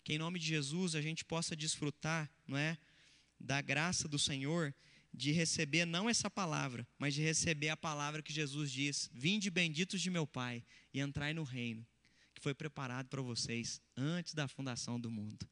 Que 0.02 0.14
em 0.14 0.18
nome 0.18 0.38
de 0.38 0.46
Jesus 0.46 0.94
a 0.94 1.02
gente 1.02 1.24
possa 1.24 1.54
desfrutar, 1.54 2.30
não 2.46 2.56
é, 2.56 2.78
da 3.38 3.60
graça 3.60 4.08
do 4.08 4.18
Senhor 4.18 4.74
de 5.12 5.30
receber 5.32 5.84
não 5.84 6.08
essa 6.08 6.30
palavra, 6.30 6.86
mas 6.98 7.14
de 7.14 7.22
receber 7.22 7.68
a 7.68 7.76
palavra 7.76 8.22
que 8.22 8.32
Jesus 8.32 8.72
diz: 8.72 9.10
"Vinde 9.12 9.50
benditos 9.50 10.00
de 10.00 10.10
meu 10.10 10.26
Pai 10.26 10.64
e 10.92 11.00
entrai 11.00 11.34
no 11.34 11.42
reino 11.42 11.86
que 12.34 12.42
foi 12.42 12.54
preparado 12.54 13.08
para 13.08 13.22
vocês 13.22 13.80
antes 13.96 14.34
da 14.34 14.46
fundação 14.46 15.00
do 15.00 15.10
mundo. 15.10 15.48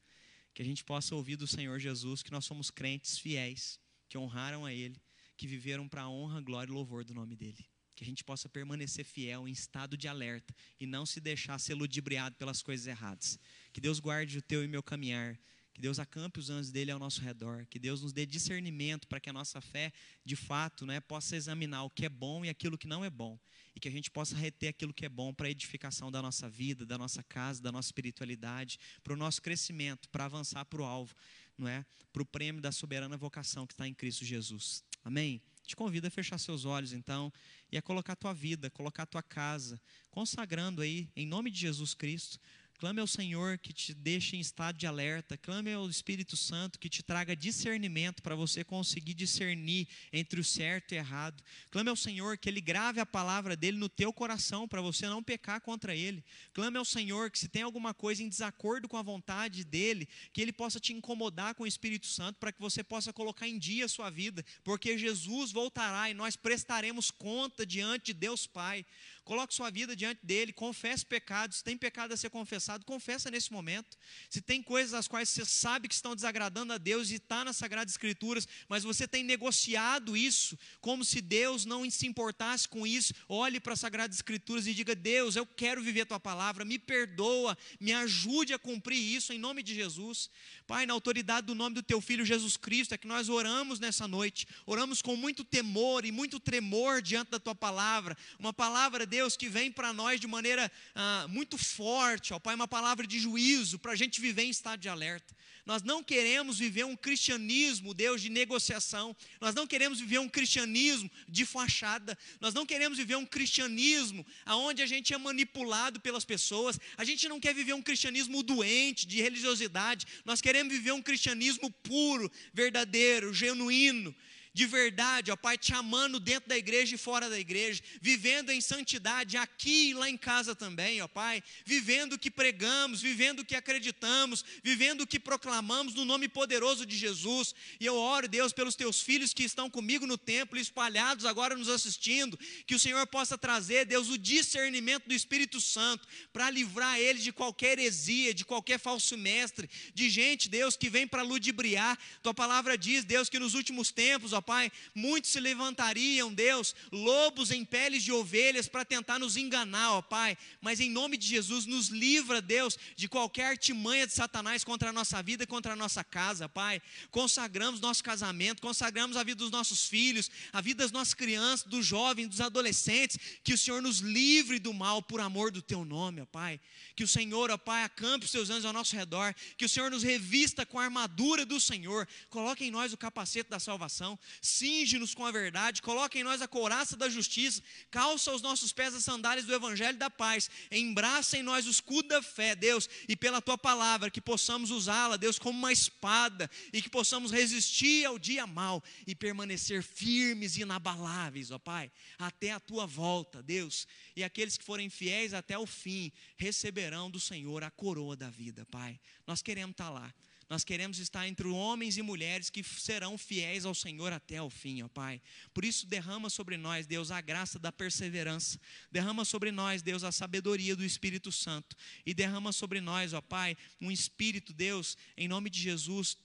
Que 0.54 0.62
a 0.62 0.64
gente 0.64 0.84
possa 0.84 1.14
ouvir 1.14 1.36
do 1.36 1.46
Senhor 1.46 1.78
Jesus 1.80 2.22
que 2.22 2.30
nós 2.30 2.44
somos 2.44 2.70
crentes 2.70 3.18
fiéis, 3.18 3.78
que 4.08 4.16
honraram 4.16 4.64
a 4.64 4.72
Ele, 4.72 5.02
que 5.36 5.46
viveram 5.46 5.88
para 5.88 6.02
a 6.02 6.08
honra, 6.08 6.40
glória 6.40 6.70
e 6.70 6.74
louvor 6.74 7.04
do 7.04 7.12
nome 7.12 7.34
dEle. 7.34 7.68
Que 7.96 8.04
a 8.04 8.06
gente 8.06 8.24
possa 8.24 8.48
permanecer 8.48 9.04
fiel 9.04 9.46
em 9.48 9.52
estado 9.52 9.96
de 9.96 10.08
alerta 10.08 10.54
e 10.80 10.86
não 10.86 11.04
se 11.04 11.20
deixar 11.20 11.58
ser 11.58 11.74
ludibriado 11.74 12.36
pelas 12.36 12.62
coisas 12.62 12.86
erradas. 12.86 13.38
Que 13.72 13.80
Deus 13.80 14.00
guarde 14.00 14.38
o 14.38 14.42
teu 14.42 14.64
e 14.64 14.68
meu 14.68 14.82
caminhar. 14.82 15.38
Que 15.74 15.80
Deus 15.80 15.98
acampe 15.98 16.38
os 16.38 16.50
anjos 16.50 16.70
dele 16.70 16.92
ao 16.92 17.00
nosso 17.00 17.20
redor, 17.20 17.66
que 17.66 17.80
Deus 17.80 18.00
nos 18.00 18.12
dê 18.12 18.24
discernimento 18.24 19.08
para 19.08 19.18
que 19.18 19.28
a 19.28 19.32
nossa 19.32 19.60
fé, 19.60 19.92
de 20.24 20.36
fato, 20.36 20.86
né, 20.86 21.00
possa 21.00 21.34
examinar 21.34 21.82
o 21.82 21.90
que 21.90 22.06
é 22.06 22.08
bom 22.08 22.44
e 22.44 22.48
aquilo 22.48 22.78
que 22.78 22.86
não 22.86 23.04
é 23.04 23.10
bom, 23.10 23.36
e 23.74 23.80
que 23.80 23.88
a 23.88 23.90
gente 23.90 24.08
possa 24.08 24.36
reter 24.36 24.68
aquilo 24.68 24.94
que 24.94 25.04
é 25.04 25.08
bom 25.08 25.34
para 25.34 25.48
a 25.48 25.50
edificação 25.50 26.12
da 26.12 26.22
nossa 26.22 26.48
vida, 26.48 26.86
da 26.86 26.96
nossa 26.96 27.24
casa, 27.24 27.60
da 27.60 27.72
nossa 27.72 27.88
espiritualidade, 27.88 28.78
para 29.02 29.14
o 29.14 29.16
nosso 29.16 29.42
crescimento, 29.42 30.08
para 30.10 30.26
avançar 30.26 30.64
para 30.64 30.80
o 30.80 30.84
alvo, 30.84 31.12
não 31.58 31.66
é? 31.66 31.84
Para 32.12 32.22
o 32.22 32.26
prêmio 32.26 32.62
da 32.62 32.70
soberana 32.70 33.16
vocação 33.16 33.66
que 33.66 33.72
está 33.72 33.88
em 33.88 33.94
Cristo 33.94 34.24
Jesus. 34.24 34.84
Amém? 35.02 35.42
Te 35.66 35.74
convido 35.74 36.06
a 36.06 36.10
fechar 36.10 36.38
seus 36.38 36.64
olhos 36.64 36.92
então 36.92 37.32
e 37.72 37.76
a 37.76 37.82
colocar 37.82 38.12
a 38.12 38.16
tua 38.16 38.32
vida, 38.32 38.70
colocar 38.70 39.04
a 39.04 39.06
tua 39.06 39.22
casa, 39.22 39.80
consagrando 40.10 40.82
aí, 40.82 41.08
em 41.16 41.26
nome 41.26 41.50
de 41.50 41.58
Jesus 41.58 41.94
Cristo, 41.94 42.38
Clame 42.84 43.00
ao 43.00 43.06
Senhor 43.06 43.56
que 43.56 43.72
te 43.72 43.94
deixe 43.94 44.36
em 44.36 44.40
estado 44.40 44.76
de 44.76 44.86
alerta. 44.86 45.38
Clame 45.38 45.72
ao 45.72 45.88
Espírito 45.88 46.36
Santo 46.36 46.78
que 46.78 46.90
te 46.90 47.02
traga 47.02 47.34
discernimento 47.34 48.22
para 48.22 48.34
você 48.34 48.62
conseguir 48.62 49.14
discernir 49.14 49.88
entre 50.12 50.38
o 50.38 50.44
certo 50.44 50.92
e 50.92 50.96
o 50.96 50.98
errado. 50.98 51.42
Clame 51.70 51.88
ao 51.88 51.96
Senhor 51.96 52.36
que 52.36 52.46
Ele 52.46 52.60
grave 52.60 53.00
a 53.00 53.06
palavra 53.06 53.56
dele 53.56 53.78
no 53.78 53.88
teu 53.88 54.12
coração 54.12 54.68
para 54.68 54.82
você 54.82 55.08
não 55.08 55.22
pecar 55.22 55.62
contra 55.62 55.96
Ele. 55.96 56.22
Clame 56.52 56.76
ao 56.76 56.84
Senhor 56.84 57.30
que 57.30 57.38
se 57.38 57.48
tem 57.48 57.62
alguma 57.62 57.94
coisa 57.94 58.22
em 58.22 58.28
desacordo 58.28 58.86
com 58.86 58.98
a 58.98 59.02
vontade 59.02 59.64
dele, 59.64 60.06
que 60.30 60.42
Ele 60.42 60.52
possa 60.52 60.78
te 60.78 60.92
incomodar 60.92 61.54
com 61.54 61.62
o 61.62 61.66
Espírito 61.66 62.06
Santo 62.06 62.36
para 62.38 62.52
que 62.52 62.60
você 62.60 62.84
possa 62.84 63.14
colocar 63.14 63.48
em 63.48 63.58
dia 63.58 63.86
a 63.86 63.88
sua 63.88 64.10
vida, 64.10 64.44
porque 64.62 64.98
Jesus 64.98 65.52
voltará 65.52 66.10
e 66.10 66.12
nós 66.12 66.36
prestaremos 66.36 67.10
conta 67.10 67.64
diante 67.64 68.12
de 68.12 68.12
Deus 68.12 68.46
Pai. 68.46 68.84
Coloque 69.24 69.54
sua 69.54 69.70
vida 69.70 69.96
diante 69.96 70.20
dele, 70.22 70.52
confesse 70.52 71.04
pecados. 71.04 71.58
Se 71.58 71.64
tem 71.64 71.78
pecado 71.78 72.12
a 72.12 72.16
ser 72.16 72.28
confessado, 72.28 72.84
confessa 72.84 73.30
nesse 73.30 73.50
momento. 73.50 73.96
Se 74.28 74.42
tem 74.42 74.62
coisas 74.62 74.92
as 74.92 75.08
quais 75.08 75.30
você 75.30 75.44
sabe 75.46 75.88
que 75.88 75.94
estão 75.94 76.14
desagradando 76.14 76.74
a 76.74 76.78
Deus 76.78 77.10
e 77.10 77.14
está 77.14 77.42
nas 77.42 77.56
Sagradas 77.56 77.94
Escrituras, 77.94 78.46
mas 78.68 78.84
você 78.84 79.08
tem 79.08 79.24
negociado 79.24 80.14
isso, 80.14 80.58
como 80.80 81.04
se 81.04 81.22
Deus 81.22 81.64
não 81.64 81.88
se 81.90 82.06
importasse 82.06 82.68
com 82.68 82.86
isso, 82.86 83.14
olhe 83.26 83.58
para 83.58 83.72
as 83.72 83.80
Sagradas 83.80 84.16
Escrituras 84.16 84.66
e 84.66 84.74
diga: 84.74 84.94
Deus, 84.94 85.36
eu 85.36 85.46
quero 85.46 85.82
viver 85.82 86.02
a 86.02 86.06
tua 86.06 86.20
palavra, 86.20 86.64
me 86.64 86.78
perdoa, 86.78 87.56
me 87.80 87.92
ajude 87.92 88.52
a 88.52 88.58
cumprir 88.58 88.98
isso 88.98 89.32
em 89.32 89.38
nome 89.38 89.62
de 89.62 89.74
Jesus. 89.74 90.28
Pai, 90.66 90.84
na 90.84 90.92
autoridade 90.92 91.46
do 91.46 91.54
nome 91.54 91.74
do 91.74 91.82
teu 91.82 92.00
filho 92.00 92.26
Jesus 92.26 92.58
Cristo, 92.58 92.92
é 92.92 92.98
que 92.98 93.06
nós 93.06 93.30
oramos 93.30 93.80
nessa 93.80 94.06
noite, 94.06 94.46
oramos 94.66 95.00
com 95.00 95.16
muito 95.16 95.44
temor 95.44 96.04
e 96.04 96.12
muito 96.12 96.38
tremor 96.38 97.00
diante 97.00 97.30
da 97.30 97.40
tua 97.40 97.54
palavra, 97.54 98.16
uma 98.38 98.52
palavra 98.52 99.06
Deus, 99.14 99.36
que 99.36 99.48
vem 99.48 99.70
para 99.70 99.92
nós 99.92 100.18
de 100.18 100.26
maneira 100.26 100.68
ah, 100.92 101.26
muito 101.28 101.56
forte, 101.56 102.34
ó 102.34 102.40
Pai, 102.40 102.56
uma 102.56 102.66
palavra 102.66 103.06
de 103.06 103.16
juízo 103.20 103.78
para 103.78 103.92
a 103.92 103.94
gente 103.94 104.20
viver 104.20 104.42
em 104.42 104.50
estado 104.50 104.80
de 104.80 104.88
alerta. 104.88 105.32
Nós 105.64 105.84
não 105.84 106.02
queremos 106.02 106.58
viver 106.58 106.84
um 106.84 106.96
cristianismo, 106.96 107.94
Deus, 107.94 108.20
de 108.20 108.28
negociação. 108.28 109.16
Nós 109.40 109.54
não 109.54 109.68
queremos 109.68 110.00
viver 110.00 110.18
um 110.18 110.28
cristianismo 110.28 111.08
de 111.28 111.46
fachada. 111.46 112.18
Nós 112.40 112.52
não 112.52 112.66
queremos 112.66 112.98
viver 112.98 113.14
um 113.14 113.24
cristianismo 113.24 114.26
onde 114.46 114.82
a 114.82 114.86
gente 114.86 115.14
é 115.14 115.16
manipulado 115.16 116.00
pelas 116.00 116.24
pessoas. 116.24 116.78
A 116.96 117.04
gente 117.04 117.28
não 117.28 117.38
quer 117.38 117.54
viver 117.54 117.72
um 117.72 117.80
cristianismo 117.80 118.42
doente, 118.42 119.06
de 119.06 119.22
religiosidade. 119.22 120.06
Nós 120.24 120.40
queremos 120.40 120.72
viver 120.72 120.92
um 120.92 121.00
cristianismo 121.00 121.70
puro, 121.70 122.30
verdadeiro, 122.52 123.32
genuíno 123.32 124.12
de 124.54 124.66
verdade, 124.66 125.32
ó 125.32 125.36
Pai, 125.36 125.58
te 125.58 125.74
amando 125.74 126.20
dentro 126.20 126.48
da 126.48 126.56
igreja 126.56 126.94
e 126.94 126.98
fora 126.98 127.28
da 127.28 127.38
igreja, 127.38 127.82
vivendo 128.00 128.50
em 128.50 128.60
santidade 128.60 129.36
aqui 129.36 129.90
e 129.90 129.94
lá 129.94 130.08
em 130.08 130.16
casa 130.16 130.54
também, 130.54 131.02
ó 131.02 131.08
Pai, 131.08 131.42
vivendo 131.66 132.12
o 132.12 132.18
que 132.18 132.30
pregamos, 132.30 133.02
vivendo 133.02 133.40
o 133.40 133.44
que 133.44 133.56
acreditamos, 133.56 134.44
vivendo 134.62 135.00
o 135.00 135.06
que 135.08 135.18
proclamamos 135.18 135.94
no 135.94 136.04
nome 136.04 136.28
poderoso 136.28 136.86
de 136.86 136.96
Jesus. 136.96 137.52
E 137.80 137.84
eu 137.84 137.96
oro, 137.96 138.28
Deus, 138.28 138.52
pelos 138.52 138.76
teus 138.76 139.02
filhos 139.02 139.34
que 139.34 139.42
estão 139.42 139.68
comigo 139.68 140.06
no 140.06 140.16
templo, 140.16 140.56
espalhados 140.56 141.24
agora 141.24 141.56
nos 141.56 141.68
assistindo, 141.68 142.38
que 142.64 142.76
o 142.76 142.78
Senhor 142.78 143.04
possa 143.08 143.36
trazer, 143.36 143.84
Deus, 143.84 144.08
o 144.08 144.16
discernimento 144.16 145.08
do 145.08 145.14
Espírito 145.14 145.60
Santo 145.60 146.06
para 146.32 146.48
livrar 146.48 147.00
eles 147.00 147.24
de 147.24 147.32
qualquer 147.32 147.80
heresia, 147.80 148.32
de 148.32 148.44
qualquer 148.44 148.78
falso 148.78 149.18
mestre, 149.18 149.68
de 149.92 150.08
gente, 150.08 150.48
Deus, 150.48 150.76
que 150.76 150.88
vem 150.88 151.08
para 151.08 151.22
ludibriar. 151.22 151.98
Tua 152.22 152.32
palavra 152.32 152.78
diz, 152.78 153.04
Deus, 153.04 153.28
que 153.28 153.40
nos 153.40 153.54
últimos 153.54 153.90
tempos, 153.90 154.32
ó 154.32 154.43
Pai, 154.44 154.70
muitos 154.94 155.30
se 155.30 155.40
levantariam, 155.40 156.32
Deus, 156.32 156.74
lobos 156.92 157.50
em 157.50 157.64
peles 157.64 158.02
de 158.02 158.12
ovelhas 158.12 158.68
para 158.68 158.84
tentar 158.84 159.18
nos 159.18 159.36
enganar, 159.36 159.92
ó 159.92 160.02
Pai, 160.02 160.36
mas 160.60 160.80
em 160.80 160.90
nome 160.90 161.16
de 161.16 161.26
Jesus, 161.26 161.66
nos 161.66 161.88
livra, 161.88 162.40
Deus, 162.40 162.78
de 162.96 163.08
qualquer 163.08 163.46
artimanha 163.46 164.06
de 164.06 164.12
Satanás 164.12 164.62
contra 164.62 164.90
a 164.90 164.92
nossa 164.92 165.22
vida 165.22 165.46
contra 165.54 165.72
a 165.72 165.76
nossa 165.76 166.02
casa, 166.02 166.48
Pai. 166.48 166.82
Consagramos 167.10 167.80
nosso 167.80 168.02
casamento, 168.02 168.60
consagramos 168.60 169.16
a 169.16 169.22
vida 169.22 169.36
dos 169.36 169.50
nossos 169.50 169.86
filhos, 169.86 170.30
a 170.52 170.60
vida 170.60 170.82
das 170.82 170.92
nossas 170.92 171.14
crianças, 171.14 171.66
dos 171.66 171.86
jovens, 171.86 172.28
dos 172.28 172.40
adolescentes, 172.40 173.18
que 173.42 173.54
o 173.54 173.58
Senhor 173.58 173.80
nos 173.80 173.98
livre 173.98 174.58
do 174.58 174.74
mal 174.74 175.00
por 175.00 175.20
amor 175.20 175.50
do 175.50 175.62
Teu 175.62 175.84
nome, 175.84 176.20
ó 176.20 176.26
Pai. 176.26 176.60
Que 176.96 177.04
o 177.04 177.08
Senhor, 177.08 177.50
ó 177.50 177.56
Pai, 177.56 177.84
acampe 177.84 178.24
os 178.24 178.30
Seus 178.30 178.50
anjos 178.50 178.64
ao 178.64 178.72
nosso 178.72 178.96
redor, 178.96 179.34
que 179.56 179.64
o 179.64 179.68
Senhor 179.68 179.90
nos 179.90 180.02
revista 180.02 180.66
com 180.66 180.78
a 180.78 180.84
armadura 180.84 181.46
do 181.46 181.60
Senhor, 181.60 182.08
coloque 182.28 182.64
em 182.64 182.70
nós 182.70 182.92
o 182.92 182.96
capacete 182.96 183.48
da 183.48 183.60
salvação, 183.60 184.18
cinge-nos 184.40 185.14
com 185.14 185.24
a 185.24 185.30
verdade, 185.30 185.82
coloca 185.82 186.18
em 186.18 186.22
nós 186.22 186.42
a 186.42 186.48
couraça 186.48 186.96
da 186.96 187.08
justiça, 187.08 187.62
calça 187.90 188.32
os 188.32 188.42
nossos 188.42 188.72
pés 188.72 188.94
as 188.94 189.04
sandálias 189.04 189.46
do 189.46 189.54
evangelho 189.54 189.98
da 189.98 190.10
paz, 190.10 190.50
embraça 190.70 191.36
em 191.36 191.42
nós 191.42 191.66
o 191.66 191.70
escudo 191.70 192.08
da 192.08 192.22
fé, 192.22 192.54
Deus, 192.54 192.88
e 193.08 193.16
pela 193.16 193.40
tua 193.40 193.58
palavra 193.58 194.10
que 194.10 194.20
possamos 194.20 194.70
usá-la, 194.70 195.16
Deus, 195.16 195.38
como 195.38 195.58
uma 195.58 195.72
espada 195.72 196.50
e 196.72 196.82
que 196.82 196.88
possamos 196.88 197.30
resistir 197.30 198.04
ao 198.04 198.18
dia 198.18 198.46
mal 198.46 198.82
e 199.06 199.14
permanecer 199.14 199.82
firmes 199.82 200.56
e 200.56 200.62
inabaláveis, 200.62 201.50
ó 201.50 201.58
Pai, 201.58 201.90
até 202.18 202.52
a 202.52 202.60
tua 202.60 202.86
volta, 202.86 203.42
Deus. 203.42 203.86
E 204.16 204.22
aqueles 204.22 204.56
que 204.56 204.64
forem 204.64 204.88
fiéis 204.88 205.34
até 205.34 205.58
o 205.58 205.66
fim 205.66 206.12
receberão 206.36 207.10
do 207.10 207.20
Senhor 207.20 207.62
a 207.62 207.70
coroa 207.70 208.16
da 208.16 208.30
vida, 208.30 208.66
Pai. 208.66 208.98
Nós 209.26 209.42
queremos 209.42 209.72
estar 209.72 209.90
lá. 209.90 210.12
Nós 210.48 210.64
queremos 210.64 210.98
estar 210.98 211.26
entre 211.26 211.46
homens 211.46 211.96
e 211.96 212.02
mulheres 212.02 212.50
que 212.50 212.62
serão 212.62 213.16
fiéis 213.16 213.64
ao 213.64 213.74
Senhor 213.74 214.12
até 214.12 214.40
o 214.42 214.50
fim, 214.50 214.82
ó 214.82 214.88
Pai. 214.88 215.20
Por 215.52 215.64
isso, 215.64 215.86
derrama 215.86 216.28
sobre 216.30 216.56
nós, 216.56 216.86
Deus, 216.86 217.10
a 217.10 217.20
graça 217.20 217.58
da 217.58 217.72
perseverança. 217.72 218.58
Derrama 218.90 219.24
sobre 219.24 219.50
nós, 219.50 219.82
Deus, 219.82 220.04
a 220.04 220.12
sabedoria 220.12 220.76
do 220.76 220.84
Espírito 220.84 221.30
Santo. 221.30 221.76
E 222.04 222.14
derrama 222.14 222.52
sobre 222.52 222.80
nós, 222.80 223.12
ó 223.12 223.20
Pai, 223.20 223.56
um 223.80 223.90
espírito, 223.90 224.52
Deus, 224.52 224.96
em 225.16 225.28
nome 225.28 225.50
de 225.50 225.60
Jesus, 225.60 226.16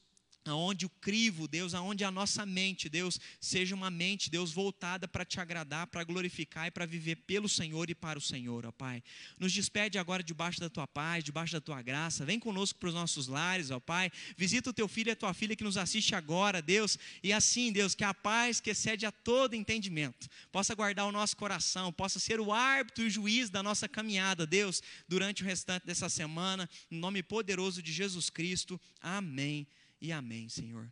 aonde 0.49 0.85
o 0.85 0.89
crivo, 0.89 1.47
Deus, 1.47 1.73
aonde 1.73 2.03
a 2.03 2.11
nossa 2.11 2.45
mente, 2.45 2.89
Deus, 2.89 3.19
seja 3.39 3.75
uma 3.75 3.89
mente, 3.89 4.29
Deus, 4.29 4.51
voltada 4.51 5.07
para 5.07 5.25
te 5.25 5.39
agradar, 5.39 5.87
para 5.87 6.03
glorificar 6.03 6.67
e 6.67 6.71
para 6.71 6.85
viver 6.85 7.15
pelo 7.15 7.47
Senhor 7.47 7.89
e 7.89 7.95
para 7.95 8.17
o 8.17 8.21
Senhor, 8.21 8.65
ó 8.65 8.71
Pai. 8.71 9.03
Nos 9.39 9.53
despede 9.53 9.97
agora 9.97 10.23
debaixo 10.23 10.59
da 10.59 10.69
tua 10.69 10.87
paz, 10.87 11.23
debaixo 11.23 11.53
da 11.53 11.61
tua 11.61 11.81
graça. 11.81 12.25
Vem 12.25 12.39
conosco 12.39 12.79
para 12.79 12.89
os 12.89 12.95
nossos 12.95 13.27
lares, 13.27 13.71
ó 13.71 13.79
Pai. 13.79 14.11
Visita 14.37 14.69
o 14.69 14.73
teu 14.73 14.87
filho 14.87 15.09
e 15.09 15.11
a 15.11 15.15
tua 15.15 15.33
filha 15.33 15.55
que 15.55 15.63
nos 15.63 15.77
assiste 15.77 16.15
agora, 16.15 16.61
Deus. 16.61 16.97
E 17.23 17.33
assim, 17.33 17.71
Deus, 17.71 17.95
que 17.95 18.03
a 18.03 18.13
paz 18.13 18.59
que 18.59 18.69
excede 18.69 19.05
a 19.05 19.11
todo 19.11 19.55
entendimento 19.55 20.27
possa 20.51 20.75
guardar 20.75 21.05
o 21.05 21.11
nosso 21.11 21.35
coração, 21.35 21.91
possa 21.91 22.19
ser 22.19 22.39
o 22.39 22.51
árbitro 22.51 23.03
e 23.03 23.07
o 23.07 23.09
juiz 23.09 23.49
da 23.49 23.63
nossa 23.63 23.87
caminhada, 23.87 24.45
Deus, 24.45 24.81
durante 25.07 25.43
o 25.43 25.45
restante 25.45 25.85
dessa 25.85 26.09
semana. 26.09 26.69
Em 26.91 26.97
nome 26.97 27.23
poderoso 27.23 27.81
de 27.81 27.91
Jesus 27.91 28.29
Cristo. 28.29 28.79
Amém 29.01 29.67
e 30.01 30.11
amém, 30.11 30.49
Senhor. 30.49 30.91